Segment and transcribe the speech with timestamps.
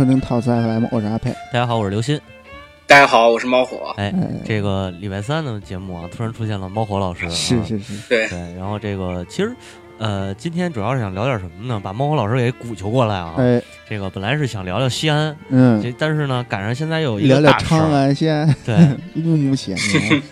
[0.00, 1.30] 收听套词 FM，我是阿佩。
[1.52, 2.18] 大家好，我是刘鑫。
[2.86, 3.92] 大家好，我是猫火。
[3.98, 7.26] 哎，哎，这个礼拜三的节目啊，突然出现了猫火老师。
[7.26, 9.54] 啊是是是，对，对，然后这个其实，
[9.98, 11.78] 呃，今天主要是想聊点什么呢？
[11.84, 13.34] 把猫火老师给鼓求过来啊。
[13.36, 17.92] 哎，这个本来是想聊聊西安，嗯，这但是呢，赶上现在有一聊聊个大事长儿。
[17.92, 18.74] 安县对
[19.16, 19.76] 乌木县，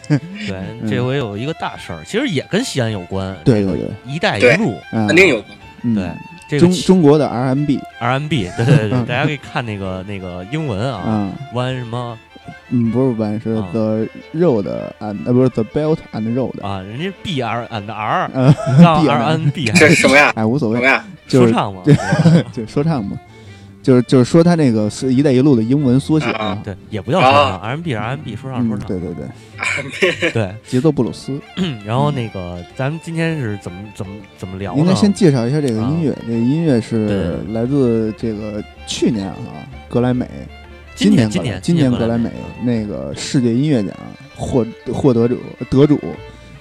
[0.09, 3.37] 对，嗯这回有一个大事儿，其实也跟西安有关。
[3.45, 5.43] 对对对，“一带一路啊肯定有。
[5.43, 5.59] 关
[5.95, 6.10] 对”
[6.49, 9.07] 这个中中国的 RMB RMB， 对对对，嗯。
[9.07, 12.18] 大家可以看那个那个英文啊，，One 什么？
[12.71, 13.68] 嗯，不是 one，，是啊。
[13.73, 14.65] The road
[15.01, 19.66] and 呃不是 the belt and road，啊，人家 B R and R，嗯，杠 B R R N B
[19.66, 20.32] 这是什么呀？
[20.37, 21.04] 哎无所谓，什么呀？
[21.26, 21.82] 就是说唱嘛。
[21.85, 21.95] 对
[22.52, 23.19] 就说唱嘛，
[23.89, 30.55] 就是就是说他那个是“一带一路”的英文缩写啊对，也不叫说唱，RMB RMB 说唱说嗯，唱，对对对，对。
[30.69, 31.41] 节奏布鲁斯，
[31.87, 34.81] 然后那个，咱们今天是怎么怎么怎么聊呢？
[34.81, 40.29] 应该先介绍一下这个音乐，这个音乐是来自这个去年啊格莱美。
[40.95, 42.29] 今年今年今年格莱美
[42.61, 43.95] 嗯那个世界音乐奖
[44.37, 45.35] 获获得者
[45.71, 45.99] 得主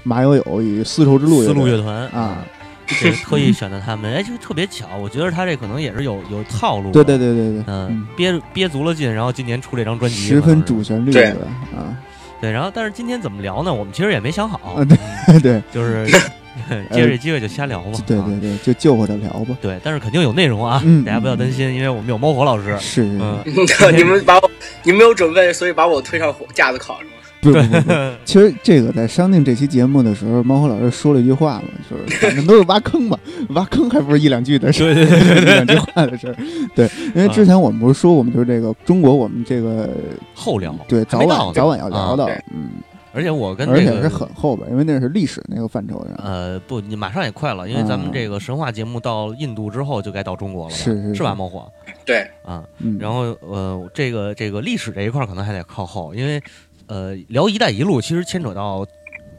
[0.03, 2.45] 马友友与丝绸之路丝路乐乐团啊，
[2.87, 11.23] 这个特意选的他们，哎，就特别巧，我觉得他这可能也是有有套路，对对，对对对，嗯，憋憋足了劲，然后今年出这张专辑，十分主旋律对。
[11.31, 11.95] 的啊，
[12.41, 13.73] 对，然后但是今天怎么聊呢？
[13.73, 15.61] 我们其实也没想好，啊对嗯对。
[15.71, 16.07] 就是
[16.91, 23.39] 借这机会就瞎聊嘛，啊对对对，就就活着聊吧，对，但是肯定有内容啊，嗯大家不要担心，因为我们有猫火老师，是，嗯，
[23.95, 24.51] 你们把我，
[24.83, 26.99] 你们没有准备，所以把我推上火架子烤？
[27.41, 27.93] 不不不，
[28.25, 33.17] 其实这个在商定这期节目的时候，猫火老师说了一句话嘛，就是 反正都是挖坑嘛，
[33.49, 36.35] 挖坑还不是一两句的事儿，对对对对一两句话的事儿。
[36.75, 39.89] 对，因为之前我们不是说我们就是这个中国，我们这个
[40.33, 42.69] 后聊，对早晚早晚要聊到啊，嗯，
[43.13, 46.21] 而且我跟这个而且是很后边，因为那是历史那个范畴的。
[46.23, 51.23] 呃，不，你马上也快了，因为咱们这个神话节目到印度之后就该到中国了吧，是是是。
[51.23, 51.71] 吧，猫火？
[52.05, 52.63] 对，啊？
[52.79, 56.41] 嗯，然后呃，这个这个历史这一块可能还得靠后，因为
[56.87, 58.85] 呃，聊“一带一路”其实牵扯到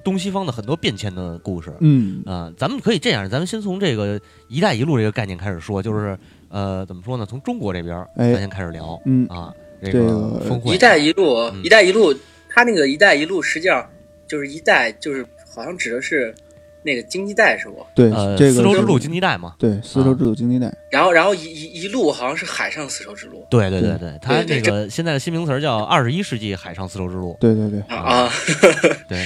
[0.05, 1.73] 东西方的很多变迁的故事。
[1.81, 7.27] 嗯啊、咱们可以这样，咱们先从这个“一带一路”这个概念开始说，就是呃，怎么说呢？
[7.27, 12.15] 从中国这边儿哎咱先开始聊嗯啊，这这个个峰会一带一路嗯，一带一路，
[12.49, 13.89] 它那个一带一路实际上
[14.27, 16.35] 就是一带，就是好像指的是
[16.83, 17.85] 那个经济带是不？
[17.95, 19.55] 对呃，这个丝绸之路经济带嘛。
[19.59, 27.37] 对丝绸之路经济带，然后，然后一一一路好像是海上丝绸之路对对对对，它对那个现在的新名词儿叫二十一世纪海上丝绸之路。
[27.41, 27.81] 对对对。
[27.89, 28.31] 啊啊，
[29.09, 29.25] 对，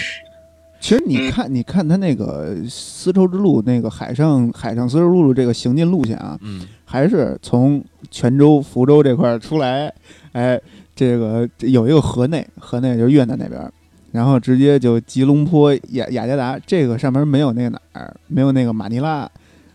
[0.80, 9.92] 其实你看，你看它那个丝绸之路那个海上海上丝绸之路这个行进路线啊，嗯，还是从泉州、福州这块儿出来，
[10.32, 10.60] 哎，
[10.96, 13.72] 这个有一个河内，河内就是越南那边儿，
[14.12, 19.28] 然后直接就吉隆坡、雅雅加达，这个上面没有那个哪儿，没有那个马尼拉，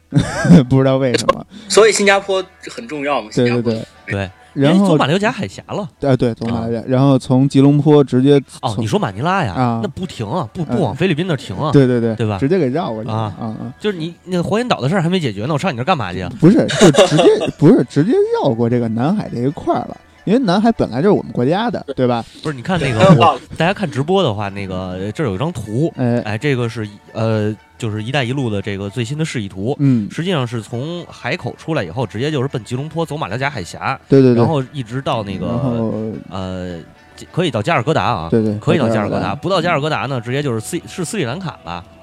[0.70, 1.46] 不知道为什么。
[1.68, 3.30] 所以新加坡很重要嘛。
[3.34, 5.90] 对对对，对，然后哎走马六甲海峡了。
[6.02, 9.54] 啊对，从马六甲，然后从吉隆坡直接哦，你说马尼拉呀？
[9.54, 11.72] 啊那不停啊，不嗯不往菲律宾那儿停啊。
[11.72, 13.74] 对对对对吧直接给绕过去啊啊啊！
[13.80, 16.32] 就是你那个黄岩岛的事儿还没解决呢，我上你那儿干嘛去啊？
[16.40, 17.24] 不是，就直接
[17.58, 19.98] 不是直接绕过这个南海这一块儿了，
[20.28, 22.22] 因为南海本来就是我们国家的，对吧？
[22.44, 23.40] 不是，你看那个。
[23.58, 29.74] 大家看直播的话，那个这儿有一张图，哎，哎，这个是呃，就是“一带一路”的这个最新的示意图。
[29.80, 35.48] 嗯，实际上是从海口出来以后，直接就是奔吉隆坡，走马六甲海峡，对对对，然后一直到那个
[36.30, 36.78] 呃，
[37.32, 41.97] 可以到加尔各答啊，对对，可以到加尔各答，达，不到加尔各答呢，直接就是斯是斯里兰卡吧，呃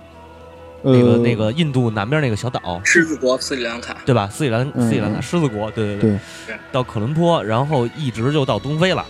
[0.85, 4.29] 那个那个印度南边那个小岛，狮子国斯里兰卡，对吧？
[4.31, 6.11] 斯里兰嗯斯里兰卡狮子国，对对对。
[6.47, 6.57] 对。
[6.71, 9.05] 到可伦坡，然后一直就到东非了。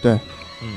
[0.00, 0.12] 对，
[0.62, 0.68] 嗯，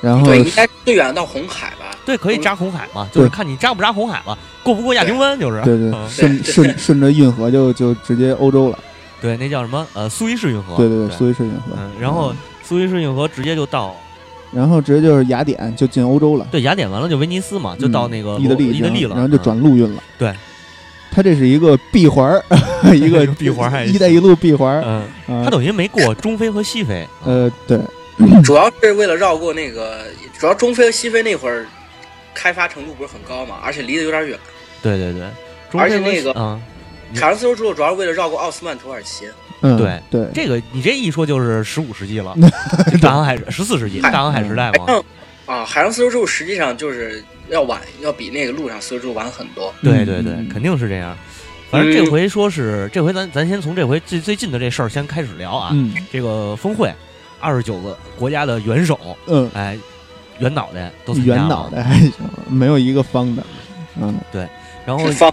[0.00, 1.96] 然后对，应该最远到红海吧？
[2.06, 5.60] 对，可以扎红海嘛，就是对看你扎不扎红海了，过不过亚丁湾，就是。
[5.62, 6.08] 对对嗯。
[6.08, 8.78] 顺顺顺着运河就就直接欧洲了，
[9.20, 9.86] 对，那叫什么？
[9.92, 10.76] 呃，苏伊士运河。
[10.76, 11.16] 对对对，对。
[11.16, 12.32] 苏伊士运河，嗯，然后
[12.62, 13.94] 苏伊士运河直接就到
[14.52, 20.32] 然后直接就是雅典就进欧洲了，对雅典，完了就威尼斯嘛，就到那个嗯意大利，意大利了，然后就转陆运了，对。
[21.12, 22.44] 它这是一个闭环儿，
[22.94, 24.82] 一个 闭环一带一路闭环儿，
[25.26, 25.44] 嗯，啊。
[25.44, 27.04] 它等于没过中非和西非。
[27.24, 27.76] 呃，对，
[28.44, 30.04] 主要是为了绕过那个，
[30.38, 31.66] 主要中非和西非那会儿
[32.32, 34.38] 开发程度不是很高嘛，而且离得有点远。
[34.80, 35.22] 对对对，
[35.68, 36.62] 中非而且那个嗯，
[37.12, 39.26] 海上丝绸之路主要是为了绕过奥斯曼土耳其。
[39.62, 42.34] 嗯，对对，这个你这一说就是十五世纪了，
[43.02, 44.84] 大航海十四世纪大航海时代嘛。
[44.88, 45.04] 嗯
[45.46, 49.74] 啊，海上丝绸之路实际上就是要晚，要比那个路上丝绸之路晚很多。
[49.82, 51.16] 对对对嗯，肯定是这样。
[51.70, 55.70] 反正这回说是这回咱咱先从这回最最近的这事儿先开始聊啊。
[55.72, 56.92] 嗯这个峰会，
[57.40, 59.76] 二十九个国家的元首，嗯，哎，
[60.38, 62.12] 圆脑袋都参加了圆脑袋还行，
[62.48, 63.44] 没有一个方的，
[64.00, 64.48] 嗯，对
[64.86, 65.32] 然后方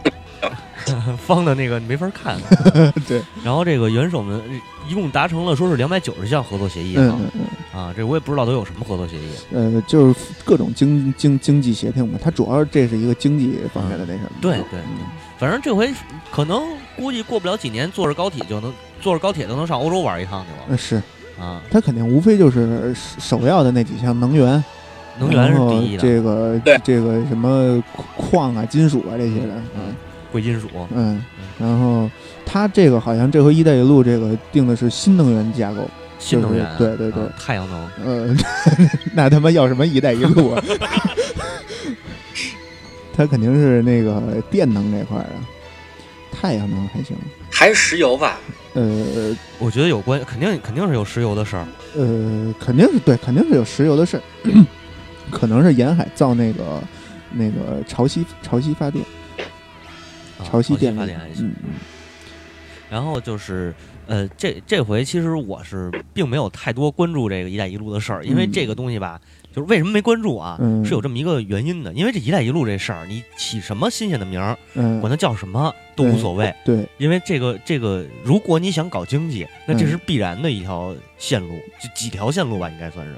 [1.17, 2.37] 方的那个没法看。
[3.07, 4.41] 对，然后这个元首们
[4.87, 9.29] 一共达成了说是两百九十项合作协议啊、嗯嗯嗯，啊，这我也不知道都有什么合作协议。
[9.53, 14.29] 呃，就是各种经经经济协定嘛，它主要这是一个经济方面的那什么。
[14.41, 15.05] 对对嗯
[15.37, 15.93] 反正这回
[16.31, 16.63] 可能
[16.95, 20.65] 估计过不了几年，坐着高铁就能坐着高铁都能上欧洲玩一趟去了。
[20.69, 20.95] 呃是，
[21.39, 21.61] 啊。
[21.69, 24.63] 它肯定无非就是首要的那几项能源，
[25.19, 27.79] 能源是第一的，这个对这个什么
[28.15, 29.95] 矿啊、金属啊这些的，嗯
[30.31, 30.67] 贵金属。
[30.93, 31.23] 嗯，
[31.59, 32.09] 然后
[32.45, 35.89] 它这个好像这回“一带一路”这个定的是新能源架构，
[36.19, 38.35] 新能源，对对对啊太阳能，呃，
[39.13, 40.63] 那他妈要什么“一带一路”啊？
[43.15, 45.41] 它肯定是那个电能这块儿啊，
[46.31, 47.17] 太阳能还行，
[47.49, 48.37] 还是石油吧？
[48.73, 51.65] 呃我觉得有关，肯定肯定是有石油的事儿。
[51.95, 54.21] 呃，肯定是对，肯定是有石油的事儿，
[55.31, 56.79] 可能是沿海造那个
[57.31, 59.09] 那个潮汐潮汐发电，啊
[60.43, 61.47] 潮汐电力发电还行。
[61.47, 61.69] 嗯嗯
[62.89, 63.75] 然后就是，
[64.05, 69.19] 呃，这这回其实我是并没有太多关注这个“一带一路”的事儿，因为嗯这个东西吧，
[69.53, 70.57] 就是为什么没关注啊？
[70.61, 81.49] 嗯是有这么一个原因的，因为这“一带一路”这事儿，你起什么新鲜的名儿，嗯，管它叫什么都无所谓，对，因为这个这个，如果你想搞经济，那这嗯是必然的一条线路，
[81.83, 83.13] 就几条线路吧，应该算是。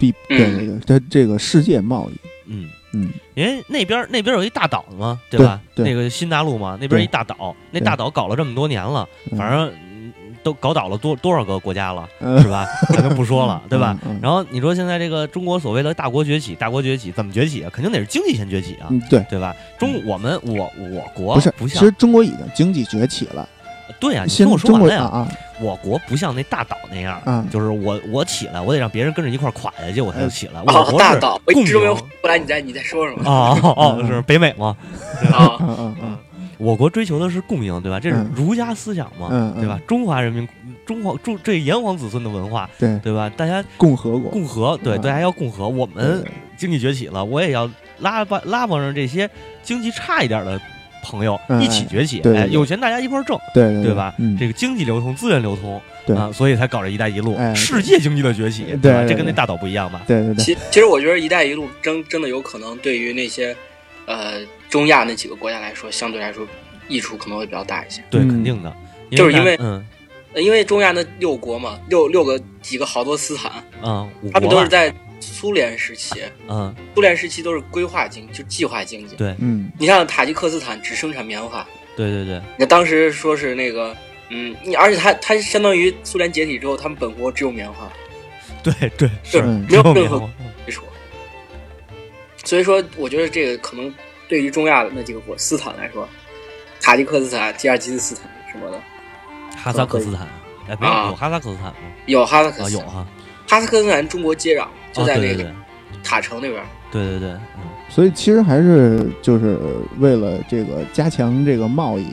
[0.00, 2.14] 必对对对，它这个世界贸易，
[2.46, 5.60] 嗯，嗯因为那边那边有一大岛嘛，对对吧？
[5.74, 10.12] 对那个新大陆嘛，那边一大岛，那大岛搞了这么多年了，嗯反正嗯
[10.44, 12.64] 都搞倒了多多少个国家了，嗯是吧？
[12.94, 13.98] 咱就不说了，对吧？？
[14.22, 17.70] 然后你说现在这个中国所谓的大国崛起，大国崛起怎么崛起啊？
[17.72, 19.54] 肯定得是经济先崛起啊，嗯，对，对吧？
[19.78, 23.48] 中我们我我国不是，不像其实中国已经经济崛起了，
[24.00, 25.02] 对呀，你现听我说完了呀。
[25.02, 25.28] 啊啊
[25.60, 30.60] 我国不像那大岛那样，啊就是我我起来，我得让别人跟着一块儿垮下去，我才能起来。
[30.60, 33.22] 我哦，国是大岛，我一共直都没来你在你在说什么？
[33.30, 34.76] 哦哦是北美吗？
[35.32, 36.18] 啊，啊啊啊！
[36.58, 38.00] 我国追求的是共赢，对吧？
[38.00, 39.78] 这是嗯儒家思想嘛，嗯嗯对吧？
[39.86, 40.46] 中华人民
[40.84, 43.30] 中华中这炎黄子孙的文化，对，对吧？
[43.36, 45.68] 大家共和国，共和，对，嗯大家要共和。
[45.68, 46.24] 我们
[46.56, 47.70] 经济崛起了，我也要
[48.00, 49.30] 拉帮拉帮上这些
[49.62, 50.60] 经济差一点的
[51.04, 52.20] 朋友嗯一起崛起。
[52.34, 54.12] 哎，有钱大家一块儿挣，对对对吧？
[54.18, 56.16] 嗯，这个经济流通、资源流通，对。
[56.16, 60.02] 啊，所以才搞这“一带一路哎”，世界经济的崛起，对对对这跟那大岛不一样吧？
[60.06, 63.54] 对对对，其其实我觉得“一带一路”真真的有可能对于那些
[64.06, 66.46] 呃中亚那几个国家来说，相对来说
[66.88, 68.02] 益处可能会比较大一些。
[68.10, 68.28] 对，嗯。
[68.28, 68.72] 肯定的，
[69.12, 69.58] 就是因为
[70.36, 73.52] 因为中亚那六国嘛，六六个几个好多斯坦，
[73.82, 74.92] 嗯，他们都是在
[75.32, 79.16] 苏联时期，嗯，苏联时期都是规划经，就计划经济。
[79.16, 79.34] 对。
[79.38, 79.70] 嗯。
[79.78, 81.66] 你像塔吉克斯坦只生产棉花，
[81.96, 83.96] 对对对，那当时说是那个，
[84.30, 87.90] 嗯，你而且它它相当于苏联解体之后，他们本国只有棉花。
[88.62, 89.42] 对对是。
[89.42, 90.18] 没有任何
[90.66, 90.84] 基础，
[92.44, 93.92] 所以说我觉得这个可能
[94.28, 96.08] 对于中亚的那几个国斯坦来说，
[96.80, 98.80] 塔吉克斯坦、吉尔吉斯斯坦什么的，
[99.56, 100.26] 哈萨克斯坦，
[100.68, 101.08] 哎，没有啊。
[101.08, 101.74] 有哈萨克斯坦吗？
[102.06, 103.06] 有哈萨克啊，斯坦，有哈，
[103.46, 105.44] 哈萨克斯坦中国接壤，就啊，在那个
[106.02, 106.62] 塔城那边。
[106.90, 109.58] 对对对，嗯，所以其实还是就是
[109.98, 112.06] 为了这个加强这个贸易，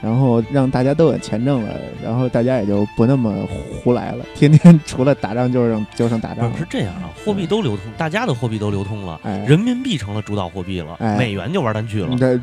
[0.00, 6.50] 然后让大家都有钱挣了，然后大家也就不那么胡来了，天天除了打仗就是就剩打仗了。
[6.50, 6.66] 不是是。
[6.70, 12.40] 这样啊，货币都流通，大家的货币都流通了，哎，人民币成了主导货币了，哎美元就玩单去了，这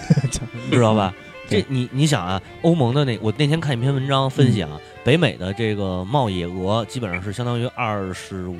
[0.70, 1.14] 知道吧？
[1.48, 4.70] 这你你想啊，欧盟的那我那天看一篇文章分析啊，
[5.02, 8.56] 北美的这个贸易额基本上是相当于二十五、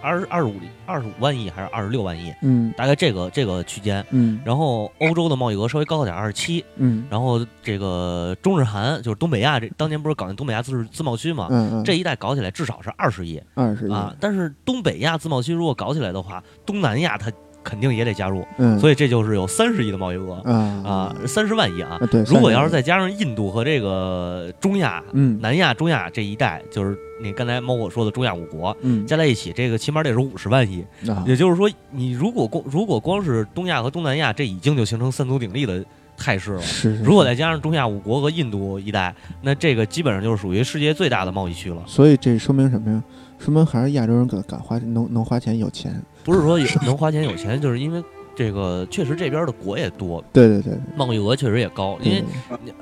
[0.00, 0.54] 二二十五、
[0.86, 4.04] 二十五万亿还是二十六万亿，嗯大概这个这个区间。
[4.10, 6.64] 嗯然后欧洲的贸易额稍微高点，二十七。
[6.76, 14.14] 嗯然后这个中日韩就是东北亚这当年不是搞那东北亚自自贸区嘛，嗯嗯，这一带搞起来至少是二十亿二十亿啊。
[14.20, 17.30] 但是东北亚自贸区如果搞起来的话，东南亚它
[17.62, 20.52] 肯定也得加入，嗯，所以这就是有三十亿的贸易额啊
[20.84, 22.06] 啊，三十万亿啊啊。
[22.06, 30.84] 对，如果要是再加上印度和这个中亚、嗯南亚、中亚这一带，就是你刚才猫火说的中亚五国嗯加在一起，这个起码得是五十万亿。
[31.08, 35.84] 啊也就是说，你如果光如果光是东亚和东南亚，这已经就形成三足鼎立的
[36.16, 36.62] 态势了。
[36.62, 41.82] 是，是如果再加上中亚五国和印度一带，那这个基本上就是属于世界最大的贸易区了。
[41.86, 43.02] 所以这说明什么呀？
[43.38, 46.00] 说明还是亚洲人敢敢花能能花钱有钱。
[46.24, 48.02] 不是说有能花钱有钱，就是因为
[48.34, 51.98] 这个确实这边的国也多，对对对，贸易额确实也高。
[52.02, 52.24] 因为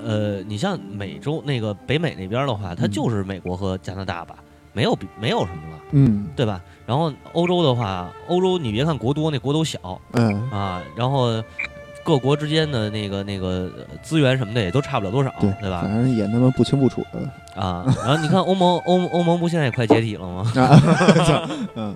[0.02, 4.36] 呃，你像美洲那个北美那边的话，它嗯就是美国和加拿大吧，
[4.72, 6.60] 没有比没有什么了，嗯对吧？
[6.86, 11.42] 然后欧洲的话，欧洲你别看国多，那国都小嗯啊，然后
[12.06, 15.92] 各国之间的那个那个呃资源什么的也都差不了多少，对对吧反？
[15.92, 20.50] 正也他妈不清不楚的啊，然后你看欧盟欧欧盟不现在也快解体了吗？
[20.54, 21.94] 啊，嗯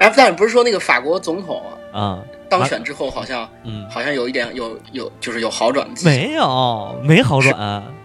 [0.00, 1.62] 哎， 但是不是说那个法国总统
[1.92, 7.54] 啊，啊，当选之后好像嗯，好像有一点有有就是有好转的，没有没好转。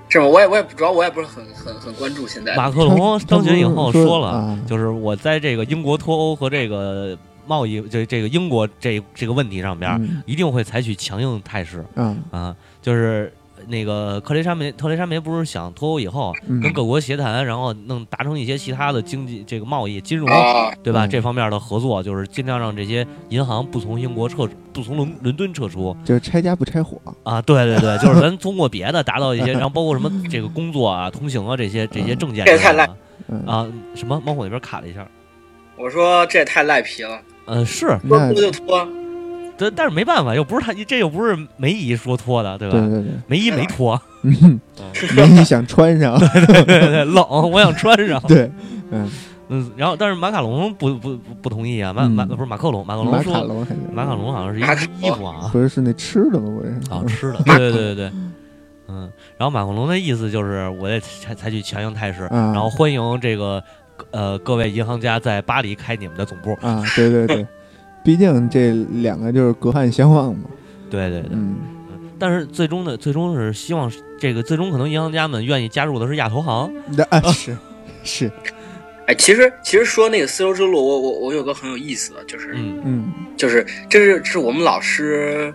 [0.07, 0.27] 是吗？
[0.27, 7.17] 我也我也主要我也不是很很很关注现在马克龙当选以后说说了啊，就是我在这个英国脱欧和这个
[7.49, 13.33] 贸易这这个英国这这个问题上边，嗯一定会采取强硬态势嗯，啊，就是。
[13.67, 21.05] 那个克雷莎梅，特雷莎梅不是想脱欧以后嗯跟各国协谈，然后弄达成一些其他的经济、这个贸易、金融，啊，对吧？
[21.05, 27.41] 嗯这方面的合作，就是尽量让这些银行不从英国撤，不从伦伦敦撤出就是拆家不拆伙，啊。
[27.41, 32.85] 对对对， 就是咱通过别的达到一些，然后包括什么这个工作啊、通行啊这些这些证件这也太赖
[33.45, 33.67] 啊。
[33.93, 34.19] 什么？
[34.25, 35.05] 猫火那边卡了一下。
[35.75, 38.87] 我说这也太赖皮了，呃，是，说那脱就脱，
[39.57, 42.79] 但但是没办法，又不是他，这又不是梅姨说脱的，对吧？
[42.79, 44.59] 对对对，梅姨没脱， 嗯，
[45.15, 48.21] 没你想穿上，对对对，冷，我想穿上。
[48.27, 48.51] 对，
[48.91, 49.09] 嗯，
[49.49, 56.47] 嗯，然后但是马卡龙不不不不同意啊，马马嗯不是马克龙，马克马卡龙马卡龙好像是一衣服啊，不是是那吃的吗？
[56.55, 58.11] 不是啊吃的，对对对对对，
[58.89, 63.63] 嗯，然后马克龙的意思就是我得采采取强硬态势，啊然后欢迎这个
[64.11, 67.47] 呃各位银行家在巴黎开你们的总部，啊，对对对，
[68.03, 70.49] 毕竟这两个就是隔岸相望嘛，
[70.89, 71.55] 对对对，嗯。
[72.17, 73.89] 但是最终的最终是希望
[74.19, 77.57] 这个最终可能银行家们愿意加入的是亚投行，那啊是
[78.03, 78.31] 是，
[79.07, 82.81] 哎，其实其实说那个丝绸之路，我我我有个很有意思的，就是、嗯。
[82.83, 83.13] 嗯。
[83.37, 85.53] 就是这是这是我们老师，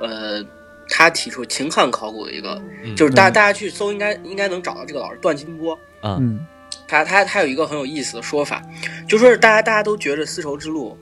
[0.00, 0.44] 呃，
[0.88, 3.32] 他提出秦汉考古的一个，嗯，就是大嗯。
[3.32, 6.18] 大家去搜应该应该能找到这个老师段金波，啊。
[6.20, 6.44] 嗯
[6.92, 8.62] 他他他有一个很有意思的说法，
[9.08, 10.94] 就说是大家大家都觉得丝绸之路，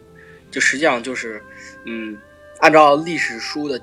[0.49, 1.43] 就实际上就是，
[1.85, 2.17] 嗯，
[2.61, 3.81] 按照历史书的，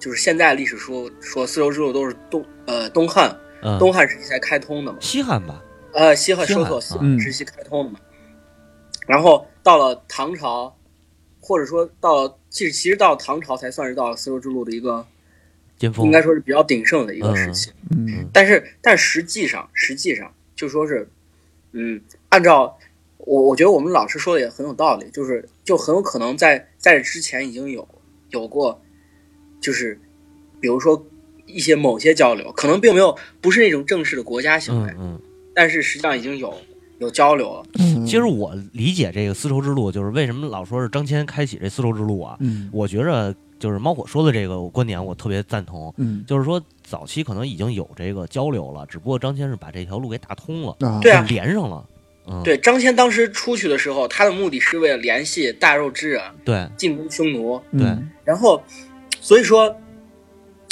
[0.00, 8.00] 就是现在历史书说丝绸之路都是东呃东汉嗯，东汉时期才开通的嘛，西汉吧，呃西汉西汉收错西嗯汉时期开通的嘛，
[9.06, 10.76] 然后到了唐朝，
[11.40, 15.06] 或者说到了其实其实到了唐朝才算是到了丝绸之路的一个
[15.78, 17.70] 巅峰应该说是比较鼎盛的一个时期。
[17.90, 21.08] 嗯但是，但实际上，实际上就说是，
[21.78, 22.76] 嗯，按照
[23.18, 27.86] 我我觉得我们老师说的也很有道理，就是就很有可能在在这之前已经有
[28.30, 28.80] 有过，
[29.60, 30.00] 就是
[30.60, 31.06] 比如说
[31.46, 35.20] 一些某些交流，可能并没有不是那种正式的国家行为，嗯嗯。
[35.54, 36.52] 但是实际上已经有
[36.98, 37.62] 有交流了。
[37.78, 42.36] 嗯，其实我理解这个丝绸之路，就是为什么老说是张骞开启这丝绸之路啊？
[42.40, 45.92] 嗯我觉着就是猫火说的这个观点，我特别赞同。
[45.96, 50.98] 嗯就是说，早期可能已经有这个交流了，只不过张骞是把这条路给打通了，啊。
[51.02, 51.24] 对啊。
[51.28, 51.86] 连上了。
[52.30, 56.68] 嗯，对，张骞当时出去的时候，他的目的是为了联系大肉之人对。
[56.76, 57.80] 进攻匈奴，嗯。
[57.80, 57.96] 对。
[58.24, 58.62] 然后，
[59.20, 59.74] 所以说，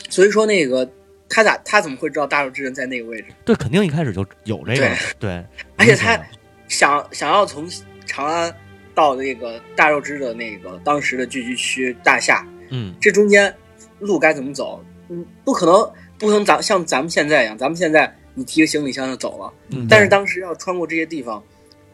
[0.08, 0.88] 所以说那个
[1.28, 3.28] 他咋他怎么会知道大肉之人在那个位置？
[3.44, 5.44] 对，肯定一开始就有这个，对，
[5.76, 6.18] 而且他
[6.68, 7.66] 想想要从
[8.04, 8.54] 长安
[8.94, 12.94] 到那个大肉之的那个当时的聚居区大夏，嗯。
[13.00, 13.54] 这中间
[13.98, 14.84] 路该怎么走？
[15.08, 21.42] 嗯，不可能，不能咱像咱们现在一样，咱们现在你提个行李箱就走了，嗯，但是当时要穿过这些地方，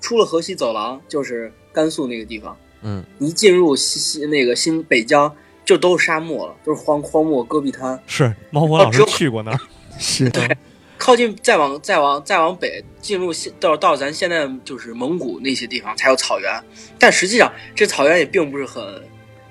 [0.00, 3.04] 出了河西走廊就是甘肃那个地方，嗯。
[3.18, 8.00] 你一进入西西那个新北疆，就都是沙漠了，都是荒荒漠戈壁滩。
[8.06, 9.58] 是猫火老师去过那儿，
[9.98, 10.28] 是。
[10.30, 10.56] 对
[10.98, 16.62] 靠近再往再往再往北，进入现到到咱现在就是蒙古那些地方才有草原，
[16.96, 19.02] 但实际上这草原也并不是很，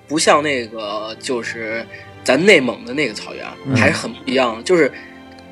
[0.08, 1.86] 不像那个就是
[2.24, 3.76] 咱内蒙的那个草原，嗯。
[3.76, 4.92] 还是很不一样的，就是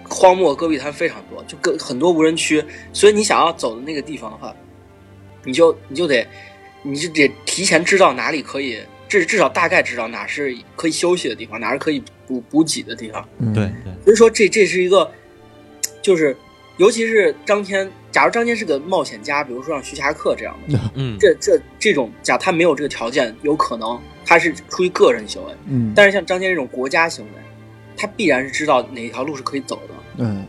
[0.07, 4.55] 荒漠戈壁滩非常多，就跟很多无人区，所以你想要走的那个地方的话，
[5.43, 6.27] 你就你就得
[6.83, 13.27] 你就得提前知道哪里可以，至至少大概知道哪是可以休息的地方，哪是可以补补给的地方。
[13.39, 13.53] 嗯。
[13.53, 15.09] 对对，所以说这这是一个，
[16.01, 16.35] 就是
[16.79, 27.31] 尤其是张骞，假如张骞是个冒险家，比如说像徐霞客这样的，嗯这这这种假他没有这个条件，有可能他是出于个人行为，嗯但是像张骞这种国家行为，
[27.98, 30.45] 他必然是知道哪条路是可以走的，嗯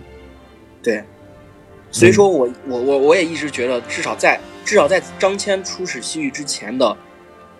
[0.82, 1.02] 对。
[1.92, 6.96] 所以说我我我我也一直觉得，至少在至少在张骞出使西域之前的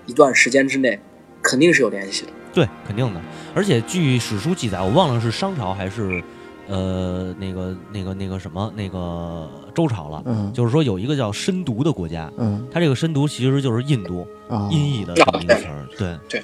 [0.07, 0.97] 一段时间之内，
[1.43, 2.29] 肯定是有联系的。
[2.55, 3.21] 对，肯定的。
[3.53, 6.23] 而且据史书记载，我忘了是商朝还是
[6.71, 10.53] 呃那个那个那个什么那个周朝了，嗯。
[10.53, 12.67] 就是说有一个叫申毒的国家，嗯。
[12.73, 16.43] 它这个申毒其实就是印度啊，音译的这么一个词儿，对对，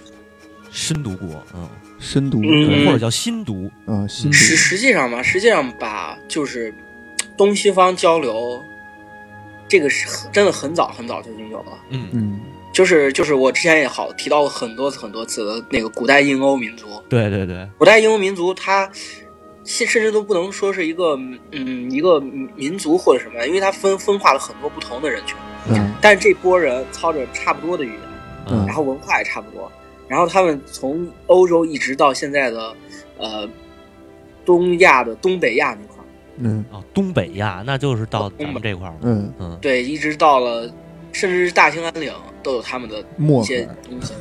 [0.70, 1.68] 申毒国，嗯，
[1.98, 2.66] 深度嗯。
[2.66, 6.74] 对或者叫新毒，嗯，新实度实际上嘛，实际上把就是
[7.36, 8.60] 东西方交流，
[9.68, 11.72] 这个是很真的很早很早就已经有了。
[11.90, 12.40] 嗯，嗯。
[12.72, 18.86] 就是就是我之前也好提到过很多次很多次的那个古代印欧民族，对对对，古代印欧民族它
[19.66, 21.18] 甚甚至都不能说是一个
[21.50, 25.36] 嗯一个民族或者什么，因为它分分化了很多不同的人群，
[25.68, 25.92] 嗯。
[26.00, 28.00] 但是这波人操着差不多的语言，
[28.50, 29.70] 嗯然后文化也差不多，
[30.06, 32.74] 然后他们从欧洲一直到现在的
[33.18, 33.48] 呃
[34.44, 36.06] 东亚的东北亚那块儿，
[36.36, 36.64] 嗯。
[36.70, 38.98] 哦，东北亚那就是到咱们这块儿了。
[39.02, 40.72] 嗯，嗯，对，一直到了
[41.12, 44.12] 甚至是大兴安岭都有他们的一些东西，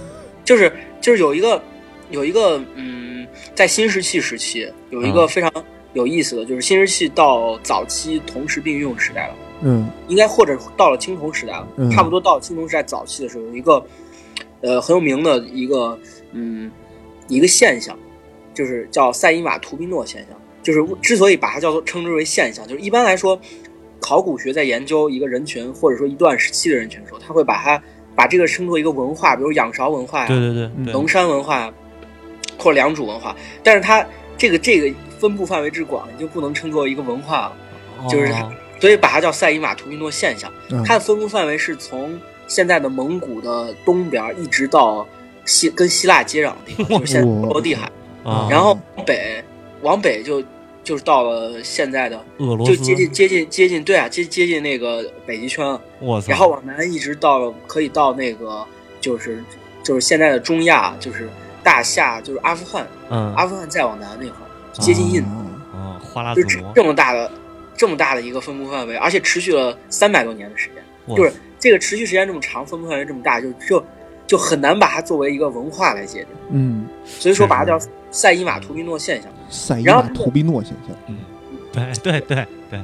[0.44, 1.62] 就是就是有一个
[2.10, 3.15] 有一个嗯，
[3.56, 5.28] 在新石器时期有一个嗯。
[5.28, 5.52] 非常
[5.94, 9.90] 有意思的，就是新石器到早期同时并用时代了，嗯。
[10.08, 11.90] 应该或者到了青铜时代了，嗯。
[11.90, 13.84] 差不多到了青铜时代早期的时候，有一个
[14.62, 15.98] 呃很有名的一个
[16.34, 16.70] 嗯
[17.28, 17.98] 一个现象，
[18.54, 20.38] 就是叫塞伊瓦图宾诺现象。
[20.62, 23.40] 就是之所以把它叫做称之为现象，就是一般来说，
[24.00, 27.80] 考古学在研究一个人群或者说一段时期的人群的时候，他会把它
[28.16, 31.72] 把这个称作一个文化，比如仰韶文化呀、对对对，龙山文化
[32.58, 34.06] 或者良渚文化，但是它
[34.38, 37.56] 这个这个分布范围之广，你就不能称作一个文化了，
[38.10, 38.34] 就是
[38.80, 40.52] 所以把它叫塞伊玛图宾诺现象。
[40.70, 40.84] 嗯。
[40.84, 45.08] 它的分布范围是从现在的蒙古的东边一直到
[45.46, 47.92] 希跟希腊接壤的地方，就是现在波罗的海，
[48.24, 49.44] 啊，然后往北
[49.82, 50.44] 往北就
[50.84, 58.64] 就是到了现在的就俄罗斯接近接近接近对啊接接近那个北极圈了，我操，然后往南一直到了可以到那个
[59.00, 59.44] 就是
[59.84, 61.28] 就是现在的中亚，就是
[61.66, 63.34] 大夏，就是阿富汗，嗯。
[63.34, 65.30] 阿富汗再往南那块儿接近印度，
[65.74, 67.32] 啊啊，花剌就子模，这这么大的
[67.76, 71.16] 这么大的一个分布范围，而且持续了三百多年的时间。
[71.16, 73.84] 就是这个持续时间这么长，分布范围这么大，就就
[74.28, 77.80] 就很难把它作为一个文化来界定，嗯，所以说把它叫
[78.12, 79.32] 塞伊玛图宾诺现象。
[79.50, 81.18] 塞伊玛图宾诺现象，嗯。
[81.72, 82.80] 对对对对，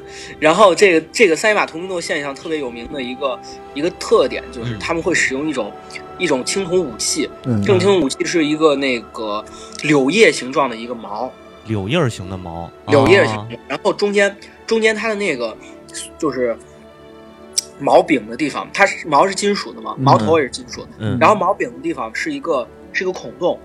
[0.40, 3.38] 然后这个这个塞伊玛图宾诺现象特别有名的一个
[3.74, 4.78] 一个特点就是嗯。
[4.78, 5.72] 他们会使用一种
[6.18, 7.60] 一种青铜武器，嗯。
[7.62, 9.44] 这种青铜武器是一个那个
[9.82, 11.30] 柳叶形状的一个矛，
[11.66, 15.56] 柳叶儿型的毛，柳叶形啊，然后中间中间它的那个
[16.18, 16.56] 就是
[17.78, 23.58] 毛柄的地方，它是毛是金属的嘛，毛头也是金属的，嗯，然后毛柄的地方是一个是一个孔洞，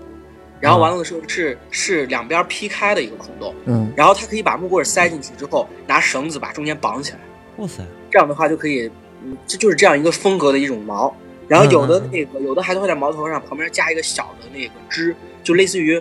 [0.60, 3.92] 然后完了的时候是是两边劈开的一个孔洞，嗯。
[3.96, 7.18] 然后他可以把木棍塞进去之后，拿绳子把中间绑起来，
[7.58, 8.90] 哇塞，这样的话就可以，
[9.22, 11.14] 嗯，这就是这样一个风格的一种矛。
[11.46, 16.00] 然后有的那个有的还会在矛头上旁边加一个小的那个枝，就类似于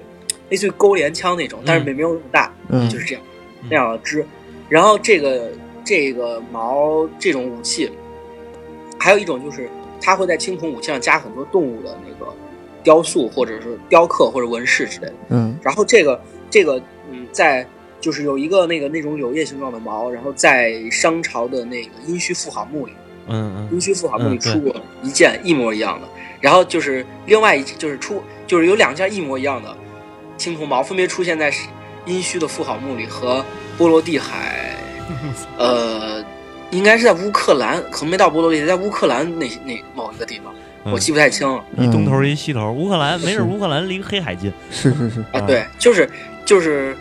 [0.49, 2.89] 类似于钩镰枪那种，但是没没有那么大，嗯。
[2.89, 3.23] 就是这样
[3.61, 4.25] 嗯那样的枝。
[4.67, 5.49] 然后这个
[5.85, 7.89] 这个矛这种武器，
[8.99, 9.69] 还有一种就是
[10.01, 12.33] 它会在青铜武器上加很多动物的那个
[12.87, 15.13] 雕塑，或者是雕刻或者纹饰之类的。
[15.31, 16.17] 嗯然后这个
[16.49, 17.67] 这个嗯，在
[17.99, 22.93] 就是有一个那个那种柳叶形状的矛，然后在商朝的那个殷墟妇好墓里，
[23.27, 24.73] 嗯嗯殷墟妇好墓里出过
[25.03, 26.07] 一件一模一样的。
[26.39, 29.75] 然后就是另外一就是出就是有两件一模一样的
[30.37, 31.51] 青铜矛，分别出现在
[32.05, 33.43] 殷墟的妇好墓里和
[33.77, 34.77] 波罗的海，
[35.59, 36.23] 呃，
[36.71, 40.61] 应该是在乌克兰，可能没到波罗的海，在乌克兰那那某一个地方，嗯
[40.93, 41.63] 我记不太清了。
[41.77, 46.09] 一东头一西头，乌克兰没事，乌克兰离黑海近，是是是，啊，啊对，就是
[46.45, 46.95] 就是，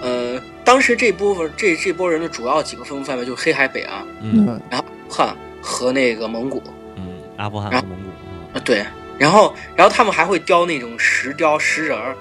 [0.00, 4.60] 呃，当时这部分这这波人的主要几个分布范围就是黑海北岸，嗯嗯。
[4.70, 6.62] 然后汉和那个蒙古
[6.96, 7.04] 嗯，
[7.36, 8.54] 阿富汗和蒙古，嗯。
[8.54, 8.84] 啊，对，
[9.18, 12.16] 然后然后他们还会雕那种石雕石人儿，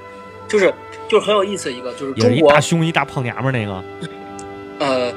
[0.48, 0.74] 就是
[1.10, 3.84] 就是很有意思的一个，就是中国大胸一大胖娘们儿那个，
[4.80, 5.14] 呃，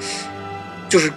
[0.89, 1.13] 就是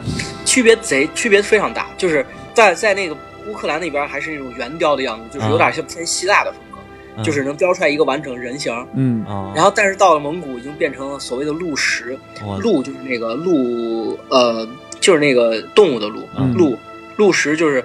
[0.45, 3.15] 区别贼区别非常大，就是在在那个
[3.47, 6.79] 乌克兰那边还是那种圆雕的样子，就是有点像偏希腊的风格，
[7.17, 7.23] 嗯。
[7.23, 8.85] 就是能雕出来一个完整人形儿。
[8.93, 9.23] 嗯。
[9.25, 12.17] 啊，然后但是到了蒙古已经变成了所谓的鹿石，
[12.59, 14.67] 鹿就是那个鹿，呃，
[14.99, 16.53] 就是那个动物的鹿，嗯。
[16.53, 16.77] 鹿
[17.15, 17.83] 鹿石就是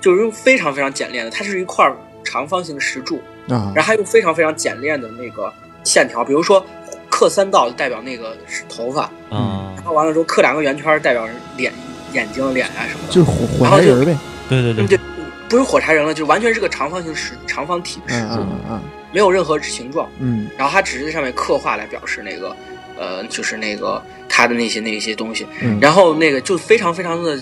[0.00, 1.90] 就是用非常非常简练的，它是一块
[2.24, 3.72] 长方形的石柱，啊。
[3.74, 5.52] 然后还用非常非常简练的那个
[5.84, 6.64] 线条，比如说
[7.08, 9.72] 刻三道就代表那个是头发，啊。
[9.76, 11.72] 然，后完了之后刻两个圆圈代表脸、
[12.12, 13.12] 眼睛、脸啊什么的。
[13.12, 14.18] 就是火火柴人儿呗，嗯，
[14.60, 15.00] 对对对，对，
[15.48, 18.82] 不是火柴人了，就完全是个长方形石长方体的石嗯柱，嗯嗯。
[19.12, 20.08] 没有任何形状。
[20.18, 20.48] 嗯。
[20.56, 22.56] 然后它只是在上面刻画来表示那个，
[22.98, 25.46] 呃，就是那个它的那些那些东西。
[25.60, 27.36] 嗯，然后那个就非常非常的，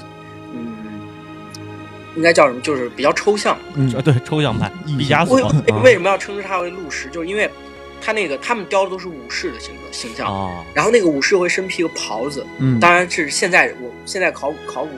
[0.53, 0.77] 嗯，
[2.17, 2.61] 应该叫什么？
[2.61, 3.57] 就是比较抽象。
[3.75, 3.93] 嗯。
[3.95, 5.37] 啊对，抽象派，意毕加索。
[5.83, 7.09] 为什么要称之它为鹿石？
[7.09, 7.49] 就是因为
[8.03, 14.91] 他那个他们雕的都是武士的形形象，啊，然后那个武士会身披个袍子，嗯，当然是现在我现在考考古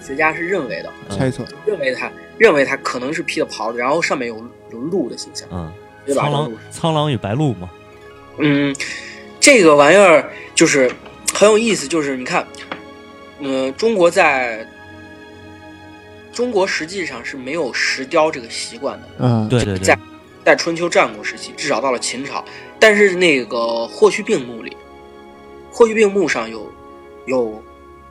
[0.00, 4.36] 学家是认为的，猜测，认为他认为他可能是披的袍子，然后上面有
[4.72, 5.70] 有鹿的形象，嗯，
[6.06, 6.22] 对吧？
[6.22, 7.70] 苍狼苍狼与白鹿嘛，
[8.38, 8.74] 嗯，
[9.38, 10.90] 这个玩意儿就是
[11.34, 12.46] 很有意思，就是你看，
[13.40, 14.66] 嗯、中国在
[16.32, 19.98] 中国实际上是没有石雕这个习惯的，嗯，对对对在，
[20.44, 22.42] 在春秋战国时期，至少到了秦朝，
[22.78, 24.76] 但是那个霍去病墓里，
[25.70, 26.72] 霍去病墓上有
[27.26, 27.62] 有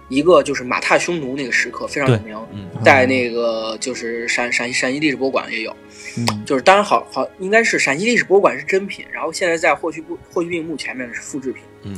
[0.09, 5.75] 一个就是马踏匈奴那个石刻非常有名，嗯在那个就是陕陕西陕西历史博物馆也有，
[6.17, 11.63] 嗯就是当然好好应该是陕西历史博物馆是真品，然后现在在霍去部霍去病墓前面是复制品。
[11.83, 11.95] 嗯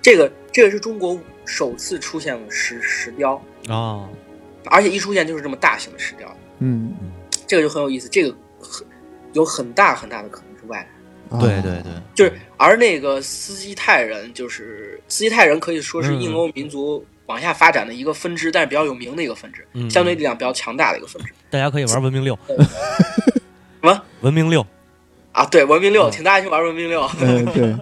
[0.00, 4.06] 这个这个是中国首次出现了石石雕，啊，
[4.66, 6.94] 而且一出现就是这么大型的石雕，嗯，
[7.46, 8.06] 这个就很有意思。
[8.10, 8.28] 这个
[8.60, 8.86] 很
[9.32, 10.86] 有很大很大的可能是外
[11.30, 21.32] 来，啊对对对，就是而那个斯基泰人，就是斯基泰人可以说是嗯印欧民族往下发展的一个分支，但是比较有名的一个分支，嗯相对力量比较强大的一个分支。
[21.50, 22.56] 大家可以玩文明六，什
[23.82, 24.66] 么文明六，
[25.32, 25.44] 啊？
[25.46, 27.02] 对，文明六，嗯请大家去玩文明六。
[27.20, 27.72] 嗯对，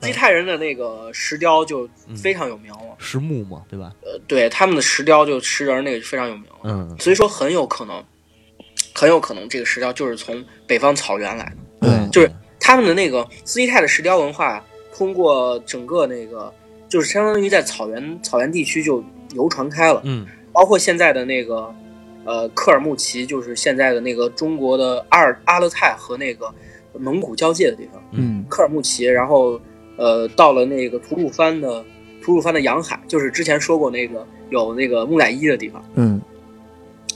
[0.00, 3.92] 斯基泰人的那个石雕就非常有名了，石墓嘛，对吧？
[4.02, 8.04] 呃，对他们的石雕就石人那个非常有名了，嗯，所以说很有可能，
[8.94, 11.56] 很有可能这个石雕就是从北方草原来的。
[11.88, 16.52] 嗯就是他们的那个斯基泰的石雕文化，通过整个那个，
[16.92, 19.02] 就是相当于在草原草原地区就
[19.32, 20.26] 流传开了，嗯。
[20.52, 21.74] 包括现在的那个，
[22.26, 26.52] 呃，科尔木齐，就是现在的那个中国的阿尔阿勒泰和那个
[26.98, 28.44] 蒙古交界的地方，嗯。
[28.50, 29.58] 科尔木齐，然后
[29.96, 31.82] 呃，到了那个吐鲁番的
[32.22, 36.20] 吐鲁番的洋海，就是之前说过那个有那个木乃伊的地方，嗯。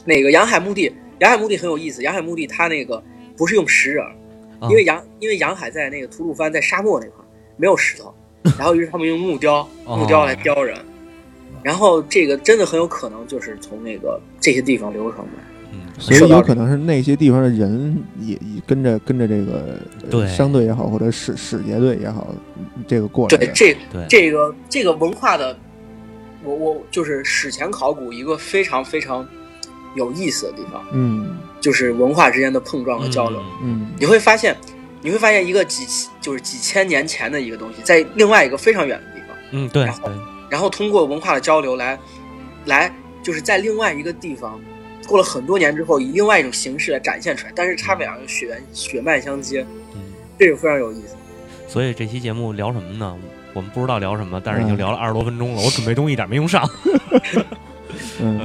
[0.07, 3.05] 那个洋海墓地，洋海墓地很有意思，洋海墓地它那个
[3.37, 4.03] 不是用石人
[4.71, 7.23] 因为洋因为洋海在那个吐鲁番在沙漠那块
[7.59, 8.15] 没有石头，
[8.59, 9.97] 然后于是他们用木雕哦。
[9.97, 10.77] 木雕来雕人，
[11.63, 15.45] 然后这个真的很有可能就是从那个这些地方流传过来。
[15.73, 22.29] 嗯，所以有可能是那些地方的人也也跟着跟着这个商队也好，或者使使节队也好，
[22.87, 23.77] 这个过来，对这，
[24.09, 25.59] 这个这个文化的，
[26.45, 29.27] 我我就是史前考古一个非常非常
[29.97, 31.37] 有意思的地方，嗯。
[31.59, 33.41] 就是文化之间的碰撞和交流。
[33.61, 33.81] 嗯。
[33.83, 33.87] 嗯。
[33.99, 34.57] 你会发现，
[35.07, 35.87] 你会发现一个几
[36.21, 39.37] 就是几千年前的一个东西，在另外一个非常远的地方。
[39.53, 40.11] 嗯，对然后，
[40.51, 41.97] 然后通过文化的交流来，
[42.65, 42.93] 来
[43.23, 44.61] 就是在另外一个地方，
[45.07, 49.65] 过了很多年之后，以另外一种形式来展现出来，但是他们两个血缘血脉相接，
[49.95, 50.01] 嗯，
[50.37, 51.15] 这个非常有意思。
[51.69, 53.17] 所以这期节目聊什么呢？
[53.55, 56.69] 我们不知道聊什么，但是已嗯经聊了二十多分钟了，我准备东西一点没用上。
[58.19, 58.41] 嗯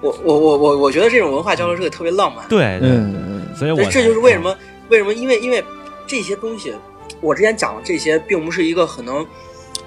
[0.00, 4.56] 我我我我我觉得这种文化交流是个特别浪漫的，对对，嗯所以我，这就是为什么
[4.92, 5.64] 为什么因为因为
[6.06, 6.74] 这些东西，
[7.22, 9.26] 我之前讲的这些并不是一个可能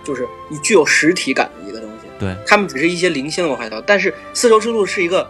[0.04, 5.30] 就是你具有实体感的一个东西，对，他们只是一些零星的文化但是丝绸之路是一个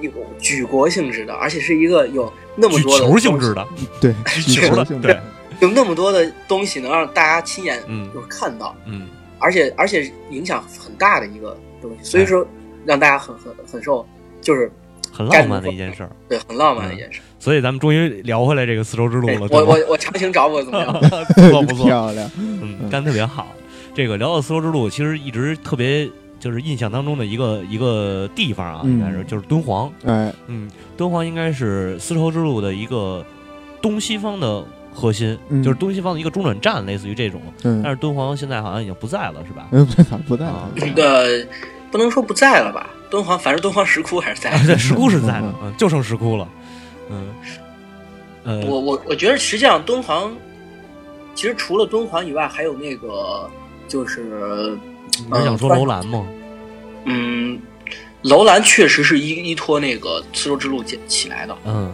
[0.00, 3.64] 有举国性质的，而且是一个有那么多的球性质的，
[4.00, 5.20] 对 举球的，质，
[5.60, 9.06] 有那么多的东西能让大家亲眼嗯就是看到，嗯，
[9.38, 12.44] 而且而且影响很大的一个东西，所以说
[12.84, 14.04] 让大家很很很受，
[14.40, 14.68] 就是
[15.12, 16.10] 很浪漫的一件事儿。
[16.28, 17.20] 对很浪漫的一件事。
[17.44, 20.90] 所以咱们终于聊回来这个丝绸之路哎了，我我我强行找我怎么样？
[21.34, 23.48] 不错不错， 漂亮，嗯，干得特别好。
[23.94, 26.08] 这个聊到丝绸之路，其实一直特别
[26.40, 29.92] 就是印象当中的一个一个地方啊，嗯应该是就是敦煌。
[30.06, 33.22] 哎，嗯，敦煌应该是丝绸之路的一个
[33.82, 37.42] 东西方的核心，嗯就是东西方的一个中转站，类似于这种。
[37.64, 39.66] 嗯但是敦煌现在好像已经不在了，是吧？
[39.70, 41.46] 嗯，不在不在啊了，呃，
[41.90, 42.88] 不能说不在了吧？
[43.10, 44.62] 敦煌，反正敦煌石窟还是在啊，。
[44.66, 46.48] 对，石窟是在的嗯，嗯，就剩石窟了。
[47.10, 47.34] 嗯，
[48.44, 50.34] 呃，我我我觉得实际上敦煌，
[51.34, 53.48] 其实除了敦煌以外，还有那个
[53.88, 54.78] 就是
[55.30, 56.26] 你想说楼兰吗？
[57.04, 57.60] 嗯，
[58.22, 61.56] 楼兰确实是依依托那个丝绸之路建起来的。
[61.66, 61.92] 嗯，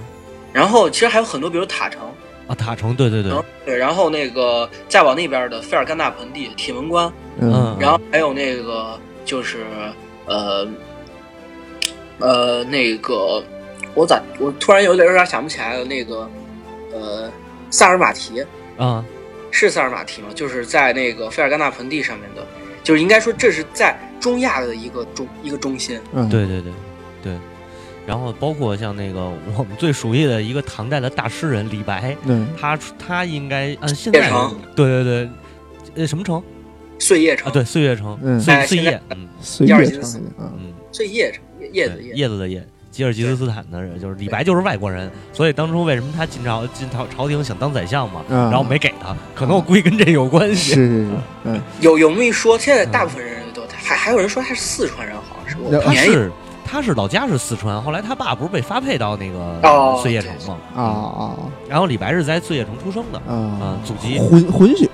[0.53, 2.03] 然后其实还有很多，比如塔城，
[2.47, 9.67] 啊，塔城，对对对，嗯对，然后那个再往那边的费尔干纳盆地、铁门关，嗯然后还有那个就是
[10.27, 10.69] 呃
[12.19, 13.43] 呃那个
[13.95, 16.31] 我咋我突然有点有点想不起来了，那个
[16.93, 17.31] 呃
[17.71, 18.45] 萨尔马提
[18.77, 19.05] 啊，
[19.51, 20.29] 是萨尔马提吗？
[20.35, 22.47] 就是在那个费尔干纳盆地上面的，
[22.83, 26.01] 就是应该说这是在中亚的一个中一个中心。
[26.13, 26.73] 嗯，对对对
[27.23, 27.39] 对。
[28.07, 35.31] 然后包括像那个我们最熟悉的一个唐代的大诗人李白，嗯他他应该按现在叶城对对对，
[35.97, 36.43] 呃，什么城
[36.99, 37.53] 碎叶城啊？
[37.53, 42.15] 对，碎叶城，嗯岁哎现在岁叶，嗯岁第二季的四月长一点啊，嗯，碎叶城，叶叶子对叶。
[42.15, 50.75] 叶子的叶，吉尔吉斯斯坦的人，就是李白就是外国人，所以当初为什么他进朝进朝朝廷想当宰相嘛，啊然后没给他，可能我估计跟这有关系。
[50.75, 51.09] 是是，
[51.45, 56.33] 嗯，有有那么一说，现在大部分人都还还有人说他是四川人，好像是我那他是
[56.65, 61.37] 他是老家是四川，后来他爸不是被发配到那个哦碎叶城嘛，啊啊
[61.69, 64.89] 然后李白是在碎叶城出生的，啊啊，祖籍混混血，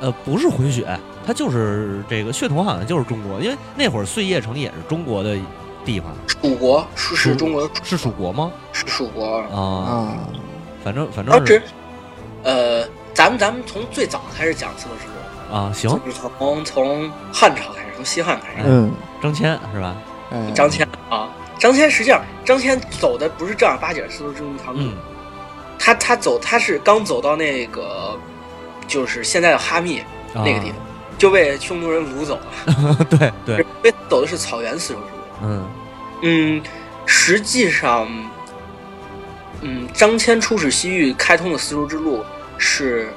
[0.00, 0.86] 呃不是混血，
[1.26, 5.36] 他就是这个血统好像就是中国，因为那会儿碎叶城也是中国的
[5.84, 8.50] 地方，蜀国是是中国的是蜀国吗？
[8.72, 9.38] 是蜀国。
[9.38, 10.16] 啊，啊，
[10.84, 11.62] 反正反正是，
[12.42, 18.68] 呃，咱们咱们从最早开始讲丝绸之路，啊，行，就是从从汉朝开始，从西汉开始。
[18.68, 18.92] 嗯。
[19.22, 19.94] 张骞是吧？
[20.32, 24.94] 嗯，张骞啊，张骞实际上张骞走的不是正儿八经丝绸之路嗯。
[25.78, 28.18] 他他走他是刚走到那个
[28.88, 30.76] 就是现在的哈密啊那个地方，
[31.18, 35.11] 就被匈奴人掳走了，对 对，因为走的是草原丝绸之路。
[35.42, 35.68] 嗯。
[36.22, 36.62] 嗯，
[37.04, 38.08] 实际上，
[39.60, 42.24] 嗯，张骞出使西域开通的丝绸之路
[42.58, 43.08] 是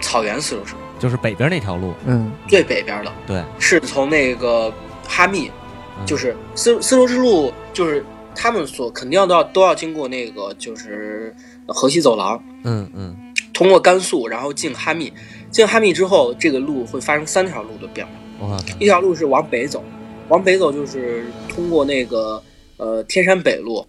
[0.00, 2.30] 草原丝绸之路，就是北边那条路，嗯。
[2.46, 4.72] 最北边的，对，是从那个
[5.08, 5.50] 哈密，
[5.98, 6.04] 嗯。
[6.06, 11.34] 就是丝丝绸之路，就是他们所肯定要都要都要经过那个就是
[11.66, 13.16] 河西走廊，嗯嗯。
[13.54, 15.10] 通过甘肃，然后进哈密，
[15.50, 18.58] 进哈密之后，这个路会发生三条路的变化。
[18.78, 19.82] 一条路是往北走，
[20.28, 22.42] 往北走就是通过那个
[22.76, 23.86] 呃天山北路，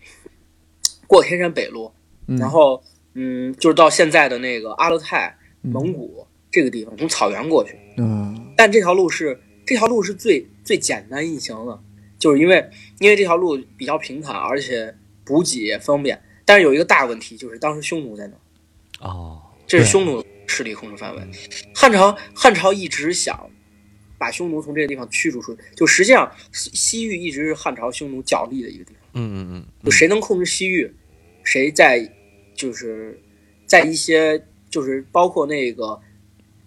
[1.07, 1.91] 过天山北路，
[2.27, 2.81] 嗯，然后
[3.13, 7.77] 嗯就是到现在的那个阿勒泰嗯蒙古这个地方，从草原过去。
[7.97, 11.79] 嗯但这条路是这条路是最最简单易行的，
[12.19, 12.69] 就是因为
[12.99, 14.95] 因为这条路比较平坦，而且
[15.25, 16.21] 补给也方便。
[16.45, 18.33] 但是有一个大问题，就是当时匈奴在哪
[19.01, 21.21] 儿，哦，这是匈奴势力控制范围。
[21.75, 23.49] 汉朝汉朝一直想
[24.17, 30.91] 把匈奴从这个地方驱逐出去，就实际上西西域一直是汉朝匈奴角力的一个地方，嗯嗯嗯，就谁能控制西域，
[31.43, 32.09] 谁在
[32.55, 33.19] 就是
[33.65, 35.99] 在一些就是包括那个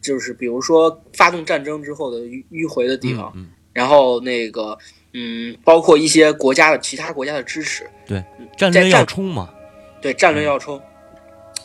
[0.00, 4.76] 就是比如说发动战争之后的迂迂回的地方，嗯然后那个
[5.12, 8.22] 嗯，包括一些国家的其他国家的支持，对
[8.56, 9.52] 战略要冲嘛，
[10.02, 10.80] 对战略要冲。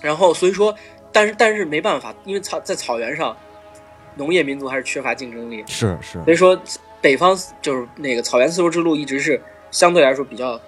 [0.01, 0.75] 然后所以说，
[1.11, 3.35] 但是但是没办法，因为草在草原上，
[4.15, 6.23] 农业民族还是缺乏竞争力，是是。
[6.23, 6.59] 所以说
[7.01, 10.59] 北方就是那个草原丝绸之路一直是相对来说比较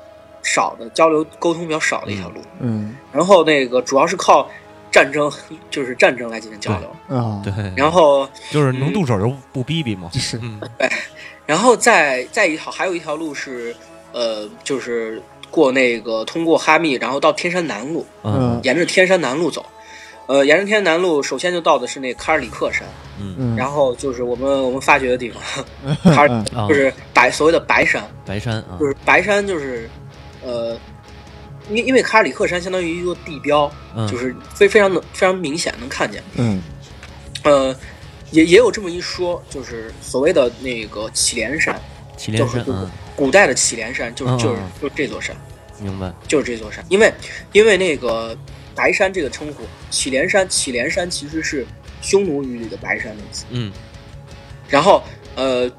[0.44, 2.42] 少的交流沟通比较少的一条路。
[2.60, 2.96] 嗯。
[3.12, 4.50] 然后那个主要是靠
[4.92, 5.32] 战争，
[5.70, 7.18] 就是战争来进行交流。
[7.18, 10.40] 啊，对，然后就是能动手就不逼逼嘛，是。
[10.78, 10.90] 对
[11.46, 13.76] 然后再再一条，还有一条路是，
[14.12, 18.60] 呃，就是过那个通过哈密，然后到天山南路，嗯。
[18.64, 19.66] 沿着天山南路走。
[20.28, 22.84] 呃，沿着天山南路，首先就到的是那卡尔里克山，
[23.20, 23.36] 嗯。
[23.38, 26.14] 嗯，然后就是我们我们发掘的地方， 嗯。
[26.14, 26.28] 卡
[26.68, 28.78] 就是白所谓的白山，白山啊。
[28.80, 29.90] 就是白山就是，
[30.44, 30.78] 呃，
[31.70, 36.22] 因因为卡尔里克山相当于一座地标，嗯就是非非常的非常明显能看见。
[36.36, 36.62] 嗯。
[37.44, 37.74] 呃，
[38.32, 41.80] 也也有这么一说，就是所谓的那个祁连山，
[42.18, 42.80] 祁连山就是
[43.16, 44.72] 古代的祁连山就是嗯就是嗯。
[44.82, 45.34] 就是这座山，
[45.80, 46.12] 明白。
[46.28, 47.14] 就是这座山，因为
[47.54, 48.38] 因为那个
[48.78, 51.66] 白山这个称呼，祁连山祁连山其实是
[52.02, 53.44] 匈奴语里的白山的意思。
[53.50, 53.74] 嗯
[54.70, 55.04] 然后
[55.36, 55.70] 呃，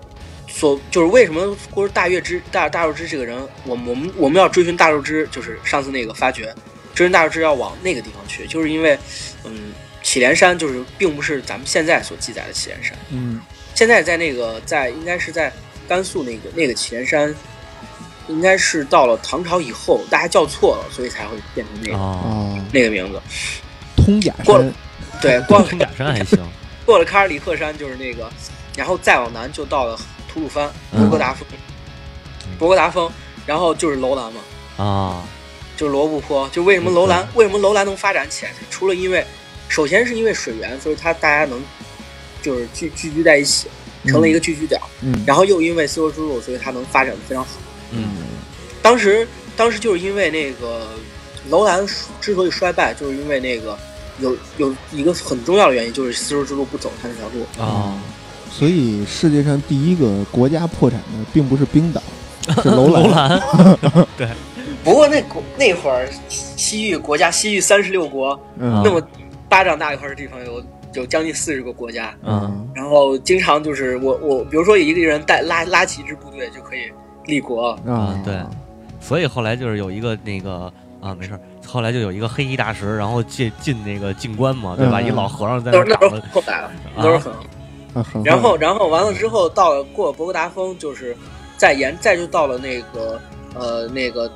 [0.48, 6.52] 所就是为什么或者大月之大大肉之这个人，我们我们我们要追寻大肉之，就是上次那个发掘，
[6.94, 8.98] 追寻大肉之要往那个地方去，就是因为
[9.44, 12.96] 嗯，祁连山就是并不是咱们现在所记载的祁连山。
[13.11, 13.40] 嗯
[13.74, 15.52] 现在在那个在应该是在
[15.87, 17.32] 甘肃那个那个祁连山，
[18.28, 23.20] 应该是到了唐朝以后，大家叫错了，所以才会变成那个、那个名字。
[23.96, 24.72] 通甲过了，
[25.20, 26.38] 对，过了通假山还行，
[26.86, 28.30] 过了卡尔里克山就是那个，
[28.76, 31.46] 然后再往南就到了吐鲁番、嗯博格达峰，
[32.58, 33.10] 博格达峰，
[33.44, 34.40] 然后就是楼兰嘛，
[34.76, 35.24] 啊，
[35.76, 36.48] 就是罗布泊。
[36.50, 38.52] 就为什么楼兰为什么楼兰能发展起来？
[38.70, 39.24] 除了因为，
[39.68, 41.62] 首先是因为水源，所以它大家能
[42.42, 43.68] 就是聚聚居在一起，
[44.06, 44.80] 成了一个聚居点。
[45.02, 47.50] 嗯然后又因为丝绸之路，所以它能发展的非常好。
[47.92, 48.09] 嗯
[48.83, 50.87] 当时当时就是因为那个
[51.51, 51.87] 楼兰
[52.20, 53.77] 之所以衰败，就是因为那个
[54.20, 57.44] 有有一个很重要的原因，就是丝绸之路不走它那条路。
[57.62, 58.01] 啊，
[58.51, 62.03] 所以世界上第一个国家破产的并不是冰岛，
[62.62, 63.40] 是楼楼兰。
[64.16, 64.29] 对，
[64.85, 68.81] 不过那国那会儿西域国家，西域三十六国，嗯。
[68.85, 69.03] 那么
[69.48, 70.62] 巴掌大一块的地方有
[70.94, 72.68] 有将近四十个国家，嗯。
[72.74, 76.90] 然后经常就是我我比如说一个人带拉拉起一支部队就可以
[77.28, 78.40] 立国，啊，对。
[79.00, 84.98] 所以后来就是有一个那个啊，没事儿，后来就有一个黑衣大使，然后进进那个进关嘛，对吧？
[85.00, 85.06] 嗯。
[85.06, 87.32] 一老和尚在都是那都是那儿挡着，后来了，都是很。
[87.94, 91.16] 啊，然后然后完了之后到了过博格达峰，就是
[91.56, 93.20] 再沿再就到了那个
[93.54, 94.30] 呃那个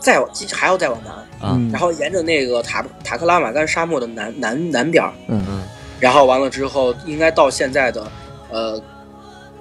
[0.00, 1.14] 再往还要再往南，
[1.48, 1.54] 啊。
[1.54, 1.70] 嗯。
[1.70, 5.40] 然后沿着那个塔塔克拉玛干沙漠的南南南边，嗯。
[5.48, 5.62] 嗯。
[6.00, 8.06] 然后完了之后应该到现在的
[8.50, 8.82] 呃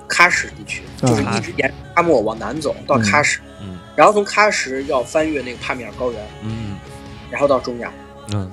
[0.08, 1.10] 喀什地区，嗯。
[1.10, 3.78] 就是一直沿沙漠往南走到喀什，嗯。
[3.96, 6.78] 然后从喀什要翻越那个帕米尔高原，嗯。
[7.30, 7.92] 然后到中亚。
[8.34, 8.52] 嗯。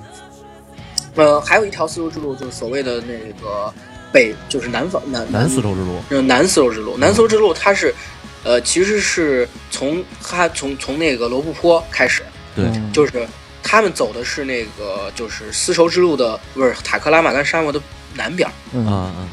[1.15, 3.73] 呃，还有一条丝绸之路，就是所谓的那个
[4.11, 6.97] 北，就是南方南南丝绸之路，就是南丝绸之路。
[6.97, 7.95] 南丝绸之路它是，
[8.43, 12.21] 呃，其实是从它从从那个罗布泊开始，
[12.53, 12.91] 对，嗯。
[12.91, 13.25] 就是
[13.63, 17.81] 他们走的是那个就是丝绸之路的，不是塔克拉玛干沙漠的
[18.13, 19.27] 南边儿，嗯啊啊，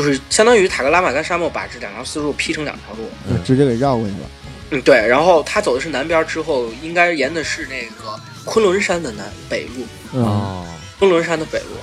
[0.00, 3.08] 就就是相当于塔克拉玛干沙漠把这两条丝路劈成两条路。
[3.28, 4.30] 嗯直接给绕过去了。
[4.70, 4.96] 嗯，对。
[5.06, 10.66] 然后他走的是南边之后，应该沿的是那个昆仑山的南北路，嗯，哦，
[10.98, 11.76] 昆仑山的北路，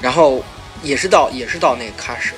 [0.00, 0.42] 然后
[0.82, 2.32] 也是到也是到那个喀什，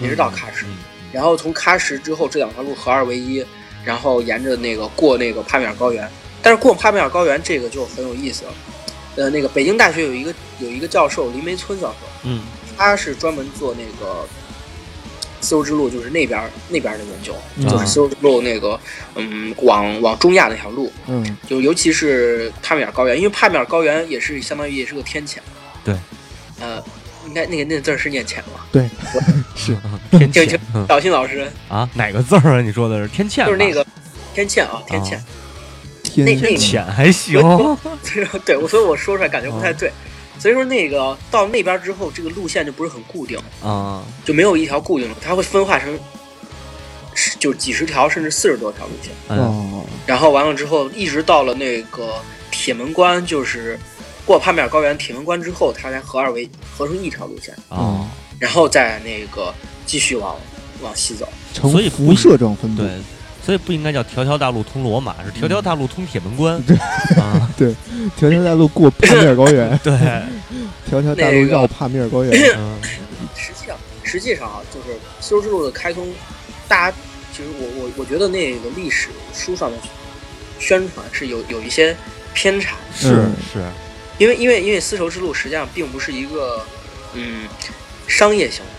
[0.00, 0.64] 也是到喀什。
[0.66, 0.76] 嗯
[1.10, 3.44] 然后从喀什之后，这两条路合二为一，
[3.82, 6.06] 然后沿着那个过那个帕米尔高原。
[6.42, 8.52] 但是过帕米尔高原这个就很有意思了。
[9.16, 12.42] 呃，那个北京大学有一个有一个教授林梅村教授，嗯
[12.78, 14.24] 他是专门做那个
[15.40, 18.78] 丝绸之路，就是那边那边儿的研究，嗯就是丝绸之路那个
[19.16, 25.42] 嗯往往中亚那条路，嗯就尤其是帕米尔高原，因为帕米尔高原也是相当于也是个天堑。
[25.84, 25.94] 对。
[26.60, 26.82] 呃，
[27.26, 28.60] 应该那个那个字是念浅吗？
[28.72, 28.88] 对，
[29.54, 29.76] 是
[30.10, 32.60] 嗯天这个堑嗯小新老师啊，哪个字儿啊？
[32.60, 33.46] 你说的是天堑？
[33.46, 33.84] 就是那个
[34.34, 35.16] 天堑啊，天堑。
[35.16, 35.24] 啊
[36.02, 37.40] 天那那浅还行。
[38.44, 39.92] 对，我所以我说出来感觉不太对。
[40.38, 45.98] 所以说那个到那边之后，这个路线就不是很固定，啊，就没有一条固定的，它会分化成
[47.14, 49.12] 十就几十条甚至四十多条路线。
[49.28, 52.14] 嗯哦，然后完了之后，一直到了那个
[52.50, 53.78] 铁门关，就是
[54.24, 59.52] 过帕米尔高原铁门关之后，它才合二为合成一条路线，啊，然后再那个
[59.86, 60.36] 继续往
[60.82, 61.28] 往西走。
[61.52, 62.82] 呈所以辐射状分布。
[62.82, 62.90] 对，
[63.48, 66.60] 所以不应该叫条条大路通罗马，是条条大路通铁门关。
[66.64, 66.76] 对
[67.16, 67.74] 啊， 对
[68.14, 69.90] 条条大路过帕米尔高原，对，
[70.86, 72.30] 条条大路绕帕米尔高原。
[72.58, 72.78] 嗯。
[73.34, 76.06] 实际上，实际上啊，就是丝绸之路的开通，
[76.68, 76.96] 大家
[77.32, 79.78] 其实我我我觉得那个历史书上的
[80.58, 81.96] 宣传是有有一些
[82.34, 83.32] 偏差，是嗯。
[83.50, 83.64] 是，
[84.18, 86.62] 因为因为因为丝绸之路实际上并不是一个
[87.14, 87.48] 嗯
[88.06, 88.70] 商业行为，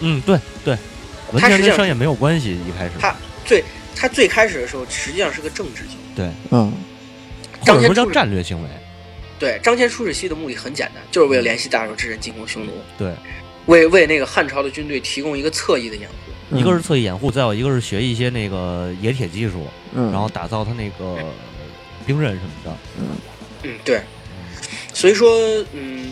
[0.00, 0.76] 嗯，对对，
[1.32, 2.90] 完它实际上全跟商业没有关系，一开始。
[3.00, 3.64] 它最
[3.98, 6.14] 它最开始的时候实际上是个政治行为。
[6.14, 6.72] 对，嗯
[7.60, 8.68] 或者说叫张骞出战略行为。
[9.38, 13.12] 对，张骞出使西的目的很简单，就是为了联系大周之人进攻匈奴，对，
[13.66, 16.56] 为为那个汉朝的军队提供一个侧翼的掩护。
[16.56, 21.18] 一个是侧翼掩护，再有一个是学一些那个冶铁技术，嗯，然后打造他那个
[22.06, 22.76] 兵刃什么的。
[23.64, 24.00] 嗯，对。
[24.94, 25.30] 所以说，
[25.72, 26.10] 嗯，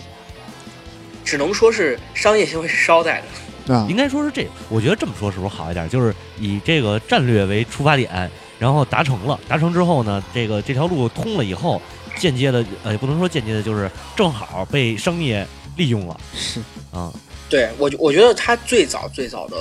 [1.24, 3.26] 只能说是商业行为是捎带的。
[3.68, 5.88] 啊应该说是这，我觉得这么说是不是好一点？
[5.88, 11.80] 就是以这个战略为出发点，然后达成了，达成之后呢，这个这条路通了以后，
[12.18, 17.12] 间接的呃，也不能说间接的，就是正好被商业利用了是啊。
[17.48, 19.56] 对我觉，我觉得他最早最早的，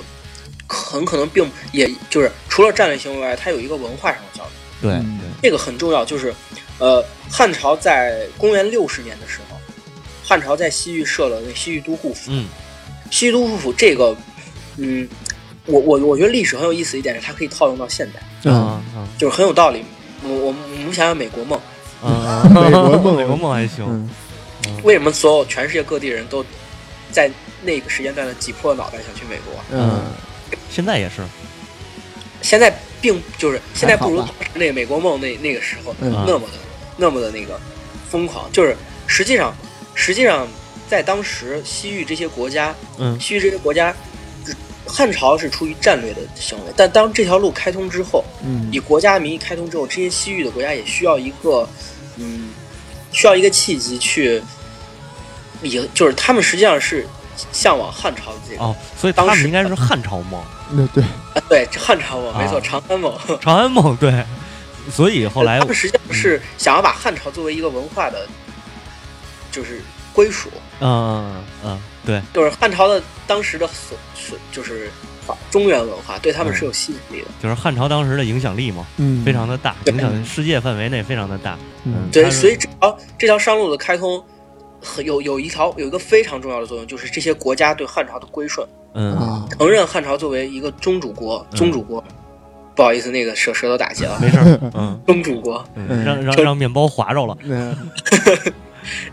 [0.68, 4.44] 很可能并也就是除了战略行为外，它有一个文化上的效
[4.82, 6.04] 应，对嗯这个很重要。
[6.04, 6.34] 就是，
[6.80, 9.58] 呃，汉朝在公元六十年的时候，
[10.24, 12.32] 汉朝在西域设了那西域都护府。
[12.32, 12.48] 嗯
[13.12, 14.16] 西都护府这个，
[14.78, 15.08] 嗯，
[15.66, 18.82] 我我我觉得历史很有意思一点是，它可以套用到现代，嗯
[19.18, 19.84] 就是很有道理。
[20.24, 21.60] 我我我们想想美国梦，
[22.02, 22.44] 啊！
[22.50, 23.86] 美国梦美国梦还行。
[23.88, 24.10] 嗯
[24.82, 26.44] 为什么所有全世界各地人都
[27.12, 27.30] 在
[27.64, 29.64] 那个时间段的挤破脑袋想去美国？
[29.72, 30.02] 嗯
[30.72, 31.22] 现在也是，
[32.42, 34.24] 现在并就是现在不如
[34.56, 36.54] 那个美国梦那那个时候嗯那么的
[36.98, 37.60] 那么的那个
[38.10, 38.52] 疯狂。
[38.52, 39.56] 就是实际上
[39.94, 40.48] 实际上
[40.88, 43.20] 在当时西域这些国家，嗯。
[43.20, 43.94] 西域这些国家，
[44.86, 48.70] 汉朝是出于战略的行为，但当这条路开通之后，嗯。
[48.72, 51.68] 以国家名义开通之后，这些西域的国家也需要一个，
[52.18, 52.50] 嗯，
[53.12, 54.42] 需要一个契机去，
[55.62, 57.08] 以就是他们实际上是
[57.52, 61.04] 向往汉朝的这个，哦，所以他当时们应该是汉朝梦、那对。
[61.04, 63.14] 啊对汉朝梦，没错，啊长安梦。
[63.42, 64.24] 长安梦，对。
[64.92, 68.28] 所以后来他们实际上是想要把汉朝作为一个文化的，
[69.52, 69.82] 就是
[70.16, 70.50] 归属，
[70.80, 74.90] 嗯嗯对，就是汉朝的当时的所所就是
[75.52, 77.28] 中原文化对他们是有吸引力的。
[77.44, 81.58] 就是汉朝当时的影响力嘛，嗯非常的大，对影响世界范围内非常的大。
[81.84, 84.24] 嗯对，所以这条这条商路的开通，
[84.82, 92.04] 很有有一条有一个非常重要的作用，就是这些国家对汉朝的归顺，嗯啊承认汉朝作为一个宗主国，嗯宗主国。
[92.76, 94.20] 不好意思，那个舌舌头打结了。
[94.20, 94.38] 没事，
[94.74, 97.74] 嗯，宗主国嗯让让让面包划着了，那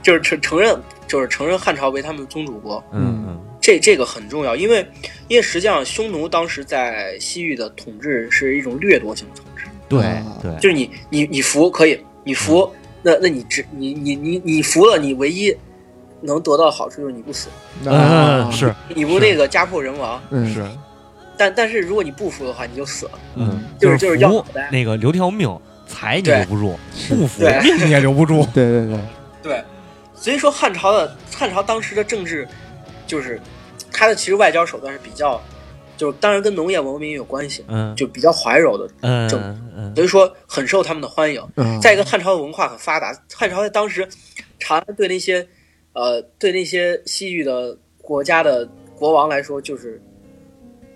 [0.02, 4.86] 就是承承认，就是承认汉朝为他们的宗主国，嗯嗯这这个很重要，因为
[5.28, 12.70] 因为实际上匈奴当时在西域的统治是一种掠夺性的统治，对啊对，就是你你你服可以，你服，
[13.02, 15.56] 那那你只你你你你服了，你唯一
[16.20, 17.48] 能得到的好处就是你不死，
[17.86, 20.64] 啊嗯是你不那个家破人亡，嗯是，
[21.36, 23.12] 但但是如果你不服的话，你就死了。
[23.36, 25.48] 嗯，就是就是要服那个留条命，
[25.86, 28.46] 财你留不住，不服命你也留不住。
[28.52, 28.98] 对对对
[29.43, 29.62] 对，
[30.14, 32.47] 所以说汉朝的汉朝当时的政治，
[33.07, 33.40] 就是
[33.93, 35.40] 它的其实外交手段是比较，
[35.97, 37.95] 就是当然跟农业文明有关系，嗯。
[37.97, 39.40] 就比较怀柔的，嗯正
[39.76, 39.95] 嗯。
[39.95, 41.43] 所以说很受他们的欢迎。
[41.57, 41.80] 嗯。
[41.80, 44.09] 再一个，汉朝的文化很发达，汉朝在当时，
[44.59, 45.47] 长安对那些，
[45.93, 50.01] 呃，对那些西域的国家的国王来说，就是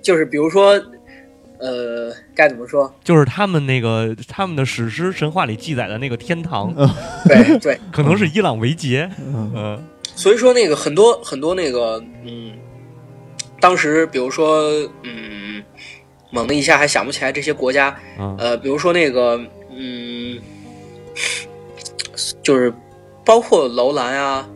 [0.01, 0.81] 就是比如说，
[1.59, 2.93] 呃，该怎么说？
[3.03, 6.75] 就是他们那个他们的史诗神话里记载的那个天堂，
[7.27, 9.11] 对对，可能是伊朗维杰。
[9.19, 9.85] 嗯嗯
[10.15, 12.53] 所以说那个很多很多那个，嗯，
[13.61, 14.63] 当时比如说，
[15.03, 15.63] 嗯，
[16.31, 19.39] 猛的一下还想不起来这些国家，嗯呃，比如说那个，
[19.71, 20.41] 嗯，
[22.43, 22.73] 就是
[23.27, 24.49] 包括楼兰啊，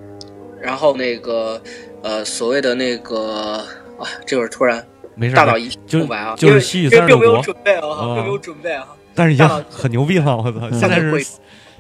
[0.63, 1.61] 然后那个
[2.03, 3.63] 呃所谓的那个
[3.99, 4.83] 啊，这会儿突然
[5.21, 8.87] 没事，大脑一就空白啊，就是西域36因为并没有准备啊，啊并没有准备啊。
[9.15, 10.59] 但是已经很牛逼了，我操！
[10.71, 11.23] 嗯现在是会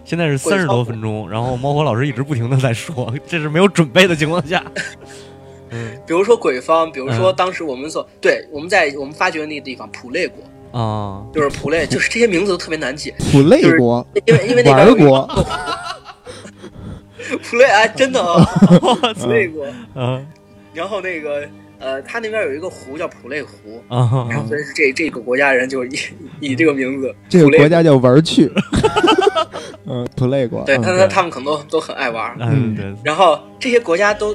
[0.04, 4.62] 现在是三十多分钟，然后猫火老师一直不停的在说，这是没有准备的情况下。
[5.72, 15.26] 嗯比如说鬼方，比如说嗯当时我们所、对我们在我们发掘的那个地方普类国，啊，就是普类，就是这些名字都特别难记，普类国因为因为那边国，
[17.48, 18.44] 普类哎，真的啊，
[19.16, 19.64] 普类国。
[19.94, 20.26] 嗯
[20.72, 21.48] 然后那个
[21.80, 25.98] 呃，他那边有一个湖叫普类湖啊，然啊后所以是这这个国家人就以
[26.38, 28.52] 以这个名字， 这个国家叫玩去，
[29.86, 32.36] 嗯，普类国，嗯对他他他们可能都都很爱玩。
[32.38, 32.74] 嗯。
[32.76, 34.34] 对，然后这些国家都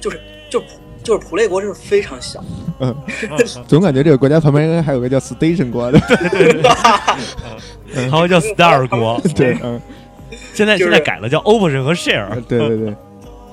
[0.00, 0.66] 就是就普
[1.02, 2.42] 就是普类国就是非常小，
[2.80, 2.94] 嗯。
[3.66, 5.98] 总感觉这个国家旁边应该还有个叫 Station 国的，
[6.30, 6.52] 对。
[6.52, 9.80] 对对还有叫 Star 国， 对，嗯，
[10.52, 12.28] 现在就是现在改了叫 Operation 和 Share。
[12.46, 12.94] 对对对，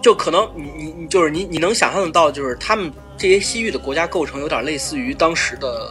[0.03, 5.89] 就可能你你你就是你你能想象得到，就是他们这些西域的国家构成有点类似于当时的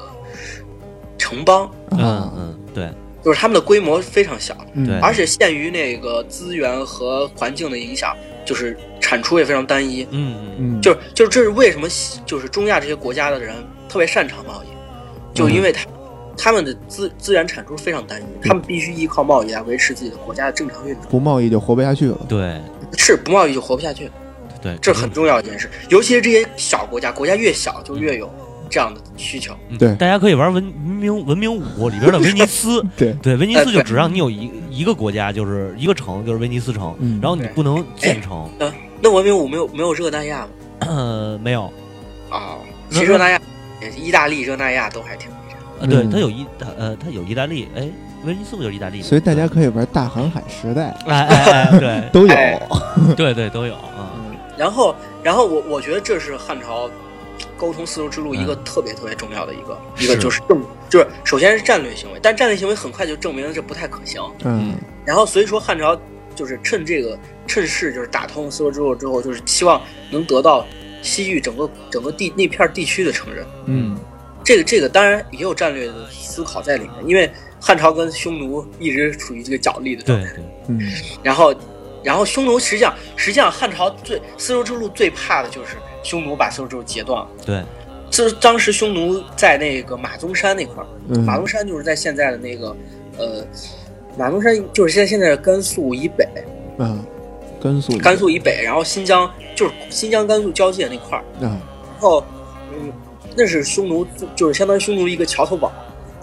[1.17, 2.91] 城邦，嗯啊，嗯，对，
[3.25, 4.87] 就是他们的规模非常小，嗯。
[4.87, 4.99] 对。
[4.99, 10.07] 而且限于那个资源和环境的影响，就是产出也非常单一。
[10.11, 10.57] 嗯嗯。
[10.59, 11.89] 嗯，就是就是这是为什么
[12.27, 13.57] 就是中亚这些国家的人
[13.89, 15.87] 特别擅长贸易，就因为他、
[16.37, 22.61] 他们的资资源产出非常单一，他们必须依靠贸易来维持自己的国家的正常运转，不贸易就活不下去了，对
[22.97, 24.11] 是不贸易就活不下去，
[24.63, 25.71] 对，这很重要一件事。
[25.89, 28.33] 尤其是这些小国家，国家越小就越有
[28.71, 29.55] 这样的需求。
[29.71, 38.49] 嗯对大家可以玩文文明文明五里边的威尼斯， 对，对，威尼斯就只让你有一一个国家，就是一个城，就是威尼斯城，嗯然后你不能建城，
[39.01, 40.49] 那文明五没有没有热那亚吗？
[40.81, 41.73] 呃，没有，
[42.31, 42.59] 哦、
[42.91, 43.41] 其实热那亚、
[43.97, 45.59] 意大利、热那亚都还挺那啥。
[45.81, 46.47] 呃，对，嗯它有意，
[46.79, 47.89] 呃，它有意大利，哎，
[48.25, 49.05] 威尼斯不就是意大利吗？
[49.05, 52.09] 所以大家可以玩大航海时代，哎哎哎， 对。
[52.13, 52.61] 都有，哎。
[53.17, 54.15] 对对都有啊，
[54.57, 56.89] 然后，然后我我觉得这是汉朝
[57.57, 58.65] 沟通丝绸之路一个嗯。
[58.65, 64.21] 特别特别重要的一个、一个就是政就是首先是战略行为，但战略行为很快就证明了这不太可行。
[64.45, 64.75] 嗯。
[65.05, 65.99] 然后所以说汉朝
[66.35, 70.65] 就是趁这个趁势就是打通丝绸之路之后，就是希望能得到
[71.03, 73.45] 西域整个整个地那片地区的承认。
[73.67, 73.97] 嗯
[74.45, 77.31] 这个这个当然也有战略的思考在里面，因为
[77.61, 80.29] 汉朝跟匈奴一直处于这个角力的状态。
[80.31, 80.81] 对对，嗯
[81.23, 81.55] 然后，
[82.03, 87.29] 然后匈奴实际上实际上汉朝最丝绸之路最怕的就是匈奴把丝绸之路截断了。
[87.45, 87.63] 对，
[88.11, 92.77] 这当时匈奴在那个马鬃山那块儿，嗯，马鬃山就是在现在的那个
[93.19, 93.45] 呃，
[94.17, 96.27] 马鬃山就是现在现在的甘肃以北，
[96.79, 97.05] 嗯，
[97.63, 102.25] 甘肃甘肃以北，然后新疆就是新疆甘肃交界那块儿，嗯，然后
[102.73, 102.93] 嗯，
[103.37, 105.73] 那是匈奴就是相当于匈奴一个桥头堡，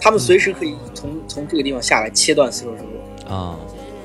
[0.00, 3.32] 他们随时可以从从这个地方下来切断丝绸之路。
[3.32, 3.56] 啊，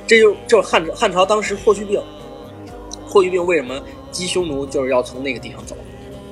[0.06, 2.01] 这就就是汉汉朝当时霍去病，
[3.08, 3.82] 霍去病为什么
[4.12, 5.76] 击匈奴就是要从那个地方走，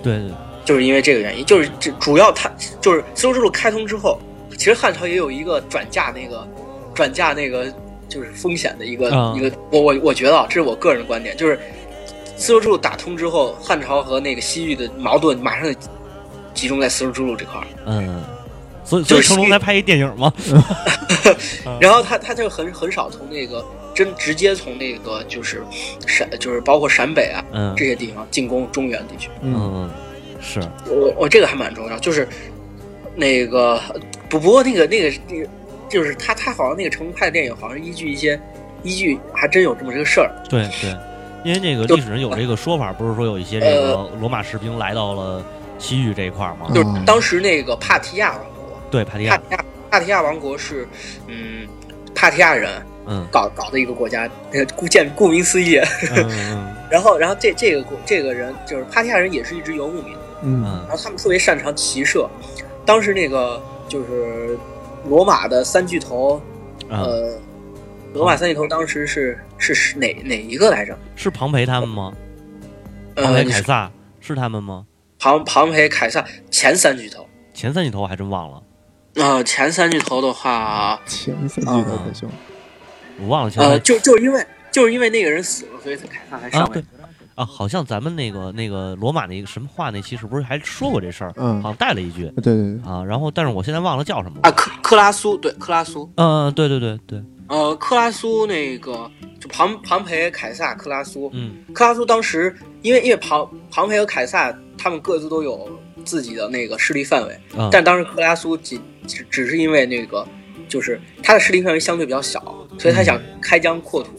[0.03, 0.31] 对对，
[0.63, 4.19] 就是因为这个原因，就是这主要他就是丝绸之路开通之后，
[4.57, 6.47] 其实汉朝也有一个转嫁那个
[6.93, 7.65] 转嫁那个
[8.07, 11.59] 就是风险的一个、啊一个，我我我觉得啊，这是我个人的观点，就是
[12.37, 15.79] 丝绸之路打通之后，汉朝和那个西域的矛盾马上就
[16.53, 18.21] 集中在丝绸之路这块儿，嗯，
[18.83, 20.31] 所以所以就是成龙才拍一电影嘛，
[21.79, 25.63] 然后他他就很很少从那个真直接从那个就是
[26.07, 27.73] 陕就是包括陕北啊嗯。
[27.75, 29.29] 这些地方进攻中原地区。
[29.41, 29.89] 嗯嗯，
[30.41, 32.27] 是，我我这个还蛮重要，就是
[33.15, 33.79] 那个
[34.29, 35.47] 不不过那个那个那个
[35.89, 38.39] 就是他他好像那个成龙拍的电影好像依据一些
[38.83, 40.31] 依据还真有这么这个事儿。
[40.49, 40.95] 对对，
[41.43, 45.45] 因为那个历史上有这个说法，不是说有一些这个罗马士兵来到了
[45.83, 46.67] 西域这一块儿吗？
[46.73, 50.87] 就是啊当时那个帕提亚王国，对，帕提亚，帕提亚帕提亚王国是
[51.27, 51.67] 嗯
[52.15, 55.79] 帕提亚人嗯搞搞的一个国家，呃 顾建顾名思义。
[56.89, 60.19] 然后然后这这个国这个人就是帕提亚人也是一支游牧民族。
[60.43, 62.29] 嗯嗯然后他们特别擅长骑射。
[62.85, 64.57] 当时那个就是
[65.07, 66.41] 罗马的三巨头，
[66.89, 67.37] 嗯，呃，
[68.13, 70.97] 罗马三巨头当时是是是哪哪一个来着？
[71.15, 72.13] 是庞培他们吗？
[73.15, 74.85] 庞呃，培、凯撒是他们吗？
[75.23, 76.21] 庞庞培、凯撒
[76.51, 77.25] 前三巨头。
[77.53, 78.61] 前三巨头我还真忘了，
[79.15, 82.29] 呃，前三巨头的话，前三巨头可凶，
[83.21, 86.83] 我忘了前呃，三就就是因为就是因为那个人死了，所以凯撒才啊上，位对。
[87.35, 91.33] 啊，好像咱们那个那个罗马那个什么话那期是不是还说过这事儿？
[91.37, 105.69] 嗯好，像带了一句对对对，啊，然后但是我现在忘了叫什么啊，克克拉苏对克拉苏，嗯，对对对对，呃，克拉苏那个就庞庞培、凯撒、克拉苏，嗯克拉苏当时因为因为庞庞培和凯撒他们各自都有
[106.05, 110.25] 自己的那个势力范围，啊，但当时克拉苏仅只只是因为那个
[110.67, 112.39] 就是他的势力范围相对比较小，
[112.79, 114.09] 所以他想开疆扩土，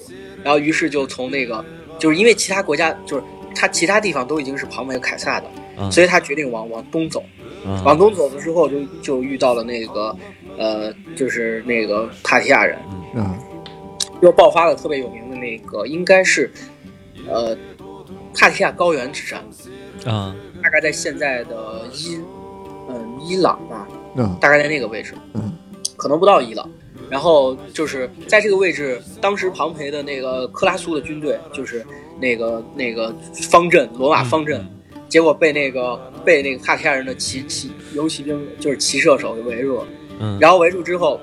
[0.42, 1.64] 然后于是就从那个
[1.98, 7.24] 就是因为其他国家就是他其他地方都已经是庞培凯撒的，嗯所以他决定往往东走。
[7.66, 10.14] 嗯往东走的时候就就遇到了那个
[10.58, 12.78] 呃就是那个帕提亚人，
[13.14, 13.38] 啊，
[14.22, 16.50] 又爆发了特别有名的那个应该是
[17.28, 17.56] 呃
[18.34, 19.42] 帕提亚高原之战，
[20.06, 20.34] 啊。
[20.62, 22.18] 大概在现在的伊
[22.88, 23.86] 嗯伊朗吧，
[24.16, 25.52] 嗯，大概在那个位置，嗯，
[25.94, 26.66] 可能不到伊朗。
[27.10, 31.84] 然后就是在这个位置，当时庞培的那个克拉苏的军队，就是
[32.18, 33.14] 那个那个
[33.50, 34.66] 方阵罗马方阵，
[35.06, 39.86] 结果被那个被那个帕提亚人的骑骑游骑兵，就是骑射手给围住了。
[40.18, 41.20] 嗯，然后围住之后，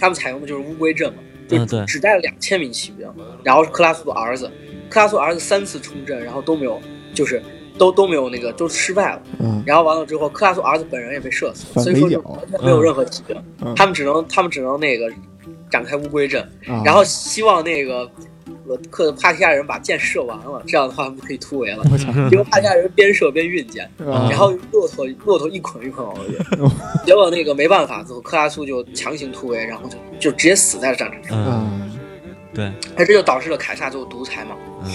[0.00, 3.06] 他们采用的就是乌龟阵嘛，就只带了两千名骑兵，
[3.44, 4.50] 然后是克拉苏的儿子，
[4.88, 6.80] 克拉苏儿子三次冲阵，然后都没有，
[7.12, 7.42] 就是
[7.76, 9.22] 都都没有那个都失败了。
[9.38, 9.62] 嗯。
[9.66, 13.74] 然后完了之后，克拉苏儿子本人也被射死了，所以说就完全没有任何骑兵，嗯。
[13.74, 15.12] 他们只能他们只能那个
[15.70, 18.10] 展开乌龟阵，啊，然后希望那个呃
[18.90, 21.84] 克帕提亚人把箭射完了，这样的话他们可以突围了。
[22.30, 26.38] 结果帕提亚人边射边运箭，啊然后骆驼骆驼一捆一捆往回运，
[27.06, 31.70] 结果那个没办法，最后克拉苏就强行突围，然后就就直接死在了战场上，嗯，啊，
[32.54, 34.56] 对，那这就导致了凯撒最后独裁嘛。
[34.84, 34.90] 嗯，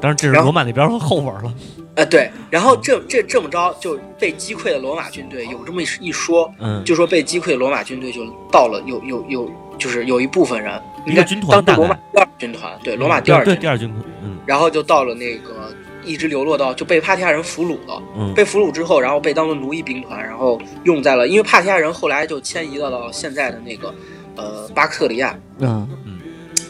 [0.00, 1.54] 当然这是罗马那边的后文了。
[1.96, 14.38] 呃，对，然后这这这么着就被击溃的罗马军队有这么一一说，嗯，就说被击溃的罗马军队就到了有有有就是有一部分人，一个军团罗马第二军团，对罗马第二军团，对第二军团，嗯。
[14.46, 15.74] 然后就到了那个
[16.04, 18.02] 一直流落到就被帕提亚人俘虏了。
[18.16, 18.32] 嗯。
[18.34, 23.94] 被俘虏之后，然后被当做奴役兵团，然后用在了，因为帕提亚人后来就迁移到了现在的那个
[24.36, 25.86] 呃巴克特里亚，啊，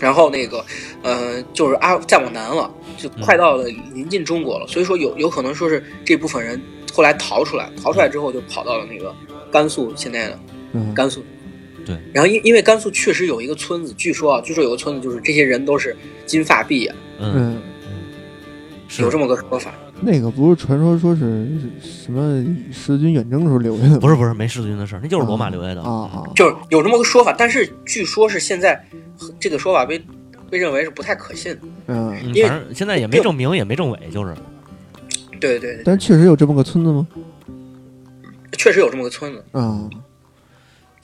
[0.00, 0.64] 然后那个
[1.02, 6.60] 呃就是阿再往南了，就快到了临近中国了，所以说有有可能说是这部分人
[6.92, 9.14] 后来逃出来，逃出来之后就跑到了那个
[9.50, 10.38] 甘肃现在的
[10.72, 11.24] 嗯，甘肃。
[11.84, 18.02] 对，然后因因为甘肃确实有一个村子，据说啊，据说有个村子就是这些人都是金发碧眼，嗯，嗯，
[18.98, 19.74] 有这么个说法。
[20.00, 21.46] 那个不是传说说是
[21.80, 24.00] 什么十字军远征时候留下的？
[24.00, 28.84] 不是不是没十字军的事儿，那就是罗马留下的啊啊，就是有这么个说法，但是据说是现在
[29.38, 30.02] 这个说法被
[30.50, 31.60] 被认为是不太可信的。
[31.86, 34.34] 嗯，嗯，因为现在也没证明也没证伪，就是
[35.40, 37.06] 对对对，但确实有这么个村子吗？
[38.58, 39.44] 确实有这么个村子。
[39.52, 39.88] 啊，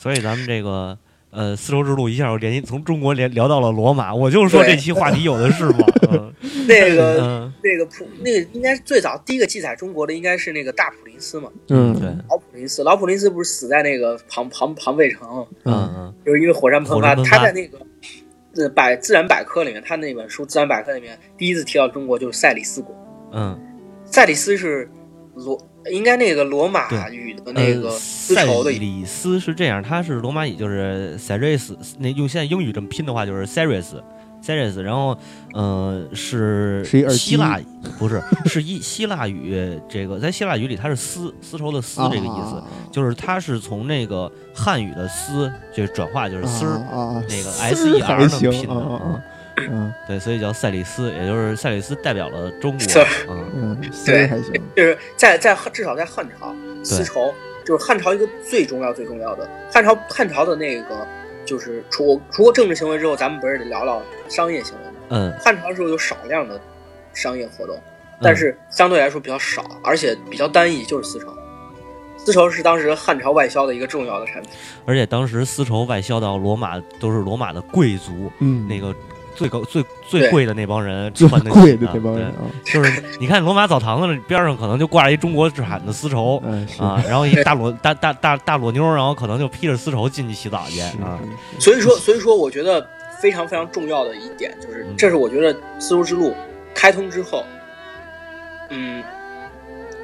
[0.00, 0.96] 所以咱们这个
[1.30, 6.32] 呃丝绸之路一下就联系从中国连聊到了罗马，我就说这期话题有的是嘛， 嗯
[6.66, 17.78] 那个嗯那个普那个应该是最早第一个记载中国的应该是那个大普林斯嘛，嗯，对，老普林斯，老普林斯不是死在那个庞庞庞贝城，嗯嗯就是因为火山喷发，他在那个。
[18.56, 22.92] 呃，百自然百科里面，他那本书《自然百科》里面第一次提到中国就是塞里斯国。
[23.32, 23.56] 嗯
[24.04, 24.90] 塞里斯是
[25.36, 25.56] 罗，
[25.92, 34.00] 应该那个罗马语的嗯，那个呃丝绸的塞里斯是这样，它是罗马语，就是 Ceres，那用现在英语这么拼的话就是 Ceres。
[34.42, 35.14] Ceres，然后，
[35.52, 37.60] 呃，是希腊，
[37.98, 39.78] 不是，是一希腊语。
[39.86, 49.20] 这个在希腊语里，它是丝丝绸的丝这个意思，啊就是它是从那个汉语的丝，就是转化就是丝儿，啊啊，那个 S E 还 R 那么拼的，啊啊
[49.70, 49.92] 嗯。
[50.06, 52.80] 对，所以叫赛里斯，也就是赛里斯代表了中国。
[52.80, 53.78] 是，嗯。
[53.82, 57.34] 嗯，丝儿还行，就是在在至少在汉朝，丝绸
[57.64, 61.06] 就是汉朝一个最重要最重要的汉朝汉朝的那个
[61.44, 64.96] 就是除除过政治行为之后，咱们不是得聊聊商业行为吗？
[65.10, 65.32] 嗯。
[65.40, 66.60] 汉朝的时候有少量的
[67.12, 67.78] 商业活动，
[68.22, 71.26] 但是相对来说比较少，而且比较单一，就是丝绸。
[72.22, 74.50] 丝绸是当时汉朝外销的一个重要的产品。
[74.84, 78.94] 而且当时丝绸外销到罗马，都是罗马的贵族，嗯，那个
[79.40, 91.18] 最高最最贵的那帮人最穿的贵的那帮人啊，就是你看罗马澡堂子边上可能就挂着一中国产的丝绸嗯啊，然后一大裸大大大大裸妞，然后可能就披着丝绸进去洗澡去啊，
[91.58, 92.86] 所以说，所以说，我觉得
[93.18, 96.34] 非常非常重要的一点就是嗯，这是我觉得丝绸之路
[96.74, 97.42] 开通之后，
[98.68, 99.02] 嗯，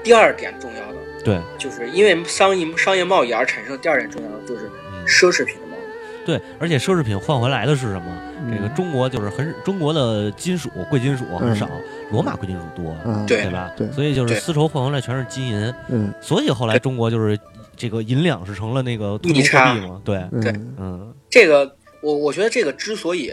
[0.02, 5.04] 第二点重要的对，就是因为商业商业贸易而产生的第二点重要的就是嗯。
[5.06, 6.26] 奢侈品的贸易。
[6.26, 8.25] 对，而且奢侈品换回来的是什么？
[8.46, 11.68] 嗯这个中国就是很中国的金属贵金属很少，
[12.10, 13.72] 罗马贵金属多，嗯对对吧？
[13.76, 13.90] 对？
[13.92, 16.12] 所以就是丝绸换回来全是金银，嗯。
[16.20, 17.38] 所以后来中国就是
[17.76, 20.74] 这个银两是成了那个通用逆差货币嘛，对，对嗯。
[20.78, 23.32] 嗯这个，我我觉得这个之所以，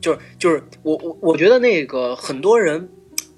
[0.00, 2.88] 就是就是我我我觉得那个很多人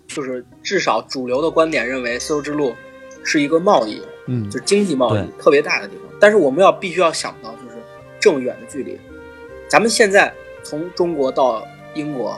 [0.07, 2.74] 就是至少主流的观点认为丝绸之路
[3.24, 6.02] 是一个贸易，嗯就是经济贸易特别大的地方。
[6.20, 7.76] 但是我们要必须要想到，就是
[8.18, 8.98] 这么远的距离，
[9.68, 10.32] 咱们现在
[10.68, 11.64] 从中国到
[11.94, 12.36] 英国，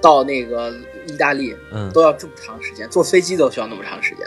[0.00, 0.72] 到那个
[1.06, 4.26] 意大利嗯，都要这么长时间，坐飞机都需要那么长时间，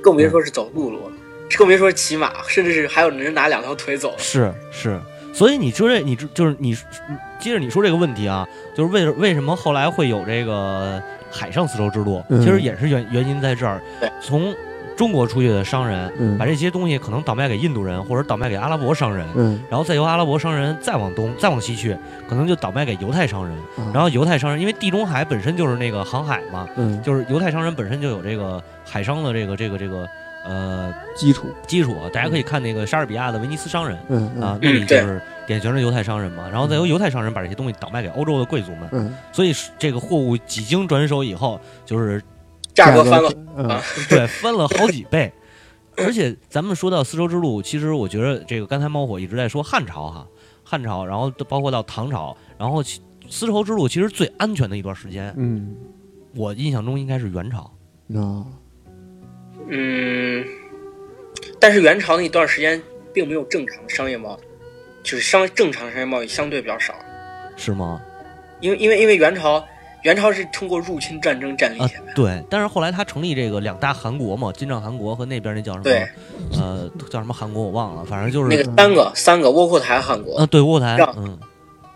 [0.00, 1.12] 更别说是走陆路了，
[1.58, 4.14] 更别说是骑马，甚至是还有人拿两条腿走。
[4.16, 4.98] 是是，
[5.34, 6.76] 所以你说这，你知就是你你
[7.38, 12.22] 接着你说这个问题啊，就是为为什么后来会有这个海上丝绸之路？
[12.30, 14.54] 嗯其实也是原原因在这儿对，从
[14.96, 16.38] 中国出去的商人嗯。
[16.38, 21.96] 把这些东西可能倒卖给印度人，或者倒卖给阿拉伯商人，嗯，然后再由阿拉伯商人再往东再往西去，
[22.28, 23.56] 可能就倒卖给犹太商人。
[23.76, 27.00] 啊然后犹太商人因为地中海本身就是那个航海嘛，嗯。
[27.02, 30.08] 就是犹太商人本身就有这个海商的这个这个这个
[30.46, 33.98] 呃基础，基础啊，大家可以看那个莎士比亚的威尼斯商人。
[34.08, 42.22] 嗯啊嗯，那里就是典型的犹太商人嘛，然后再由犹太商人把这些东西倒卖给欧洲的贵族们，嗯，所以是这个货物几经转手以后，就是
[42.76, 45.32] 价格翻了，嗯啊 对翻了好几倍。
[45.96, 50.26] 而且咱们说到丝绸之路，其实我觉得这个刚才猫火一直在说汉朝哈，
[50.62, 52.82] 汉朝，然后包括到唐朝，然后
[53.28, 55.74] 丝绸之路其实最安全的一段时间，嗯，
[56.34, 57.72] 我印象中应该是元朝。
[58.06, 58.46] 那
[59.68, 60.44] 嗯，
[61.58, 62.80] 但是元朝那一段时间
[63.14, 64.40] 并没有正常的商业贸易，
[65.02, 66.94] 就是商正常商业贸易相对比较少，
[67.56, 68.02] 是吗？
[68.60, 69.66] 因为因为因为元朝
[70.06, 72.40] 元朝是通过入侵战争占领啊起来的，，对。
[72.48, 75.82] 但是后来他成立这个两大韩国嘛，金帐汗国和那边那叫什么？
[75.82, 76.08] 对，
[76.52, 81.36] 呃，叫什么韩国我忘了，反正就是那个三个三个窝阔台汗国，啊，对，窝阔台，嗯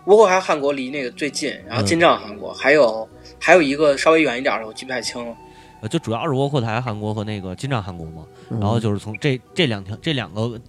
[0.05, 3.07] 窝阔台汗国离那个最近，然后金帐汗国，还有
[3.39, 5.33] 还有一个稍微远一点的，我记不太清了。
[5.79, 8.25] 呃，就主要是窝阔台汗国和那个金帐汗国嘛。
[8.49, 10.59] 然然后就是从这这两条这两个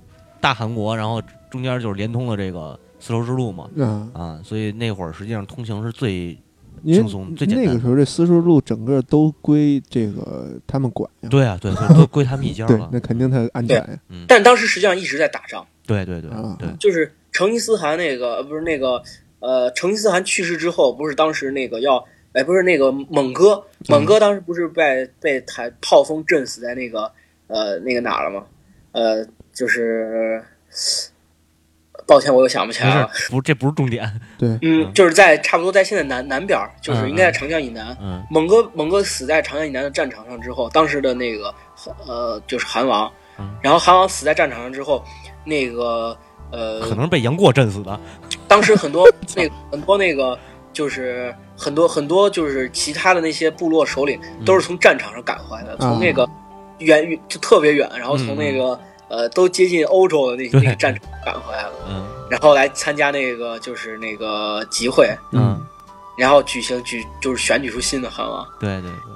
[0.40, 1.20] 大韩国，然后
[1.51, 3.68] 中间就是连通了这个丝绸之路嘛。
[3.80, 6.38] 啊，啊，所以那会儿实际上通行是最因
[6.85, 12.89] 轻松最简单为那个时候这丝绸之路整个都归这个他们管呀，对啊，对对，都归他们一家对了，。
[12.93, 16.57] 那肯定他安全呀，但当时实际上一直在打仗，对对对啊。
[16.59, 19.03] 对，就是成吉思汗那个呃不是那个
[19.41, 27.12] 呃成吉思汗去世之后，不是当时那个要哎不是那个蒙哥，蒙哥当时不是被被台炮风震死在那个
[27.47, 28.47] 呃那个哪儿了吗？
[28.93, 30.43] 呃，就是
[32.12, 34.20] 抱歉，我又想不起来了。，不，这不是重点。
[34.38, 37.96] 对，嗯嗯，就是在差不多在现在南南边儿，就是应该在长江以南。
[38.02, 41.54] 嗯蒙哥蒙哥死在长江以南的战场上之后，当时的那个
[42.06, 45.02] 呃就是韩王嗯，然后韩王死在战场上之后，
[45.42, 46.14] 那个
[46.50, 47.98] 呃可能是被杨过震死的。
[48.46, 50.38] 当时很多 那个很多那个
[50.74, 56.28] 就是很多很多就是其他的那些部落首领嗯都是从战场上赶回来的，啊从那个
[56.78, 58.78] 远远就特别远，然后从那个、
[59.12, 65.60] 呃都接近欧洲的那对那个战场赶回来了，嗯然后来参加那个就是那个集会，嗯，
[66.16, 68.46] 然后举行举就是选举出新的韩王。
[68.58, 69.12] 对对对。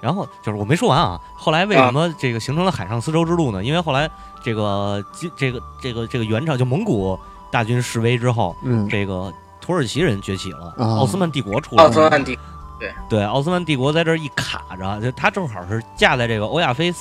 [0.00, 3.64] 然后就是我没说完啊，后来为什么这个形成了海上丝绸之路呢？
[3.64, 4.08] 因为后来
[4.42, 7.18] 这个金这个这个这个元朝就蒙古
[7.50, 11.90] 大军示威之后，嗯这个土耳其人崛起了，啊奥斯曼帝国出来奥。
[11.90, 12.38] 斯曼帝
[12.78, 16.92] 对对，奥斯曼帝国在这儿一卡着，就他正好是架在这个欧亚非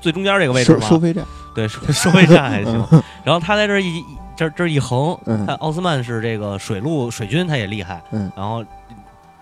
[0.00, 1.24] 最中间这个位置嘛，收收费站，
[1.54, 2.86] 对，收 收费站还行。
[3.24, 4.04] 然后他在这儿一一
[4.36, 5.46] 这儿这儿一横，嗯。
[5.46, 8.02] 他奥斯曼是这个水陆水军，他也厉害。
[8.12, 8.30] 嗯。
[8.36, 8.64] 然后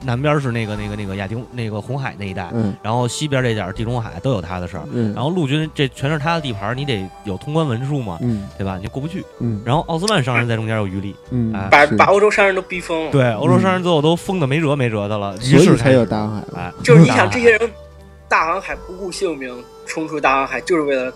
[0.04, 2.74] 南边是那个那个那个亚丁那个红海那一带，嗯。
[2.82, 4.82] 然后西边这点地中海都有他的事儿。
[4.92, 8.46] 嗯，然后陆军这全是他的地盘，你得有通关文书嘛，嗯。
[8.58, 8.76] 对吧？
[8.76, 9.24] 你就过不去。
[9.40, 9.62] 嗯。
[9.64, 11.52] 然后奥斯曼商人在中间有余力，嗯。
[11.54, 13.10] 哎，把把欧洲商人都逼疯了。
[13.12, 16.72] 对，欧洲商人最后都疯的没辙没辙的了，于是才有大航海。
[16.82, 17.70] 就是你想这些人
[18.28, 19.54] 大航海不顾性命
[19.92, 21.12] 冲出大航海，就是为了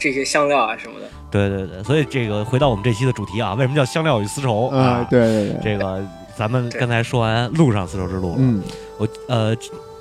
[0.00, 1.06] 这些香料啊什么的。
[1.30, 4.66] 对对对，所以这个回到我们这期的主题啊，为什么叫香料与丝绸？
[4.66, 6.04] 啊，对对对，这个
[6.36, 8.60] 咱们刚才说完陆上丝绸之路了，嗯。
[8.98, 9.54] 我呃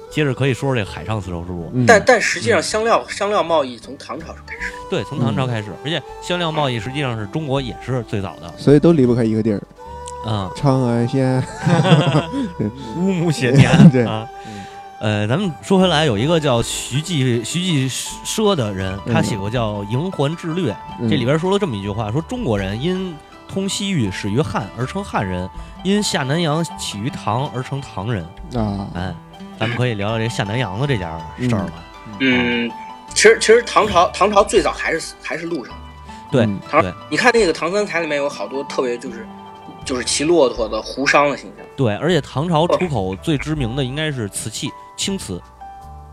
[0.10, 1.70] 接着可以说说这个海上丝绸之路。
[1.72, 8.52] 嗯，但但实际上香料香料贸易从唐朝就开始，对，从唐朝开始，而且香料贸易实际上是中国也是最早的。
[8.58, 9.62] 所以都离不开一个地儿，
[10.26, 11.44] 嗯，长安县，
[12.98, 14.04] 乌木写年对。
[14.04, 14.28] 啊。
[15.00, 21.08] 呃，咱们说回来，有一个叫徐继徐继奢的人，他嗯写过叫《营环志略》，嗯。
[21.08, 23.16] 这里边说了这么一句话：说中国人因
[23.48, 25.48] 通西域始于汉而称汉人，
[25.84, 28.24] 因下南洋起于唐而成唐人。
[28.56, 29.14] 啊，哎，
[29.60, 31.08] 咱们可以聊聊这下南洋的这件
[31.48, 31.74] 事儿吧。
[32.20, 32.72] 嗯，
[33.14, 35.76] 其实其实唐朝唐朝最早还是还是陆上，
[36.32, 36.60] 对嗯。
[36.68, 39.28] 唐对你看那个唐三彩里面有好多特别就是
[39.86, 45.42] 就是骑骆驼的胡商的形象，对，而且唐朝出口最知名的应该是瓷器，青瓷，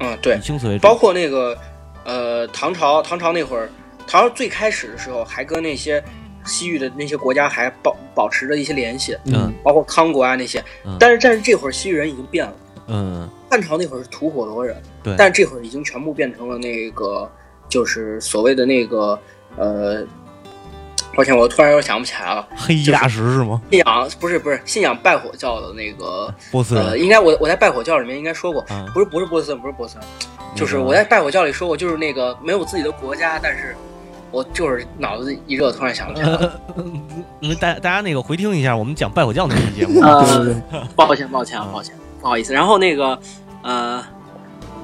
[0.01, 0.83] 嗯对以，青瓷为主。
[0.83, 1.57] 包括那个
[2.05, 3.69] 呃唐朝唐朝那会儿，
[4.07, 6.03] 唐朝最开始的时候还跟那些
[6.45, 9.53] 西域的那些国家还保保持着一些联系，嗯。
[9.65, 10.63] 包括康国啊那些。
[10.85, 12.55] 嗯，但是但是这会儿西域人已经变了。
[12.89, 13.29] 嗯。
[13.51, 15.15] 汉朝那会儿是吐火罗人，对。
[15.17, 17.31] 但这会儿已经全部变成了那个，
[17.69, 19.19] 就是所谓的那个
[19.57, 20.05] 呃，
[21.15, 22.47] 抱歉，我突然又想不起来了。
[22.57, 23.61] 黑衣大师是吗？
[23.71, 30.07] 信仰不是不是信仰拜火教的那个呃，波斯人应该我我在拜火教里面应该说过，啊，不是不是波斯人，不是波斯人，
[30.55, 33.77] 就是我在拜火教里说过，就是那个没有自己的国家，但是
[34.31, 36.61] 我就是脑子一热，突然想不起来了。
[37.41, 42.53] 嗯，大大家那个回听一下，我们讲拜火教那期节目，呃对对对，抱歉抱歉啊，抱歉，不好意思。
[42.53, 43.19] 然后那个
[43.63, 44.05] 呃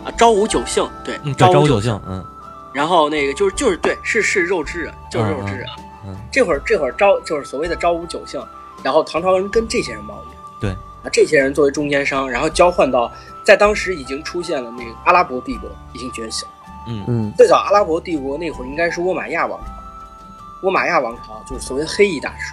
[0.04, 1.54] 啊，朝五九姓，对嗯，，对，昭武姓。
[1.54, 2.24] 昭武九姓，嗯
[2.72, 5.66] 然后那个就是就是对，是是肉质人，就是肉质人。
[5.66, 5.84] 嗯嗯
[6.30, 8.42] 这会儿这会儿昭就是所谓的昭武九姓，
[8.82, 10.70] 然后唐朝人跟这些人贸易，对。
[11.02, 13.10] 啊，这些人作为中间商，然后交换到
[13.42, 16.46] 在当时已经出现了那个阿拉伯帝国已经觉醒。
[16.86, 17.04] 嗯。
[17.08, 17.32] 嗯。
[17.38, 22.52] 最早阿拉伯帝国那会儿应该是倭马亚王朝，倭马亚王朝就是所谓的黑衣大师，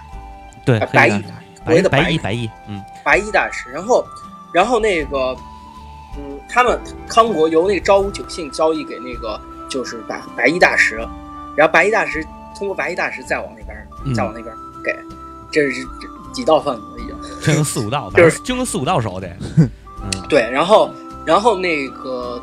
[0.64, 2.82] 对啊，白衣大师，所谓的衣白白衣白衣，嗯。
[3.04, 3.70] 白衣大师。
[3.70, 4.06] 然后
[4.50, 5.36] 然后那个
[6.16, 9.38] 嗯，他们康国由那个昭武九姓交易给那个
[9.68, 10.96] 就是白白衣大师，
[11.54, 12.26] 然后白衣大师
[12.58, 14.52] 通过白衣大师再往那边嗯再往那边
[14.84, 14.94] 给，
[15.52, 17.14] 这是这几道贩子已经。
[17.40, 19.70] 这有四五道， 就是经过四五道手得， 嗯
[20.28, 20.90] 对，然后
[21.24, 22.40] 然后那个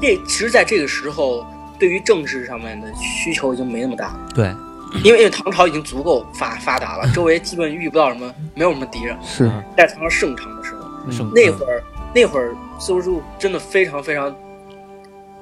[0.00, 1.46] 这其实在这个时候，
[1.78, 4.54] 对于政治上面的需求已经没那么大了，对，
[5.02, 9.16] 因为因为唐朝已经足够发发达了，周围基本遇不到什么，没有什么敌人。
[9.22, 11.82] 是嗯在唐朝盛唐的时候，圣那会儿
[12.14, 14.34] 那会儿丝绸之路真的非常非常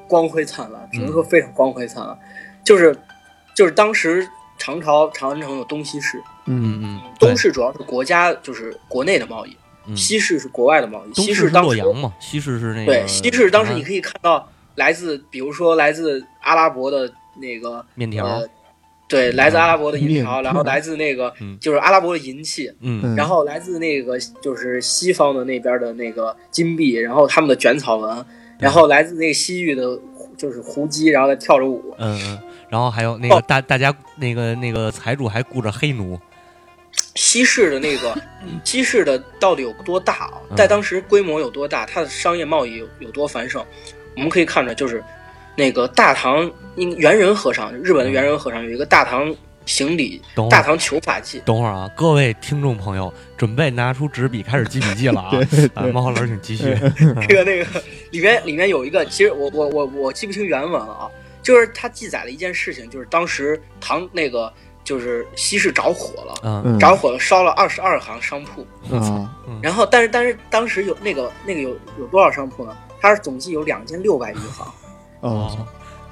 [0.09, 2.17] 光辉灿烂，只能说非常光辉灿烂，
[2.65, 2.97] 就是
[3.55, 4.27] 就是当时
[4.59, 11.13] 唐朝长安城有东西市，嗯嗯嗯，东，市主要是国家就是国内的贸易，嗯西市是国外的贸易。
[11.13, 18.49] 东市是西市当时洛阳嘛，西市是那个对西市当时你可以看到来自比如说来自阿拉伯的那个面条，呃，
[19.09, 28.25] 对，来自阿拉伯的银面条，然后来自那个嗯就是阿拉伯的银器，嗯嗯然后来自那个就是西方的那边的那个金币，然后他们的卷草纹，
[28.59, 29.99] 然后来自那个西域的，
[30.37, 31.95] 就是胡姬，然后再跳着舞。
[31.99, 32.39] 嗯嗯，
[32.73, 36.19] 然后还有那哦个大大家那个那个财主还雇着黑奴，
[37.15, 38.17] 西式的那个
[38.65, 40.41] 西式的到底有多大啊？
[40.49, 43.63] 嗯在当时规模有多大，它的商业贸易有有多繁盛，
[44.17, 45.05] 我们可以看出来，就是
[45.55, 51.43] 那个大唐应猿人和尚，日本的猿人和尚有一个大唐行礼、等大唐求法记。
[51.45, 55.33] 等会儿啊，各位听众朋友，准备拿出纸笔开始记笔记了啊！
[55.77, 56.75] 啊，猫老师请继续。
[57.29, 57.67] 这个那个
[58.13, 61.11] 里面里面有一个，其实我我我我记不清原文了啊，
[61.43, 64.53] 就是他记载了一件事情，就是当时唐那个
[64.85, 69.29] 就是西市着火了，着火了，烧了二十二行商铺，嗯。
[69.63, 72.77] 然后但是但是当时有那个那个有有多少商铺呢？
[73.01, 74.67] 它是总计有两千六百余行，
[75.21, 75.67] 哦，哦，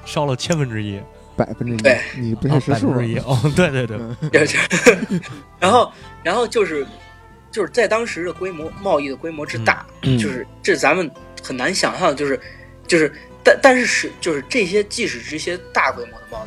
[0.05, 1.01] 烧了千分之一，
[1.37, 5.21] 百分之一对，你不哦太识数啊百分之一哦，对对对，嗯。
[5.57, 6.85] 然后然后就是
[7.49, 10.17] 就是在当时的规模贸易的规模之大，嗯。
[10.17, 11.09] 就是这咱们
[11.41, 12.39] 很难想象，就是
[12.87, 13.13] 就是
[13.43, 16.45] 但但是是就是这些即使这些大规模的贸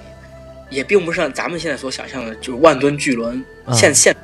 [0.70, 4.14] 易，也并不是像咱们现在所想象的，就是万吨巨轮嗯现现，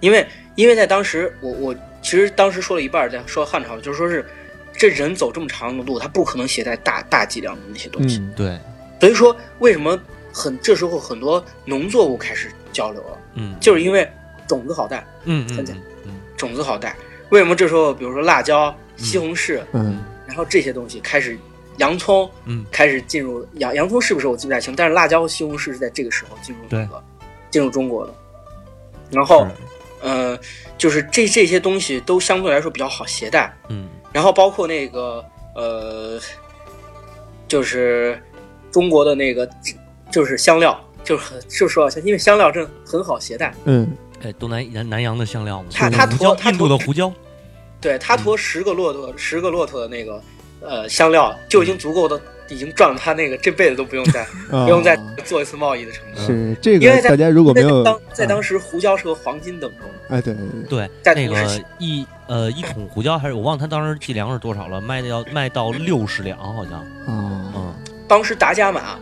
[0.00, 4.24] 因为因为在当时我我其实当时说了一半在说汉朝，就是说是
[4.72, 8.58] 这人走这么长的路，他不可能携带大大剂量的那些东西，嗯对，
[9.00, 9.98] 所以说为什么
[10.32, 14.08] 很这时候很多农作物开始交流了，嗯就是因为
[14.46, 15.04] 种子好带。
[15.24, 15.76] 嗯嗯很简
[16.06, 16.96] 嗯种子好带。
[17.30, 21.36] 为什么这时候，比如说辣椒、西红柿，嗯然后这些东西开始，
[21.78, 22.64] 洋葱嗯。
[22.70, 27.02] 开始进入洋洋葱是不是我记不太清，但是辣椒和西红柿是在这个时候进入那个
[27.50, 28.14] 进入中国的。
[29.10, 29.50] 然后是，
[30.02, 30.38] 呃，
[30.76, 33.88] 就是这这些东西都相对来说比较好携带，嗯。
[34.12, 35.24] 然后包括那个
[35.54, 36.20] 呃，
[37.46, 38.22] 就是
[38.70, 39.48] 中国的那个
[40.10, 43.90] 就是香料，就是很就说因为香料真的很好携带，嗯。
[44.20, 47.12] 哎，东南南南洋的香料嘛，它它胡椒，印度驮它驮的胡椒，
[47.80, 50.20] 对他驮十个骆驼，十个骆驼的那个
[50.60, 56.24] 呃香料就已经足够的，已经赚了他那个这辈子都不用再啊不用再做一次贸易的成本。
[56.24, 61.14] 是这个因为大家如果没有在当在当啊时胡椒是个黄金等中，哎对对对。
[61.14, 67.52] 那个一呃一桶胡椒还是我忘了他当时计量是多少了，卖的要卖到六十两好像，哦。
[67.54, 67.74] 嗯。
[68.06, 68.98] 当时达伽马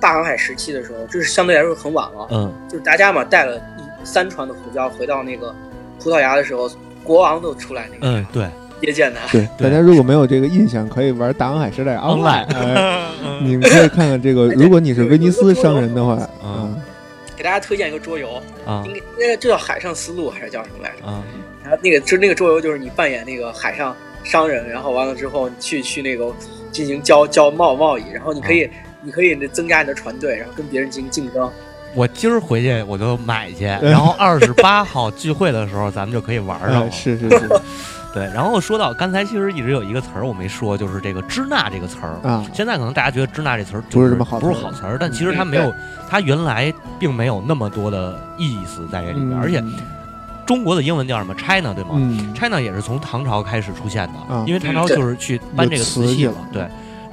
[0.00, 2.52] 大航海时期的时候，这是相对来说很晚了，嗯。
[2.68, 5.54] 就是达伽马带了一三船的胡椒回到那个
[6.00, 6.70] 葡萄牙的时候，
[7.04, 8.48] 国王都出来那个嗯，对
[8.80, 9.26] 接见他。
[9.32, 13.08] 对，大家如果没有这个印象，可以玩大航海时代 online，哎
[13.42, 16.50] 你们可以看看这个， 如果你是威尼斯商人的话，嗯。
[16.50, 16.74] 啊。
[17.36, 18.82] 给大家推荐一个桌游，啊。
[18.86, 21.06] 应该那个就叫海上丝路还是叫什么来着？
[21.06, 21.22] 啊。
[21.62, 26.32] 然后那个就那个桌游就是你扮演那个海上商人，然后完了之后你去去那个
[26.72, 28.70] 进行交交贸贸易，然后你可以、
[29.02, 31.50] 你可以增加你的船队，然后跟别人进行竞争。
[31.94, 36.90] 我今儿回去我就买去， 然后二十八号聚会的时候咱们就可以玩了。
[36.90, 37.48] 是是是，
[38.16, 42.18] 对，然后说到刚才，其实一直有一个词儿我没说，就是这个支那这个词儿。
[42.26, 45.70] 啊，现在可能大家觉得支那这词儿不是什么好不是词儿好词儿，但其实它没有，
[46.08, 49.38] 它原来并没有那么多的意思在这里边。
[49.38, 49.62] 而且
[50.46, 56.66] 中国的英文叫什么 China 对吗嗯，？China 也是从唐朝开始出现的，啊因为唐朝就是去搬这个瓷器了，对。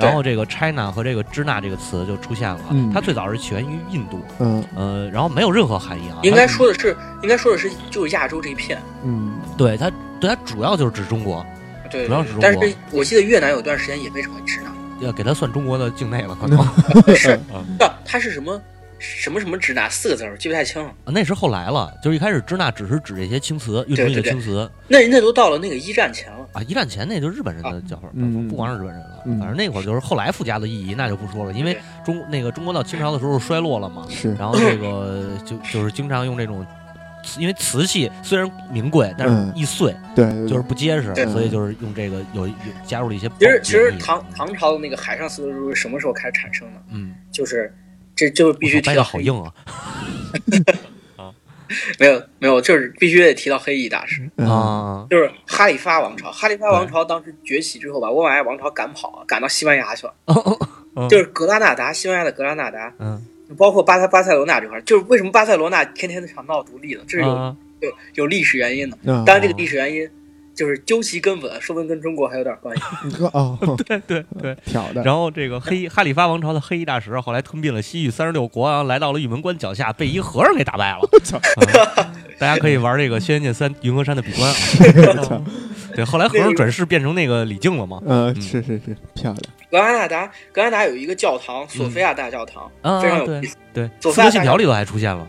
[0.03, 6.19] 然后这个 China 和这个支那这个词就出现了，嗯它最早是起源于印度，嗯呃，然后没有任何含义啊。
[6.23, 8.81] 应该说的是，应该说的是就是亚洲这一片。
[9.03, 9.89] 嗯，对它，
[10.19, 11.45] 对它主要就是指中国，
[11.89, 14.71] 对，主要是中国但是我记得越南有段时间也被称为支那。
[15.05, 16.65] 要给它算中国的境内了，可能。
[17.15, 17.39] 是
[18.05, 18.61] 它是什么
[19.03, 20.87] 什么什么支那四个字儿，记不太清了。
[20.87, 26.47] 啊那是后来了，就是一开始支那只是指这些青瓷，运出去的青瓷那那都到了那个一战前了。
[26.53, 26.61] 啊。
[26.63, 36.65] 一战前那就是日本人的叫法，嗯不光是日本人了，嗯反正那会儿就是后来附加的意义，那就不说了，因为中那个中国到清朝的时候衰落了嘛，是，然后这个就就是经常用这种。
[37.39, 42.53] 因为瓷器虽然名贵，但是嗯易碎，对，对就是不结实，所以就是用这个有有
[42.85, 46.81] 加入了一些其实其实唐唐朝的那个海上丝绸是什么时候开始产生的？
[46.89, 47.73] 嗯，就是
[48.15, 49.53] 这就是必须提到好硬啊
[51.99, 56.31] 没有没有，就是必须得提到黑衣大师，嗯啊就是哈里发王朝。
[56.31, 60.13] 哈里发王朝当时崛起之后，把倭马亚王朝赶跑，赶到西班牙去了。
[60.95, 63.25] 嗯就是格拉纳达，西班牙的格拉纳达，嗯
[63.57, 67.01] 包括巴塞巴塞罗那这块儿，就是为什么巴塞罗那天天想闹独立呢？
[67.07, 68.97] 这是有、啊有有历史原因的。
[69.03, 70.07] 嗯当然，这个历史原因
[70.55, 72.83] 就是究其根本，说不定跟中国还有点关系。
[73.05, 74.55] 你说哦， 对对对。
[74.65, 80.99] 挑的，然后这个黑哈里发王朝的黑衣大使后来吞并了西域三十六国，然后来到了玉门关脚下，被一和尚给打败了。
[81.95, 85.41] 啊大家可以玩这个《轩辕剑三》云和山的笔关啊。
[85.95, 88.01] 对，后来和尚转世变成那个李靖了嘛？
[88.05, 92.69] 嗯，是是是，漂亮，格拉纳达，格拉纳达有一个教堂，索菲亚大教堂，
[93.01, 93.55] 非常有意思。
[93.71, 95.25] 对，《佐刺菲亚大教客信条》里头还出现了，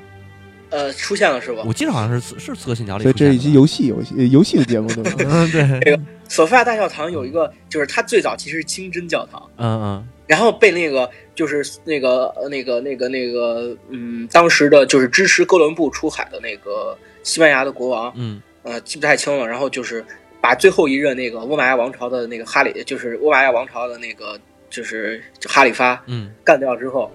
[0.75, 1.63] 呃，出现了是吧？
[1.65, 3.15] 我记得好像是是《刺客信条》里所以。
[3.15, 5.13] 这是一期游戏游戏呃游戏的节目对吧？
[5.31, 5.51] 嗯，
[5.81, 19.47] 对，索菲亚大教堂有一个，就是它最早其实是清真教堂，嗯嗯然后被那个就是那个呃那个那个那个嗯，当时的就是支持哥伦布出海的那个西班牙的国王，嗯呃，记不太清了。
[19.47, 20.05] 然后就是
[20.41, 27.13] 把最后一任那个倭马亚王朝的那个哈里，就是倭马亚王朝的那个就是哈里发嗯，干掉之后，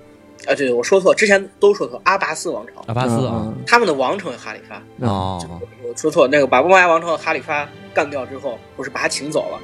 [0.48, 4.82] 啊，对，我说错，之前都说错，阿拔斯王朝，阿巴斯啊，嗯，他们的王称为哈里发。
[4.98, 9.60] 嗯哦，我说错，那个把倭马亚王朝的哈里发干掉之后，不是把他请走了，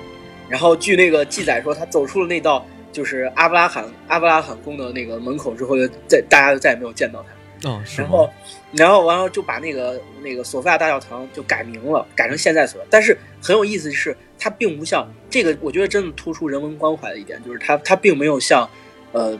[0.50, 7.70] 然后据那个记载说，他走出了那道就是阿布拉罕阿布拉罕宫的那个门口之后，就再大家就再也没有见到他。
[7.70, 8.30] 哦，是然后，
[8.74, 12.80] 然后完了就把那个那个索菲亚大教堂就改名了，改成现在所。
[12.90, 18.70] 但是很有意思的是，它并不像这个，我觉得真的突出人文关怀的一点，就是它它并没有像
[19.14, 19.40] 呃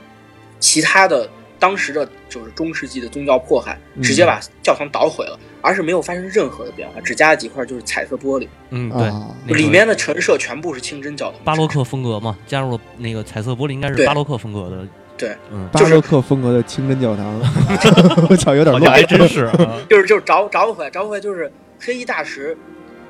[0.66, 11.40] 其他的当时的就是中世纪的宗教迫害，嗯直接把教堂捣毁了，而是没有发生任何的变化，只加了几块就是彩色玻璃，嗯，对，啊，那个里面的陈设全部是清真教堂。
[11.44, 14.88] 巴洛克风格嘛，加入了那个彩色玻璃，应该是巴洛克风格的。
[15.18, 17.40] 对，嗯，巴洛克风格的清真教堂，
[18.28, 19.54] 我操，有点乱，还真是啊。
[19.90, 21.50] 就是就是找找不回来，找不回来就是
[21.80, 22.58] 黑衣大石，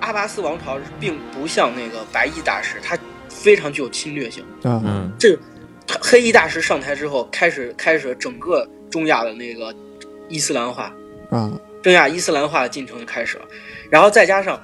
[0.01, 2.95] 阿拔斯王朝并不像那个白衣大石，它
[3.27, 4.43] 非常具有侵略性。
[4.61, 5.35] 啊，嗯这
[6.01, 9.73] 黑衣大师上台之后，开始开始整个中亚的那个
[10.27, 10.93] 伊斯兰化，
[11.29, 13.45] 啊，中亚伊斯兰化的进程就开始了。
[13.89, 14.61] 然后再加上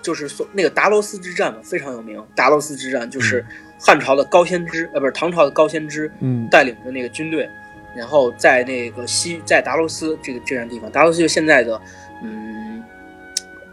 [0.00, 2.22] 就是说那个达罗斯之战嘛，非常有名。
[2.34, 3.44] 达罗斯之战就是
[3.78, 7.48] 汉朝的高仙芝，呃，不是唐朝的高仙芝嗯带领着那个军队，
[7.96, 11.80] 然后在那个西在达罗斯这个这样地方，达罗斯就现在的
[12.22, 12.82] 嗯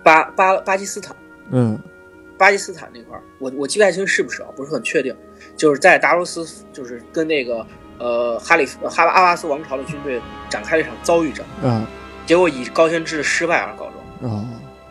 [0.04, 1.16] 巴巴巴基斯坦。
[1.52, 1.80] 嗯
[2.38, 5.14] 巴基斯坦那块儿，我我记不太清是不是啊，不是很确定。
[5.60, 11.86] 就是在达罗斯，就是跟那个呃哈里夫哈阿巴斯王朝的军队展开了一场遭遇战，嗯。
[12.26, 13.90] 结果以高仙芝的失败而告
[14.22, 14.32] 终。
[14.32, 14.48] 啊，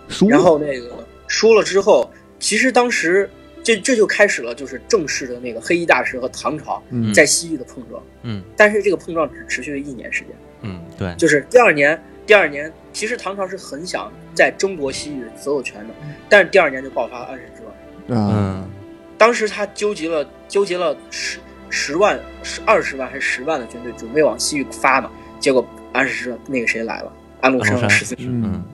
[0.09, 0.91] 输，然后那个
[1.27, 3.31] 输了之后，其实当时
[3.63, 7.15] 这这就开始了，就是正式的那个黑衣大师和唐朝嗯。
[7.15, 8.03] 在西域的碰撞。
[8.25, 8.43] 嗯。
[8.57, 10.31] 但是这个碰撞只持续了一年时间，
[10.63, 15.95] 嗯，对，就是第二年，第二年其实唐朝是很想在争夺西域的所有权的，
[16.29, 18.21] 但是第二年就爆发了安史之乱。
[18.21, 18.71] 啊，嗯
[19.19, 21.39] 当时他纠集了纠结了十
[21.69, 25.11] 十万、十二十万还是十万的军队，准备往西域发呢。
[25.41, 25.63] 结果
[25.93, 27.13] 安史之乱那个谁来了？
[27.41, 27.77] 安禄山。
[28.19, 28.65] 嗯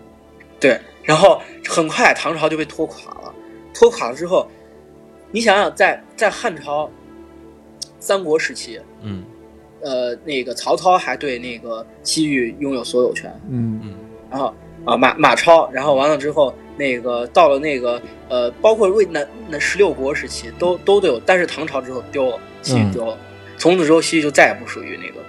[0.60, 3.34] 对，然后很快唐朝就被拖垮了。
[3.74, 4.48] 拖垮了之后，
[5.30, 6.88] 你想想在，在汉朝、
[7.98, 9.24] 三国时期，嗯
[9.82, 13.94] 呃，那个曹操还对那个西域拥有所有权，嗯嗯
[14.30, 14.54] 然后
[14.86, 23.18] 啊马马超，然后完了之后，那个到了那个呃，包括魏南那十六国时期都都都有，但是唐朝之后丢了，西域嗯丢了，
[23.58, 25.20] 从此之后西域就再也不属于那个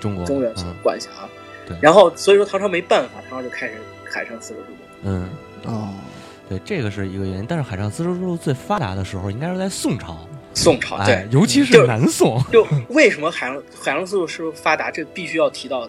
[0.00, 0.52] 中国中原
[0.82, 1.08] 管辖。
[1.66, 4.76] 对然后所以说唐朝没办法，唐朝就开始海上丝绸之路。
[5.04, 5.28] 嗯，
[5.64, 5.94] 哦，
[6.48, 7.46] 对，这个是一个原因。
[7.48, 12.42] 但是海上丝绸之路最发达的时候，应该是在宋朝，宋朝对哎，，尤其是南宋。
[12.52, 15.88] 就为什么海上海上丝绸是发达，这必须要提到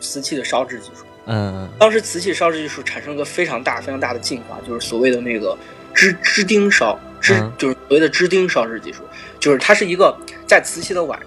[0.00, 1.04] 瓷器的烧制技术。
[1.26, 5.56] 嗯当时瓷器烧制技术产生了个非常大、非常大的进化，就是所谓的那个
[5.92, 7.52] 支支钉烧，支、嗯。
[7.58, 9.02] 就是所谓的支钉烧制技术，
[9.38, 10.16] 就是它是一个
[10.46, 11.18] 在瓷器的碗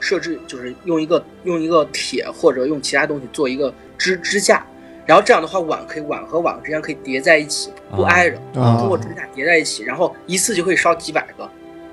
[0.00, 4.66] 设置，就是用一个用一个铁或者用其他东西做一个支支架，
[5.06, 8.76] 然后这样的话碗可以碗和碗之间可以叠在一起，不挨着，啊。
[8.78, 11.48] 通过支架叠在一起，然后一次就可以烧几百个，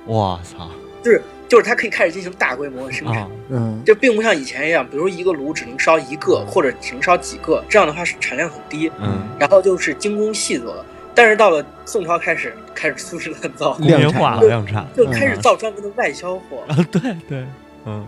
[0.05, 0.69] 我操
[1.03, 1.21] 就是
[1.51, 3.23] 就是它可以开始进行大规模的生产。
[3.23, 3.29] 啊！
[3.49, 8.89] 嗯就并不像以前一样，比如一个炉只能烧一个，或者只能烧几个，这样的话是产量很低。
[9.01, 10.85] 嗯，然后就是精工细作的。
[11.13, 16.77] 但是到了宋朝开始，开始粗制滥造，工业化了，量量产就开始造专门的外销货，啊！
[16.89, 17.45] 对对，
[17.85, 18.07] 嗯，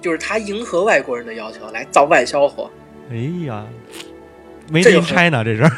[0.00, 2.70] 就是他迎合外国人的要求来造外销货。
[3.10, 3.66] 哎呀
[4.70, 5.68] 就 in 很 China 这是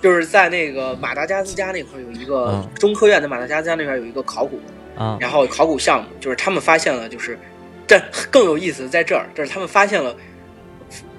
[0.00, 4.60] 就是在那个马达加斯加那块儿有一个、嗯中科院的马达加斯加那边有一个考古，
[4.96, 7.38] 啊然后考古项目就是他们发现了，就是
[7.86, 10.14] 这更有意思在这儿，就是他们发现了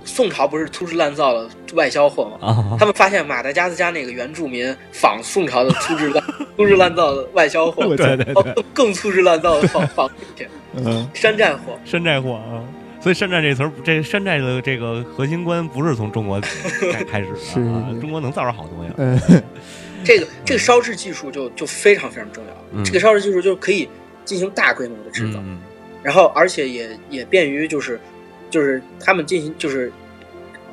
[0.03, 2.47] 宋朝不是粗制滥造的外销货吗？
[2.47, 6.23] 啊他们发现马达加斯加那个原住民仿宋朝的粗制滥
[6.55, 10.47] 粗制滥造的外销货，对对对，哦更更粗制滥造的仿仿品、
[10.77, 11.77] 嗯山寨货。
[11.83, 12.63] 山寨货啊。
[13.05, 16.41] 所以山寨这词儿，这山寨的这个核心观不是从中国
[16.91, 18.93] 开开始是的啊，中国能造出好东西来。
[18.97, 19.43] 嗯
[20.03, 23.89] 这个这个烧制技术就就非常非常重要，嗯这个烧制技术就可以
[24.23, 25.59] 进行大规模的制造，嗯
[26.03, 27.99] 然后而且也也便于就是
[28.49, 29.91] 就是他们进行就是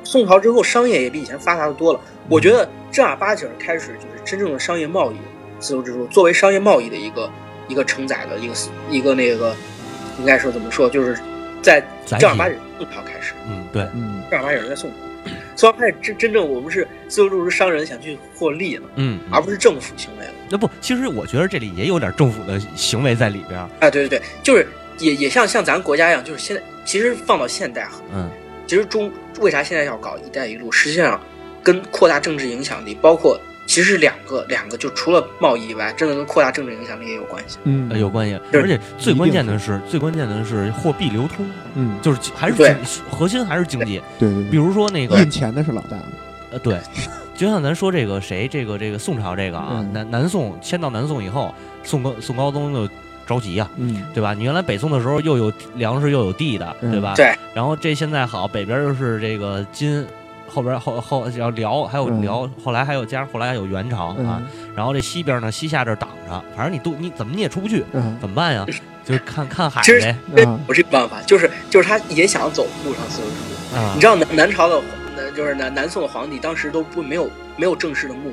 [0.03, 1.99] 宋朝之后商业也比以前发达的多了。
[2.29, 5.15] 我觉得正儿八经儿开始就是真正的商业贸易，
[5.59, 7.29] 丝绸之路作为商业贸易的一个
[7.67, 8.53] 一个承载的一个
[8.89, 9.55] 一个那个
[10.19, 11.17] 应该说怎么说，就是
[11.61, 14.95] 在正儿八经宋朝开始，嗯，对，嗯正儿八经儿在宋朝。
[15.55, 20.33] 宋朝开始真真正我们是丝绸之路是商人想去获利了，嗯，而不是政府行为了。
[20.53, 23.67] 那不，其实我觉得这里也有点政府的行为在里边儿。
[23.79, 24.67] 啊，对对对，就是
[24.99, 28.29] 也也像像咱国家一样，就是现在其实放到现代，嗯
[28.67, 31.19] 其实中为啥现在要搞“一带一路”，实际上
[31.63, 37.57] 跟扩大政治影响力，包括其实两个两个，就除了贸易以外，真的跟扩大政治影响力也有关系。
[37.63, 41.45] 嗯呃有关系，而且最关键的是，最关键的是货币流通，
[41.75, 42.75] 嗯就是还是
[43.09, 44.01] 核心还是经济。
[44.19, 45.97] 对对对，比如说那个印钱的是老大，
[46.51, 46.79] 呃，对，
[47.35, 51.53] 就像咱说这个谁，这个这个宋朝这个啊，嗯南南宋迁到南宋以后，
[51.83, 52.87] 宋高宋高宗就
[53.25, 54.33] 着急呀、嗯对吧？
[54.33, 57.13] 你原来北宋的时候又有粮食又有地的，嗯对吧？
[57.15, 57.33] 对。
[57.53, 60.05] 然后这现在好，北边又是这个金，
[60.47, 64.41] 后边后后要辽，还有嗯辽，后来还有加上后来还有元朝啊。
[64.41, 68.65] 嗯然后这西边呢，西夏这儿挡着，反正你都你怎么你也出不去，嗯怎么办呀？
[69.05, 70.15] 就是看看海其实呗。
[70.35, 73.79] 这啊有这个办法，就是就是他也想走陆上丝绸之路。
[73.79, 74.81] 啊你，知道南南朝的呃
[75.33, 78.31] 就是南南宋的皇帝当时都不没有没有正式的墓，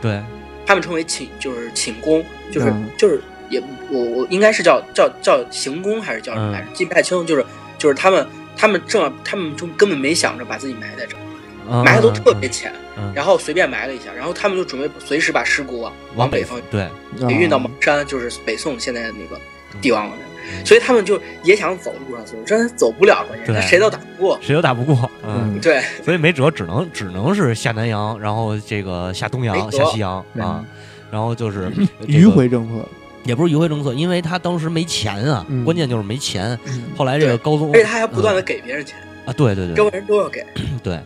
[0.00, 0.20] 对，
[0.66, 2.88] 他们称为寝就是寝宫，就是、嗯。
[2.98, 6.66] 就是也我我应该是叫叫叫行宫还是叫什么来着？
[6.72, 7.44] 记不太清，就是
[7.78, 8.26] 就是他们
[8.56, 13.12] 他们正他们就根本没想着把自己埋在这儿，埋的都特别浅，嗯。
[13.14, 16.88] 然后随便埋了一下，然后他们就准备随时把尸骨啊往北方对，
[17.28, 19.40] 给运到啊蒙山，就是北宋现在的那个
[19.80, 20.12] 帝王了。
[20.16, 20.29] 嗯
[20.64, 24.38] 所以他们就也想走陆上丝绸，真的走不了，关键谁都打不过。
[24.40, 25.10] 谁都打不过。
[25.24, 30.64] 嗯，嗯对，所以没辙，只能只能是下南洋，然后这个下东洋、下西洋嗯啊，
[31.10, 31.70] 然后就是
[32.06, 32.86] 迂，回政策，
[33.24, 36.58] 也不是迂回政策，因为他当时没钱啊，嗯关键就是没钱。
[36.66, 38.96] 嗯后来这个高宗而且他还不断的嗯给别人钱，
[39.26, 40.44] 啊，对对对周围人都要给。
[40.82, 40.98] 对，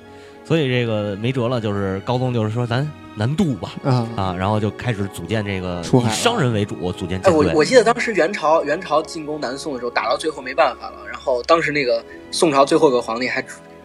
[0.45, 7.59] 所以这个没辙了，就是高宗就是说咱南渡吧啊啊，然后就开始组建这个以商人为主组建哎，我舰队。
[7.59, 13.45] 我记得当时元朝元朝进攻南宋的时候，打到最后没办法了，然后当时那个宋朝最后一个皇帝还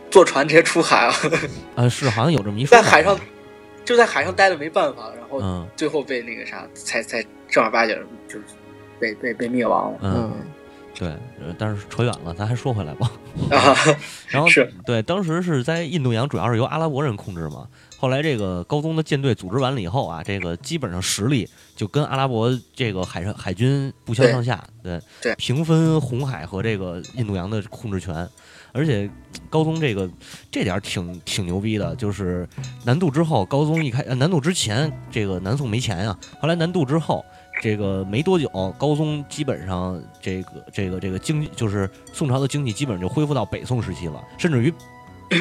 [0.10, 1.14] 坐船直接出海了，
[1.76, 3.18] 呃是好像有这么一说在海上
[3.86, 7.96] 就在海上待着没办法了，然后嗯最后被那个啥，才才正儿八经
[8.28, 8.44] 就是
[9.00, 10.42] 被被被灭亡了嗯嗯
[10.98, 11.08] 对，
[11.40, 13.12] 呃但是扯远了，咱还说回来吧。
[13.52, 13.74] 啊！
[14.28, 17.68] 然后是对，当时是在印度洋，主要是由阿拉伯人控制嘛。
[18.00, 21.46] 后来这个高宗的舰队组织完了以后啊，这个基本上实力
[21.76, 28.26] 就跟阿拉伯这个海上海军不相上下，对对平分红海和这个印度洋的控制权。
[28.72, 29.10] 而且
[29.50, 30.08] 高宗这个
[30.50, 32.48] 这点儿挺挺牛逼的，就是
[32.86, 37.26] 南渡之后，高宗一开呃南渡之前，这个南宋没钱啊、后来南渡之后，
[37.62, 38.48] 这个没多久，
[38.78, 44.72] 高宗基本上这个这个这个经济就是宋朝的经济基本上就恢复到北宋时期了，甚至于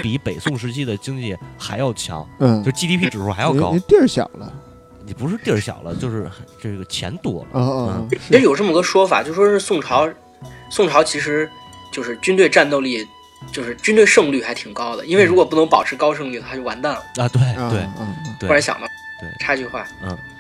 [0.02, 3.80] 比北宋时期的经济还要强，嗯就，GDP 指数还要高人。
[3.88, 4.52] 地儿小了，
[5.04, 6.30] 你不是地儿小了，就是
[6.60, 7.48] 这个钱多了。
[7.54, 10.08] 嗯嗯，其实有这么个说法，就说是宋朝，
[10.70, 11.48] 宋朝其实
[11.92, 13.06] 就是军队战斗力，
[13.52, 17.00] 就是军队胜率还挺高的，因为如果不能保持高胜率，他就完蛋了。
[17.16, 17.80] 啊，对啊对
[18.38, 18.86] 对突然想到，
[19.20, 19.86] 对差距化。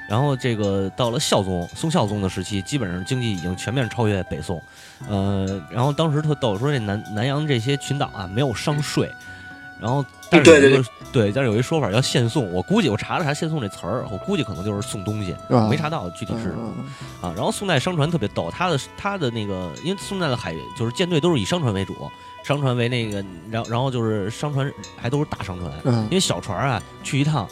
[0.08, 4.58] 然后这个到了孝宗，宋孝宗的时期，基本上经济已经全面超越北宋。
[5.06, 9.12] 呃，然后当时特逗，说这南南洋这些群岛啊没有商税，
[9.80, 16.72] 然后但是有对对一个对，但是有一说法叫现送，我估计我查了查现送这词儿，我估计可能就是送东西，是吧没查到具体是什么。
[16.76, 16.84] 嗯
[17.22, 22.10] 啊，然后宋代商船特别逗，他的他的那个，因为宋代的海就是舰队都是以商船为主，
[22.44, 26.04] 商船为那个，然后然后就是商船还都是大商船，嗯。
[26.04, 27.48] 因为小船啊去一趟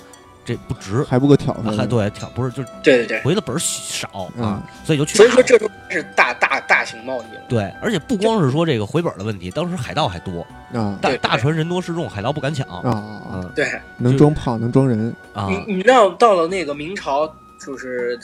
[0.46, 7.42] 这不值，还不够挑啊他，还对挑不是就是对对对，回的本儿少嗯啊，所以就去所以说这时候是大大大型贸易了。
[7.48, 13.68] 对，而且不光是说这个回本儿的问题，当时海盗还多，啊对大大船人多势众，海盗不敢抢，啊啊，嗯对，
[13.98, 17.26] 能装炮能装人，啊，你你知道到了那个明朝，
[17.58, 18.18] 就是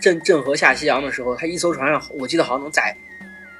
[0.00, 2.96] 郑郑和下西洋的时候，他一艘船上，我记得好像能载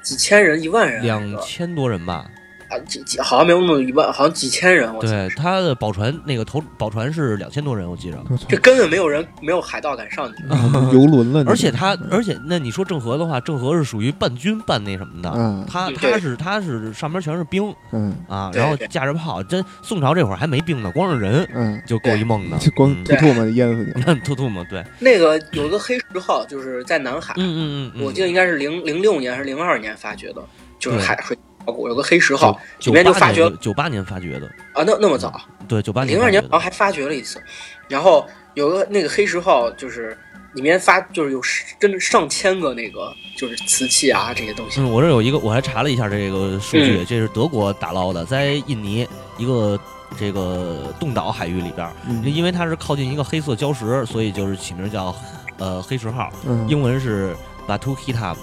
[0.01, 2.25] 几千人、一万人，两千多人吧，
[2.69, 4.93] 啊，几几好像没有那么一万，好像几千人。
[4.93, 8.17] 我对，他的宝船那个头宝船是两千多人，我记着。
[8.47, 10.43] 这根本没有人，没有海盗敢上去。
[10.93, 15.65] 游轮了，而且他，而且那你说郑和的话，郑和是属于半军半那什么的，嗯。
[15.69, 18.15] 他他是他是上边全是兵嗯。
[18.27, 18.85] 啊，然后对。
[18.85, 23.03] 对架着炮，真宋朝这会儿还没兵呢，光是人嗯，就够一梦的， 就光嗯。
[23.03, 30.41] 吐唾沫淹死你，那吐吐沫，对，那个有个黑石号，就是在南海，嗯嗯嗯嗯，我记得应该是零零六年还是零二年发掘的，
[30.79, 37.41] 就是海水考古有个黑石号九里面就发掘年九八年发掘的，啊，那那么早，对，九八年零二年发掘的好像还发掘了一次，
[37.87, 40.17] 然后有个那个黑石号，就是
[40.53, 41.39] 里面发就是有
[41.79, 49.07] 真的上千个那个就是瓷器啊这些东西，嗯，我这有一个，我还查了一下这个数嗯据，这是德国打捞的，在印尼
[49.37, 49.79] 一个
[50.17, 55.15] 这个冻岛海域里边儿，嗯因为它是靠近一个黑色礁石，所以就是起名叫
[55.57, 57.35] 呃黑石号，嗯英文是
[57.67, 58.35] Batu Kitab。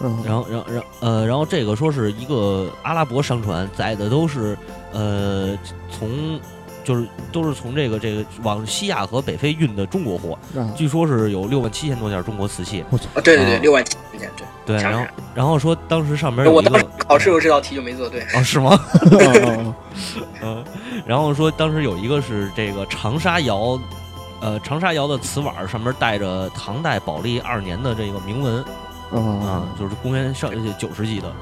[0.00, 4.56] 嗯，然后，然后，然后呃，然后这个说是一个阿拉伯商船，载的都是
[4.92, 5.58] 呃
[5.90, 6.38] 从
[6.84, 12.82] 就是都是从这个这个往西亚和北非运的中国货，啊据说是有六万七千多件中国瓷器。
[12.90, 14.46] 啊，对对对，啊六万七千件，对。
[14.64, 18.78] 对，然后然后说当时上面有一个我当时考试的时候这道题就没做对，啊是吗？
[19.10, 19.74] 哦
[20.42, 20.64] 嗯，
[21.06, 23.80] 然后说当时有一个是这个长沙窑，
[24.40, 28.64] 呃长沙窑的瓷碗上面带着唐代宝历二年的这个铭文哦
[29.10, 31.32] 啊，就是公元上九世纪的。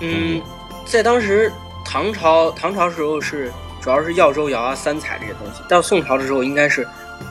[0.00, 0.42] 嗯，
[0.86, 1.52] 在当时
[1.84, 6.86] 唐朝唐朝时候是主要是耀州窑啊、三彩这些东西，到宋朝的时候应该是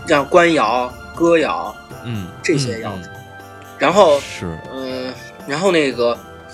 [0.07, 3.09] 像官窑、哥窑，嗯，这些窑嗯
[3.77, 5.13] 然后嗯是嗯、
[5.47, 6.13] 然后那个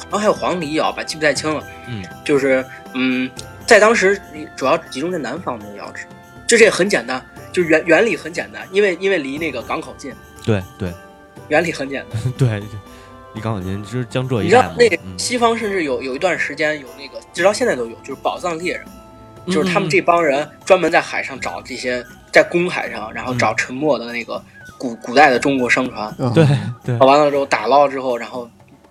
[0.10, 1.62] 好像还有黄梨窑吧，记不太清了。
[1.88, 3.30] 嗯就是嗯，
[3.66, 4.20] 在当时
[4.56, 6.06] 主要集中在南方的窑址，
[6.48, 10.14] 就这很简单，就原原理很简单，因为因为离那个港口近，
[10.46, 10.94] 对对
[11.50, 12.22] 原理很简单。
[12.38, 12.64] 对，
[13.38, 14.74] 离港口近就是江浙一带嘛。
[14.78, 15.18] 你知道那个嗯。
[15.18, 18.84] 西方甚至有有一段时间有那个，直到现在都有，就是宝藏猎人，
[19.46, 24.44] 嗯就是他们这帮人专门在海上找这些，在公海上，然后找沉没的那个
[24.78, 26.46] 古古代的中国商船，哦对
[26.84, 26.98] 对。
[26.98, 28.50] 完了之后打捞之后，然后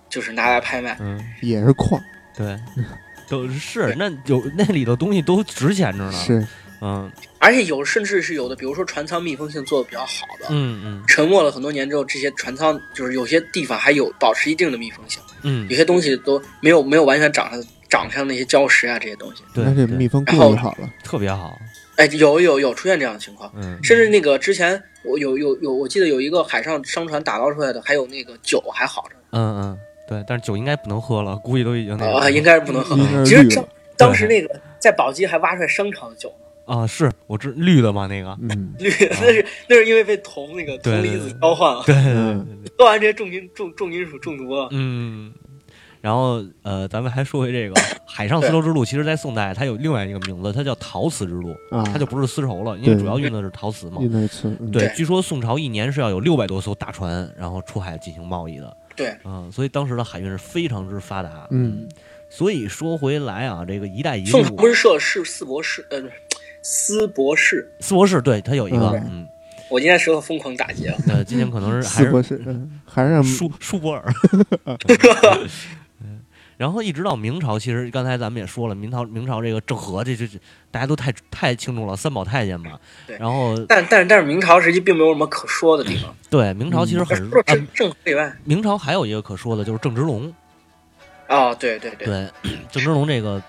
[0.09, 0.97] 就是拿来拍卖。
[0.99, 1.21] 嗯。
[1.41, 2.01] 也是矿，
[2.35, 2.57] 对，
[3.29, 6.11] 都是那有那里头东西都值钱着呢。
[6.11, 6.47] 是。
[6.79, 7.11] 嗯
[7.47, 19.43] 而且有甚至是有的，比如说船舱密封性做的比较好的，嗯嗯沉没了很多年之后，这些船舱就是有些地方还有保持一定的密封性，嗯有，些东西都没有没有完全长上长上那些礁石啊这些东西。
[19.53, 21.57] 对密封然后过好了，特别好。
[21.95, 32.97] 哎，有有有出现这样的情况，嗯甚至那个之前我有有有，我记得有一个海上商船打捞出来的，还有那个酒还好着嗯嗯，对，但是酒应该不能喝了，估计都已经那个啊，应该是不能喝。
[32.97, 33.65] 了其实当
[33.95, 36.31] 当时那个在宝鸡还挖出来商朝的酒，
[36.67, 38.37] 啊，是我知绿的嘛那个。
[38.43, 44.67] 嗯绿那是那是因为被铜那个铜离子交换了，对对对喝完这些重金重重金属中毒了。
[44.71, 45.33] 嗯。
[45.99, 47.75] 然后呃，咱们还说回这个
[48.05, 53.97] 海上丝绸之路，其实，在宋代它有另外一个名字，它叫陶瓷之路，啊，它就不是丝绸了，因为主要运的是陶瓷嘛。
[53.99, 58.77] 对对，据说宋朝一年是要有六百多艘大船，然后出海进行贸易的。
[58.95, 61.47] 对，嗯，所以当时的海运是非常之发达。
[61.49, 61.89] 嗯，
[62.29, 66.01] 所以说回来啊，这个“一带一路宋朝不”，是设是四博士，呃，
[66.69, 67.65] 斯博士。
[67.79, 69.27] 斯博士对他有一个，嗯嗯，
[69.69, 70.97] 我今天舌头疯狂打结了。
[71.07, 74.03] 呃，今天可能是还是四博士，嗯还是让舒舒伯尔。
[74.65, 74.77] 嗯
[76.57, 80.37] 然后一直到明朝，其实刚才咱们也说了，明朝明朝这个郑和，这这这
[80.69, 82.71] 大家都太太清楚了，三宝太监嘛。
[83.05, 90.33] 对然后但但是但是明朝时期并没有什么可说的地方， 对明朝其实很除了啊，郑郑和以外，明朝还有一个可说的就是郑芝龙。
[91.29, 92.27] 哦，对对对，对，
[92.71, 93.39] 郑芝龙这个，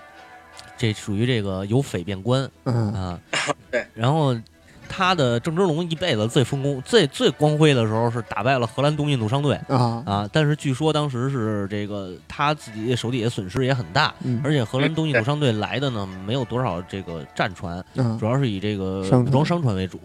[0.79, 3.19] 这属于这个由匪变官嗯啊。
[3.69, 3.85] 对。
[3.93, 4.35] 然后
[4.91, 19.99] 他的郑芝龙一辈子最丰功、最最光辉的时候是打败了荷兰东印度商队啊啊，但是据说当时是这个他自己手底下损失也很大，嗯而且荷兰东印度商队来的呢没有多少这个战船，啊主要是以这个武装商船为主。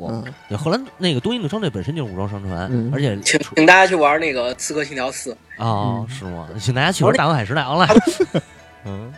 [0.51, 6.47] 荷兰那个东印度商队本身就是武装商船，嗯而且请请大家去玩那个《刺客信条四》，啊、嗯是吗？
[6.61, 7.87] 请大家去玩《大航海时代 online》。
[8.85, 9.11] 嗯，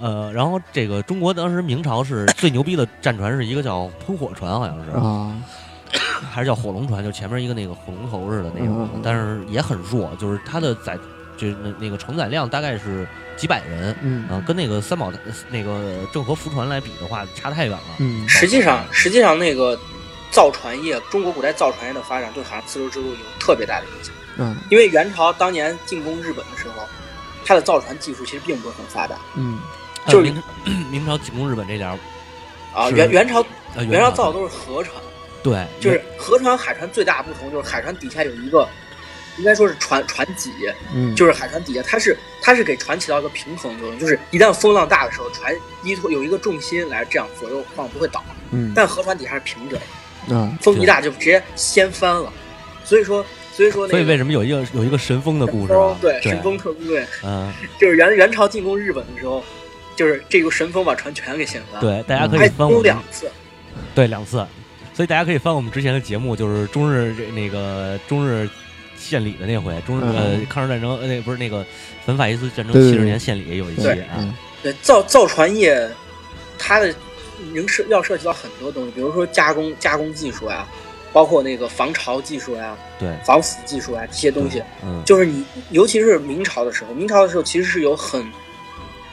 [0.00, 5.34] 呃，然后这个中国当时明朝是最牛逼的战船是一个叫喷火船，好像是，啊
[6.30, 10.98] 还是叫火龙船，就前面一个那个火龙头似的那种，但是也很弱，就是它的载
[11.36, 13.06] 就是那那个承载量大概是
[13.36, 13.96] 几百人。
[14.02, 15.12] 嗯啊，跟那个三宝
[15.48, 17.84] 那个郑和福船来比的话，差太远了。
[17.98, 19.78] 嗯实际上，实际上那个
[20.30, 24.12] 造船业，中国古代造船业的发展对好像丝绸之路有特别大的影响。
[24.36, 26.86] 嗯因为元朝当年进攻日本的时候，
[27.44, 29.58] 它的造船技术其实并不是很发达嗯
[30.08, 30.32] 就是
[30.64, 31.98] 呃明明朝进攻日本这点儿，
[32.74, 32.90] 啊。
[32.90, 33.44] 元元朝
[33.74, 34.96] 呃，元朝造的都是河船，
[35.42, 38.66] 对，就是河船海船最大不同就是海船底下有一个，
[39.36, 40.50] 应该说是船船脊，
[40.94, 45.54] 嗯就是海船底下它是它是给船起到一个平衡作用，就是一旦风浪大的时候，船
[45.84, 49.78] 依托有一个重心来这样左右晃不会倒，嗯但河船底下是平着
[50.26, 52.32] 的，啊风一大就直接掀翻了。
[52.84, 55.94] 所以说，所以说那个所以为什么有一个有一个神风的故事啊？
[56.00, 59.44] 对对神风特工队，嗯，就是元元朝进攻日本的时候，
[59.98, 63.28] 就是这个神风把船全给掀翻，，对，大家可以还攻翻我们两次，
[63.96, 64.46] 对两次，
[64.94, 68.48] 所以大家可以翻我们之前的节目，就是中日这那个中日
[68.96, 70.14] 献礼的那回，中日、嗯。
[70.14, 71.66] 呃抗日战争呃那不是那个
[72.06, 74.32] 反法西斯战争七十年献礼有一期对啊，嗯。
[74.62, 75.90] 对造造船业，
[76.56, 76.94] 它的
[77.52, 80.64] 能涉要涉及到很多东西，比如说加工加工技术啊，
[81.12, 88.24] 包括那个防潮技术呀、对，防腐技术啊这些东西，嗯，就是你尤其是明朝的时候，明朝的时候其实是有很，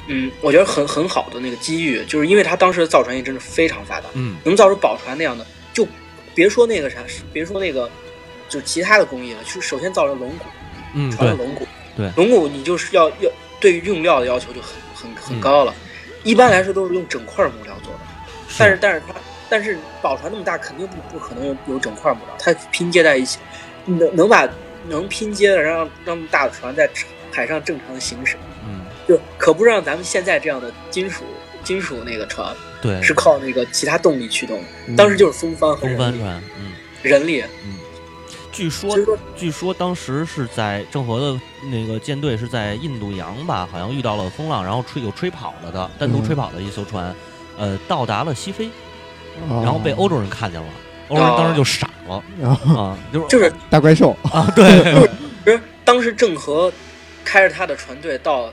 [0.08, 4.36] 嗯，我觉得很很好的那个机遇，就是因为它当时的造船业真的非常发达，嗯。
[4.44, 5.88] 能造出宝船那样的，就
[6.34, 7.00] 别说那个啥，
[7.34, 7.90] 别说那个，
[8.48, 10.46] 就其他的工艺了，就首先造了龙骨，
[10.94, 11.68] 嗯对船的龙骨，
[11.98, 12.12] 对。
[12.16, 15.74] 龙骨你就是要要对于用料的要求就很很很嗯高了，
[16.24, 18.00] 一般来说都是用整块木料做的，
[18.58, 19.14] 但是但是它
[19.50, 23.40] 但是宝船那么大，肯定不不可能有有整块木料，它拼接在一起，
[23.86, 24.48] 能能把
[24.88, 26.88] 能拼接的让让那么大的船在
[27.32, 28.36] 海上正常的行驶，
[28.68, 31.24] 嗯就可不让咱们现在这样的金属
[31.64, 36.72] 金属那个船对是靠那个其他动力驱动，嗯当时就是风帆和风人力帆船，嗯
[37.02, 37.78] 人力，嗯，
[38.52, 38.96] 据说
[39.36, 41.42] 据说当时是在郑和的
[41.72, 47.16] 那个舰队是在印度洋吧，好像遇到了风浪，然后吹有吹跑了的，单独嗯吹跑的一艘船，
[47.58, 48.70] 呃，到达了西非，
[49.50, 50.68] 然然后被欧洲人看见了，
[51.10, 52.24] 欧洲人当时就傻了
[52.76, 55.08] 啊，就是就是大怪兽啊，对，
[55.46, 56.72] 就是当时郑和
[57.24, 58.52] 开着他的船队到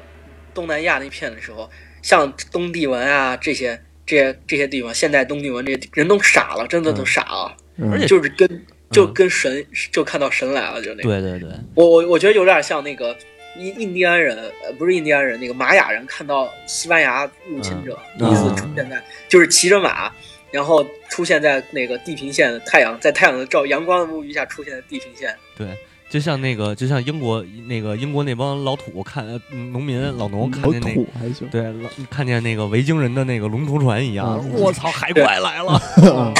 [0.55, 1.71] 东南亚那片的时候，
[2.03, 7.57] 像东帝汶啊这些这些这些地方，现在东帝汶这些人都傻了，真的都傻了，
[7.91, 11.09] 而且就是跟就跟神就看到神来了，就那个。
[11.09, 13.17] 对对对，我我我觉得有点像那个
[13.57, 18.27] 印印第安人，呃，不是印第安人，那个玛雅人看到西班牙入侵者嗯。
[18.27, 20.13] 第一次出现在，就是骑着马，
[20.51, 25.35] 然后出现在那个地平线太阳在太阳的照阳光的沐浴下出现在地平线。
[25.57, 25.67] 对，
[26.13, 29.41] 就像那个，就像英国那个英国那帮老土看呃
[29.73, 35.73] 农民老农看见那土还行，对老看见那个维京人的那个龙头船一样，嗯我操，海怪来了。
[36.13, 36.35] 啊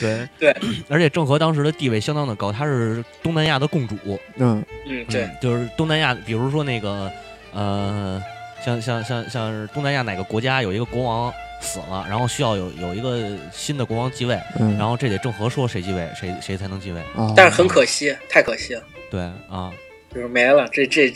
[0.00, 0.56] 对 对，
[0.88, 3.94] 而且郑和当时的地位相当的高，他是东南亚的共主。
[4.38, 7.12] 嗯嗯，对嗯，就是东南亚，比如说那个
[7.52, 8.18] 呃，
[8.64, 11.30] 像像像像是东南亚哪个国家有一个国王
[11.60, 17.00] 死了，然后需要有有一个新的国王继位，嗯，然后这得郑和说谁继位，谁谁才能继位。
[17.14, 19.70] 啊，但是很可惜，太可惜了，对啊，
[20.14, 20.66] 就是没了。
[20.72, 21.12] 这这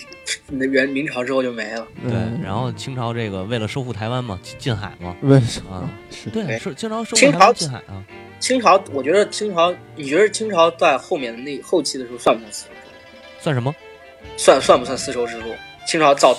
[0.48, 1.86] 那元明朝之后就没了。
[2.02, 8.04] 嗯对，然后清朝这个为了收复台湾嘛，进进海嘛，为什么啊是对，对是清朝收复清朝台湾进海啊。
[8.38, 13.40] 清朝，我觉得清朝，你觉得清朝在后面的那后期的时候算不算丝绸之路？
[13.40, 13.74] 算什么？
[14.36, 15.54] 算算不算丝绸之路？
[15.86, 16.36] 清朝造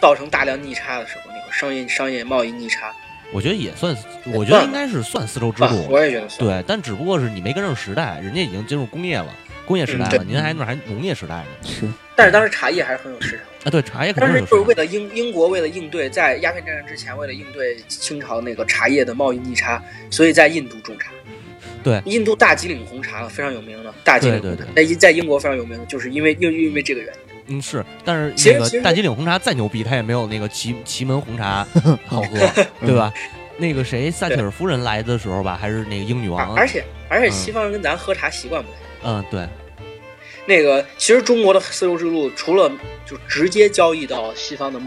[0.00, 2.92] 造成大量逆差的时候，那个商业商业贸易逆差，
[3.32, 3.96] 我觉得也算，
[4.32, 5.86] 我觉得应该是算丝绸之，路。
[5.90, 6.48] 我也觉得算。
[6.48, 9.34] 对，但只不过是你没跟上时代，人家已经进入工业了，
[9.66, 11.46] 工业时代了，您还那还农业时代呢。
[11.64, 13.40] 是但是当时茶叶还是很有市场。
[13.64, 14.58] 啊，对，茶叶肯当定是有市场。
[14.58, 21.10] 时就是为了英英国为了应对在鸦片战争之前，为了应对清朝那个茶叶的贸易逆差，所以在印度种茶。
[21.82, 27.25] 对印度大吉岭红茶非常有名的，大吉岭红茶对对在在英国非常有名的，就是因为因为因为这个原因。
[27.48, 31.66] 嗯，是，但是那个大吉岭红茶再牛逼，它也没有那个祁祁门红茶
[32.06, 33.12] 好喝，对吧？
[33.58, 39.18] 那个谁，撒切尔夫人来的时候吧，还是那个英女王而，而且而且嗯西方人跟咱喝茶习惯不太一样。
[39.18, 39.48] 嗯，对，
[40.44, 42.70] 那个其实中国的丝绸之路除了
[43.06, 44.78] 就直接交易到西方的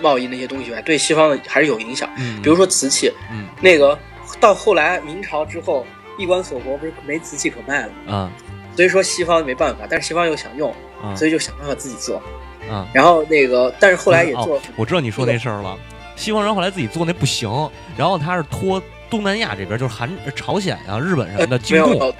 [0.00, 2.08] 贸易那些东西以外，对西方的还是有影响。
[2.16, 3.98] 嗯，比如说瓷器，嗯，那个
[4.40, 5.86] 到后来明朝之后，
[6.16, 8.32] 闭关锁国，不是没瓷器可卖了，啊
[8.74, 10.74] 所以说西方没办法，但是西方又想用，
[11.04, 12.22] 啊所以就想办法自己做。
[12.70, 12.86] 嗯！
[12.94, 15.78] 然后那个，但是后来也做哦，我知道你说那事儿了。
[16.16, 22.14] 西方人后来自己做那不行，然后他是托东南亚这边，就是韩、朝鲜啊、日本什么的进贡。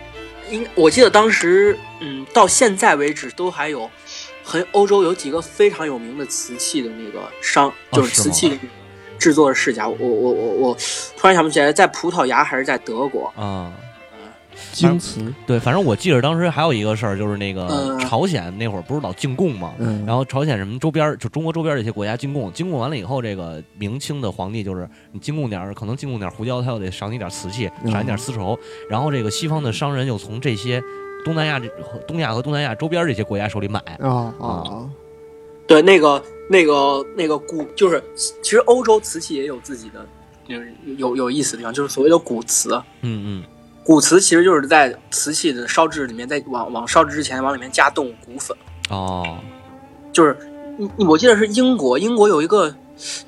[0.51, 3.91] 应我记得当时，嗯，到现在为止都还有，
[4.45, 8.59] 很欧洲有几个非常有名的瓷器的那个商，就是瓷器
[9.19, 9.89] 制作的世家。
[9.89, 10.77] 我我我我
[11.17, 13.33] 突然想不起来，在葡萄牙还是在德国？
[13.35, 13.73] 啊，
[14.75, 17.95] 京瓷，对，反正我记得当时还有一个事儿，就是那个嗯。
[18.01, 28.57] 朝鲜那会儿不是老进贡嘛，嗯，然后朝鲜什么周边儿就中国周边儿这些国家进贡，进贡完了以后，这个明清的皇帝就是你进贡点儿，可能进贡点儿胡椒，他又得赏你点儿瓷器，赏你点儿丝绸，
[28.89, 30.81] 然后这个西方的商人又从这些
[31.25, 31.67] 东南亚这
[32.07, 34.89] 东亚和东南亚周边儿这些国家手里买，啊啊
[35.67, 40.07] 对，那个那个那个古，就是其实欧洲瓷器也有自己的，
[40.47, 42.75] 就是有有意思的地方，就是所谓的古瓷。
[43.01, 43.45] 嗯嗯
[43.85, 48.57] 古瓷其实就是在瓷器的烧制里面，在往往烧制之前往里面加冻骨粉。
[48.91, 49.39] 哦
[50.13, 50.37] 就是
[50.79, 52.75] 你你我记得是英国，英国有一个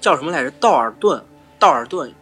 [0.00, 0.50] 叫什么来着？
[0.52, 1.22] 道尔顿，
[1.58, 2.12] 道尔顿，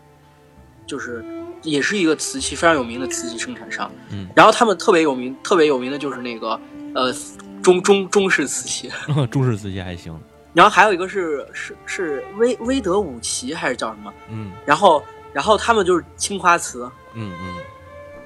[0.87, 1.25] 就是
[1.63, 3.91] 也是一个瓷器非常有名的瓷器生产商。
[4.11, 6.59] 嗯，然后他们特别有名，特别有名的就是那个
[6.95, 7.15] 呃
[7.63, 8.91] 中中中式瓷器。
[9.31, 10.19] 中式瓷器还行，
[10.55, 14.13] 然后还有一个是是是威威德五奇还是叫什么？
[14.31, 15.03] 嗯然后
[15.33, 17.55] 然后他们就是青花瓷，嗯嗯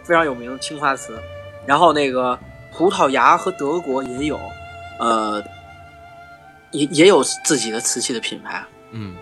[0.09, 1.17] 非常有名的青花瓷。
[1.67, 2.37] 然后那个
[2.73, 4.41] 葡萄牙和德国也有，
[4.99, 5.43] 呃，
[6.71, 8.65] 也也有自己的瓷器的品牌。
[8.91, 9.15] 嗯，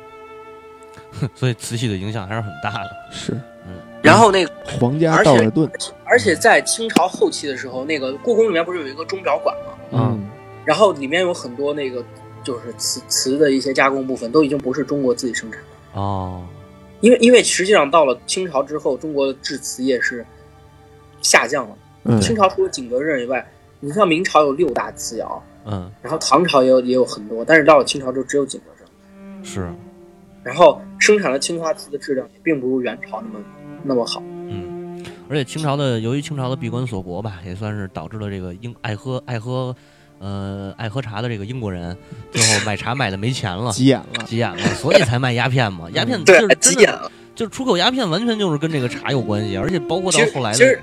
[1.34, 2.90] 所以瓷器的影响还是很大的。
[3.10, 3.32] 是
[3.66, 5.68] 嗯然后那个，皇家而且道尔顿，
[6.04, 9.72] 而且在清朝后期的时候，那个故宫里面不是有一个钟表馆吗？
[9.92, 10.30] 嗯
[10.64, 12.04] 然后里面有很多那个
[12.44, 16.00] 就是瓷瓷的一些加工部分，都已经不是中国自己生产的。
[16.00, 16.46] 哦，
[17.00, 20.24] 因为因为实际上到了清朝之后，中国的制瓷业是
[21.26, 21.76] 下降了。
[22.08, 23.44] 嗯清朝除了景德镇以外，
[23.80, 28.86] 你像明朝有六大瓷窑，嗯然后唐朝也有也有很多，但是到了清朝就只有景德镇。
[29.42, 29.68] 是，
[30.44, 33.44] 然后生产的青花瓷的质量也并不如元朝那么
[33.82, 34.22] 那么好。
[34.48, 39.74] 嗯，而且清朝的由于清朝的闭关锁国吧，也算是导致了这个英爱喝爱喝
[40.20, 41.96] 呃爱喝茶的这个英国人
[42.30, 43.70] 最后买茶买的没钱了。
[43.74, 45.90] 急眼了，急眼了，所以才卖鸦片嘛。
[45.90, 47.10] 鸦片就对急眼了。
[47.34, 50.80] 就是出口鸦片，完全就是跟这个茶有关系，而且包括到后来的其实，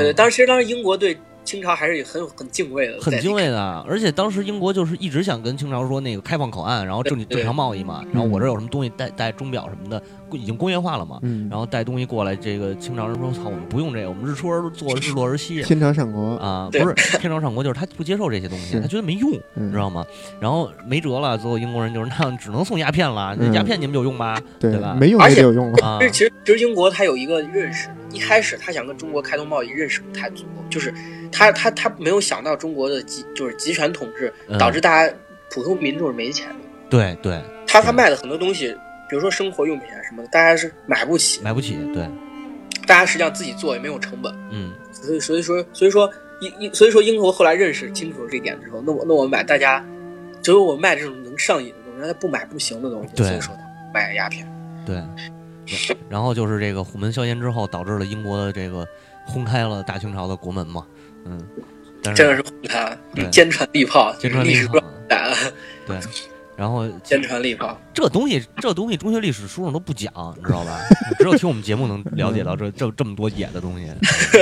[0.00, 3.84] 对，嗯当时其实当时英国对清朝还是很有很敬畏的，很敬畏的。
[3.88, 8.04] 而且当时英国就是一直想跟清朝说那个开放口岸，然后正对正常贸易嘛。
[8.12, 10.00] 然后我这有什么东西带带钟表什么的，
[10.30, 11.18] 已经工业化了嘛。
[11.22, 20.06] 嗯，然后带东西过来，这个清朝人说：“操，我们不用这个，我们日出而作，日落而息。”天朝上国，啊，不是天朝上国，就是他不接受这些东西， 他觉得没用，你知道吗？
[20.38, 24.40] 然后没辙了，最后英国人就是那只能送鸦片了，那嗯鸦片你们有用吗？
[24.60, 30.92] 对对吧没用而且也得有用了，啊其，实其实其实英国它有一个认识，一开始他想跟中国开通贸易，认识不太足够，就是
[31.30, 35.14] 他他他没有想到中国的集就是集权统治嗯导致大家
[35.50, 36.54] 普通民众是没钱的。
[36.88, 38.68] 对对，他他卖的很多东西，
[39.08, 42.06] 比如说生活用品啊什么的，大家是买不起，买不起，对，
[42.86, 46.10] 大家实际上自己做也没有成本，嗯所以所以说所以说
[46.40, 49.84] 英英所以说英国后来认识清楚了这一点之后，那我那我买大家，
[50.42, 53.62] 只有我卖这种能上瘾的东西，让他不买不行的东西，对所以说他
[53.94, 54.46] 卖鸦片。
[54.84, 54.96] 对。
[55.66, 58.86] 对然后就是这个虎门销烟之后，导致了英国的这个
[59.24, 60.86] 轰开了大清朝的国门嘛，
[61.24, 61.40] 嗯，
[62.02, 62.98] 但是真的是轰开
[63.30, 64.82] 坚船利炮，坚船利炮
[65.86, 65.98] 对，
[66.56, 67.78] 然后坚船利炮。
[67.94, 70.80] 这东西这东西中学历史书上都不讲，你知道吧？
[71.18, 73.86] 只有听我们节目能了解到这这这么多野的东西。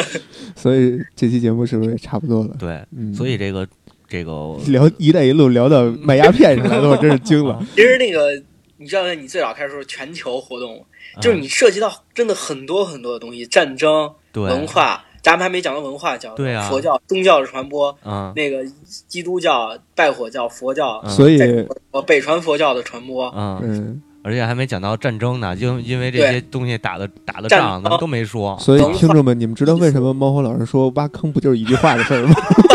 [0.56, 2.56] 所以这期节目是不是也差不多了？
[2.58, 3.66] 对，嗯，所以这个
[4.08, 7.64] 这个聊“一带一路”聊到卖鸦片上来了，我真是惊了。
[7.74, 8.30] 其实那个，
[8.76, 10.84] 你知道，你最早开始说全球活动，
[11.20, 18.64] 就是你涉及到真的很多很多的东西，战争、对文化，咱们还没讲到文化教育，对啊佛教、宗教的传播，嗯那个
[19.08, 21.38] 基督教、拜火教、佛教，嗯所以，
[22.06, 28.56] 北传佛教的传播，嗯，嗯，而且还没讲到战争呢，因因为这些东西打的打的仗，咱们都没说。
[28.60, 32.34] 所以听众们，你们知道为什么猫火老师说挖坑不就是一句话的事儿吗？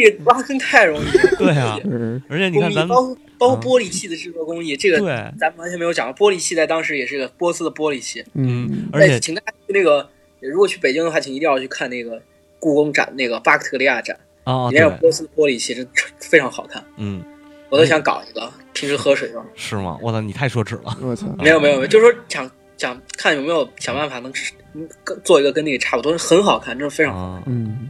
[0.00, 1.30] 这个挖坑太容易了。
[1.38, 4.98] 对啊嗯而且你看，咱们包括包括嗯玻璃器的制作工艺，这个，
[5.38, 6.12] 咱们完全没有讲。
[6.14, 10.08] 玻璃器在当时也是个波斯的玻璃器，嗯，而且哎请大家去那个，
[10.40, 12.20] 如果去北京的话，请一定要去看那个
[12.58, 15.86] 故宫展，那个巴克特利亚展，啊，里面有，波斯玻璃器，真
[16.18, 16.82] 非常好看。
[16.96, 17.22] 嗯，
[17.68, 19.44] 我都想搞一个，平时喝水用。
[19.54, 19.98] 是吗？
[20.00, 20.96] 我操，你太奢侈了。
[21.02, 24.32] 我操，没有没有没有，就是说想想看有没有想办法能
[25.24, 27.34] 做一个跟那个差不多，很好看，真的非常好。
[27.34, 27.88] 看，嗯，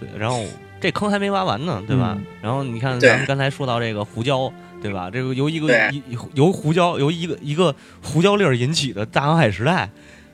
[0.00, 0.44] 对，然后
[0.80, 2.16] 这坑还没挖完呢，对吧？
[2.18, 2.26] 嗯。
[2.42, 4.52] 然后你看，咱们刚才说到这个胡椒，
[4.82, 5.10] 对吧？
[5.10, 6.02] 这个由一个一
[6.34, 9.88] 由胡椒由一个一个胡椒粒儿引起的大航海时代，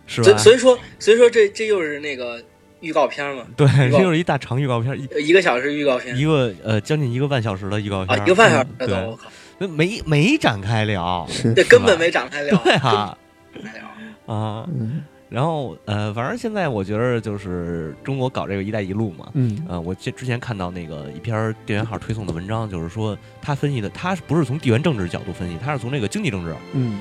[0.06, 0.24] 是吧？
[0.24, 2.42] 所以所以说所以说这这又是那个
[2.80, 6.16] 预告片嘛，对，这就是一大长预告片，一一个小时预告片。
[6.16, 8.88] 一个呃将近一个半小时的预告片，啊，一个半小时对。
[8.88, 9.18] 靠，，
[9.58, 11.52] 那没没展开聊，是。
[11.54, 13.16] 这根本没展开聊，对啊
[13.52, 14.34] 根本没聊。
[14.34, 26.54] 啊，嗯然后呃，反正现在我觉得就是中国搞这个“一带一路”嘛，嗯呃，我之之前看到那个一篇电源号推送的文章，就是说他分析的，他不是从地缘政治角度分析，他是从这个经济政治。
[26.74, 27.00] 嗯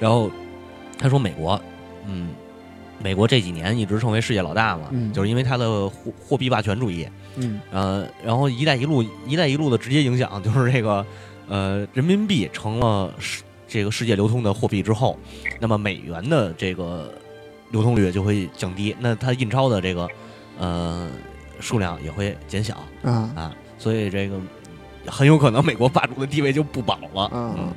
[0.00, 0.30] 然后
[0.98, 1.60] 他说美国，
[2.06, 2.30] 嗯，
[3.02, 7.06] 美国这几年一直成为世界老大嘛，嗯就是因为它的货货币霸权主义。
[7.36, 11.04] 嗯呃，然后“一带一路”“一带一路”的直接影响就是这个，
[11.48, 15.18] 呃，人民币成了世这个世界流通的货币之后，
[15.60, 17.12] 那么美元的这个
[17.70, 20.08] 流通率就会降低，那它印钞的这个
[20.58, 21.08] 呃
[21.60, 23.30] 数量也会减小啊。
[23.36, 24.40] 啊，所以这个
[25.06, 27.22] 很有可能美国霸主的地位就不保了。
[27.24, 27.72] 啊嗯，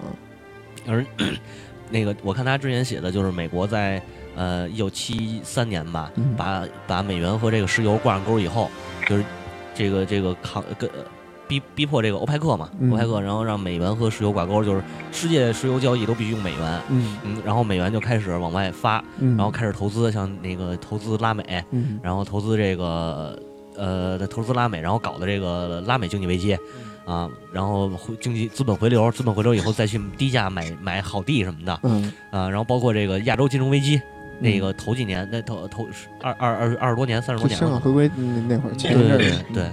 [0.87, 1.05] 而
[1.89, 4.01] 那个我看他之前写的就是美国在
[4.35, 6.35] 呃一九七三年吧，嗯。
[6.37, 8.69] 把把美元和这个石油挂上钩以后，
[9.07, 9.25] 就是
[9.73, 11.03] 这个这个抗跟呃
[11.51, 12.89] 逼逼迫这个欧派克嘛，嗯。
[12.89, 16.81] 欧派克，然后让美元和石油挂钩，就是世界石油交易都必须用美元。
[16.87, 17.17] 嗯。
[17.25, 21.99] 嗯，然后美元就开始往外发，嗯，然后开始投资，像那个投资拉美，嗯。
[22.01, 23.37] 然后投资这个
[23.75, 26.57] 呃投资拉美，然后搞的这个拉美经济危机
[27.05, 32.13] 啊，然后回经济资本回流，资本回流以后再去低价买买好地什么的嗯。
[32.31, 34.01] 啊，然后包括这个亚洲金融危机，
[34.39, 35.85] 那个头几年那头头
[36.21, 39.63] 二二二二十多年三十多年了，香港回归那那会儿前对对对对，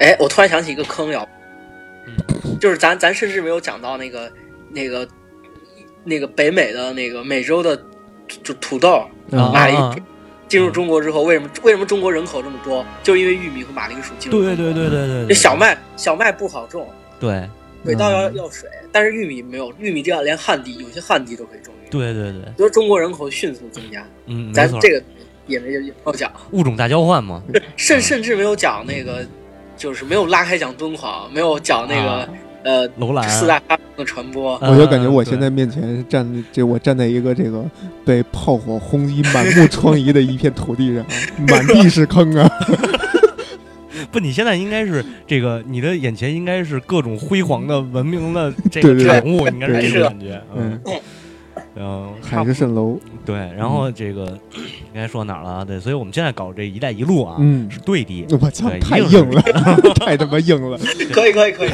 [0.00, 1.26] 哎，我突然想起一个坑要，
[2.06, 2.58] 嗯。
[2.60, 4.32] 就是咱咱甚至没有讲到那个
[4.70, 5.06] 那个
[6.04, 7.76] 那个北美的那个美洲的
[8.42, 10.00] 土土豆马铃薯，
[10.48, 12.84] 进入中国之后，为什么为什么中国人口这么多？
[13.02, 14.56] 就是因为玉米和马铃薯进入中国。
[14.56, 16.88] 对对对对对小麦小麦不好种，
[17.20, 17.48] 对。
[17.84, 18.36] 水稻要嗯。
[18.36, 21.90] 要水，但是玉米没有，玉米这样连旱地有些旱地都可以种玉米。
[21.90, 25.02] 对对对，所以中国人口迅速增加，嗯，咱这个
[25.46, 27.42] 也没也没有讲，物种大交换嘛，
[27.76, 29.22] 甚甚至没有讲那个，
[29.76, 32.28] 就是没有拉开讲敦煌，没有讲那个、啊
[32.64, 34.58] 呃楼兰四大发明的传播。
[34.62, 37.62] 嗯我就感觉我现在面前站这我站在一个这个
[38.06, 41.08] 被炮火轰击、满目疮痍的一片土地上啊，
[41.46, 42.50] 满地是坑啊！
[44.10, 50.42] 不，你现在应该是这个，你的眼前应该是各种辉煌的文明的这个产物，应该是这是种感觉。
[50.56, 51.00] 嗯嗯，
[51.74, 55.64] 然后海市蜃楼，对，然后这个应该说哪儿了啊？
[55.64, 58.24] 对，所以我们现在搞这“一带一路”啊，嗯是对的。
[58.40, 59.42] 我操，太硬了，
[59.98, 60.78] 太他妈硬了！
[61.12, 61.70] 可以可以可以，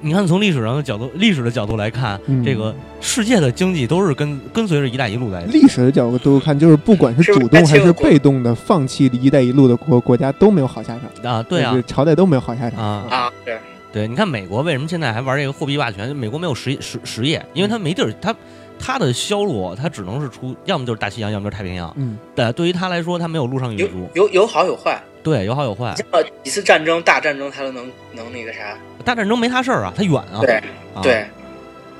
[0.00, 5.48] 你看，从历史上的角度，历史的角度来看，嗯这个世界的经济都是跟跟随着“一带一路”来的。
[5.48, 13.58] 历史的角度看，就是不管是主动还是被动的放弃“一带一路”的国国家都没有好下场啊，对啊，朝代都没有好下场啊啊，对，
[13.92, 16.14] 对，你看美国为什么现在还玩这个货币霸权？
[16.14, 18.32] 美国没有实实实业，因为他没地儿，它
[18.78, 21.92] 它的销路它只能是出，要么就是大西洋，要么就是太平洋。
[21.96, 25.94] 嗯对，对于它来说，它没有陆上运有输，有有好有坏，对，有好有坏。
[25.96, 26.06] 像
[26.42, 30.40] 几次战争大战争，他都能能那个啥，大战争没他事儿啊，它远啊。
[30.40, 30.54] 对
[30.94, 31.26] 啊对，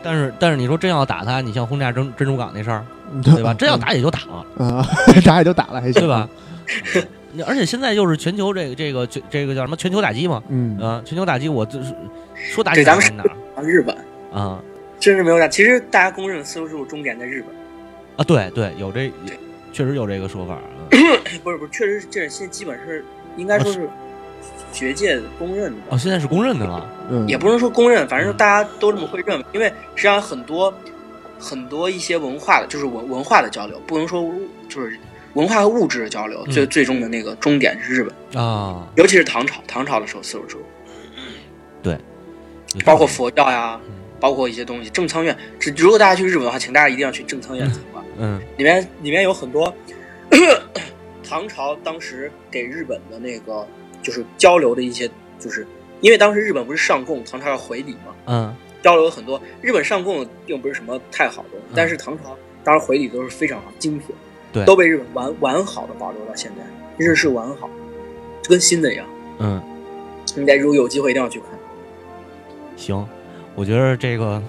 [0.02, 3.52] 但是但是你说真要打它，你像轰炸珍珍珠港那事儿，嗯， 对吧？
[3.54, 4.86] 真要打也就打了， 啊，
[5.24, 6.28] 打也就打了，还行对吧？？
[7.46, 10.42] 而且现在又是全球这个这个这这个叫什么全球打击嘛？
[10.48, 11.94] 嗯啊，全球打击，我就是
[12.34, 13.24] 说打击对咱们打
[13.56, 13.94] 哪日本
[14.32, 14.58] 啊
[15.00, 15.48] 甚至没有啥。
[15.48, 17.54] 其实大家公认丝绸之路终点在日本，
[18.16, 18.24] 啊？
[18.24, 19.12] 对对，有这
[19.72, 20.62] 确实有这个说法啊。
[21.42, 23.04] 不是不是，确实是这现在基本是
[23.36, 23.88] 应该说是
[24.72, 25.88] 学界公认的啊。
[25.90, 26.90] 哦，现在是公认的了。
[27.10, 30.72] 嗯，也不能说公认，反正大家都这么会认为，因为实际上很多
[31.38, 34.98] 很多一些文化的，就是文文化的交流，不能说物就是
[35.34, 40.62] 文化和物质的交流，嗯最最终的那个终点是日本，啊，尤其是唐朝，唐朝的时候丝绸之路，
[41.82, 41.96] 对
[42.84, 49.72] 包括佛教呀嗯，包括一些东西，正仓院，只如果大家去日本的话，请大家一定要去正仓院参观，嗯里面里面有很多
[51.22, 53.66] 唐朝当时给日本的那个
[54.02, 55.66] 就是交流的一些，就是
[56.00, 58.14] 因为当时日本不是上贡，唐朝要回礼嘛。
[58.26, 59.42] 嗯交流了很多。
[59.60, 64.14] 日本上贡并不是什么太好的东西，嗯但是唐朝当时回礼都是非常好，精品，
[64.52, 66.64] 对都被日本完完好的保留到现在，
[66.96, 67.68] 日式完好，
[68.40, 69.04] 就跟新的一样。
[69.40, 69.60] 嗯，
[70.36, 71.48] 你得如果有机会一定要去看。
[72.76, 73.04] 行，
[73.58, 74.40] 我觉得这个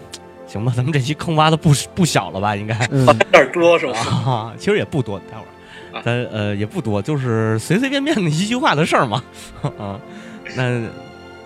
[0.45, 2.55] 行吧，咱们这期坑挖的不不小了吧？
[2.55, 3.97] 应该嗯有点多是吧？
[3.99, 9.23] 啊，其实也不多，待会儿啊咱呃也不多，就是随随便便的一句话的事儿嘛。
[9.79, 9.99] 啊，
[10.55, 10.79] 那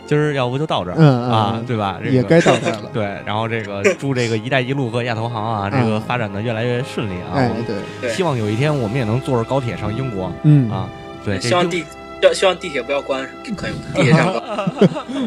[0.05, 1.97] 今儿要不就到这儿嗯啊，嗯对吧？
[2.03, 2.89] 这个也该到这儿了。
[2.93, 7.31] 对，然后这个 祝这个“一带一路”和亚投行啊，这个嗯发展的越来越顺利啊！
[7.35, 7.63] 哎我，们
[8.01, 10.89] 对，希望有一天我们也能坐着高铁上英国嗯啊！
[11.23, 11.85] 对，希望地
[12.21, 13.25] 希希望地铁不要关，
[13.55, 14.33] 可以地铁上。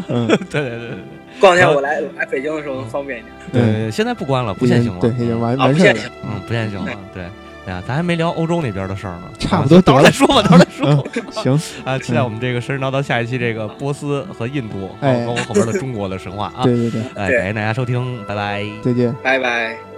[0.09, 0.99] 嗯，对对对对
[1.41, 3.33] 过两天我来我来北京的时候能方便一点。
[3.53, 5.93] 对对，现在不关了，不限行了，对，已经完啊，完事了。
[5.93, 6.11] 不限行。
[6.25, 7.25] 嗯，不限行了，对。
[7.67, 11.33] 哎呀，咱还没聊欧洲那边的事儿呢， 差不多到时候再说吧，到时候再说。
[11.43, 16.63] 嗯，行， 啊，期待我们这个神神叨叨下一期这个波斯和印度，哎包括后边的中国的神话啊。
[16.65, 18.65] 对对对，哎，对感谢大家收听，拜拜。
[18.85, 19.13] 再见。
[19.23, 19.96] 拜拜。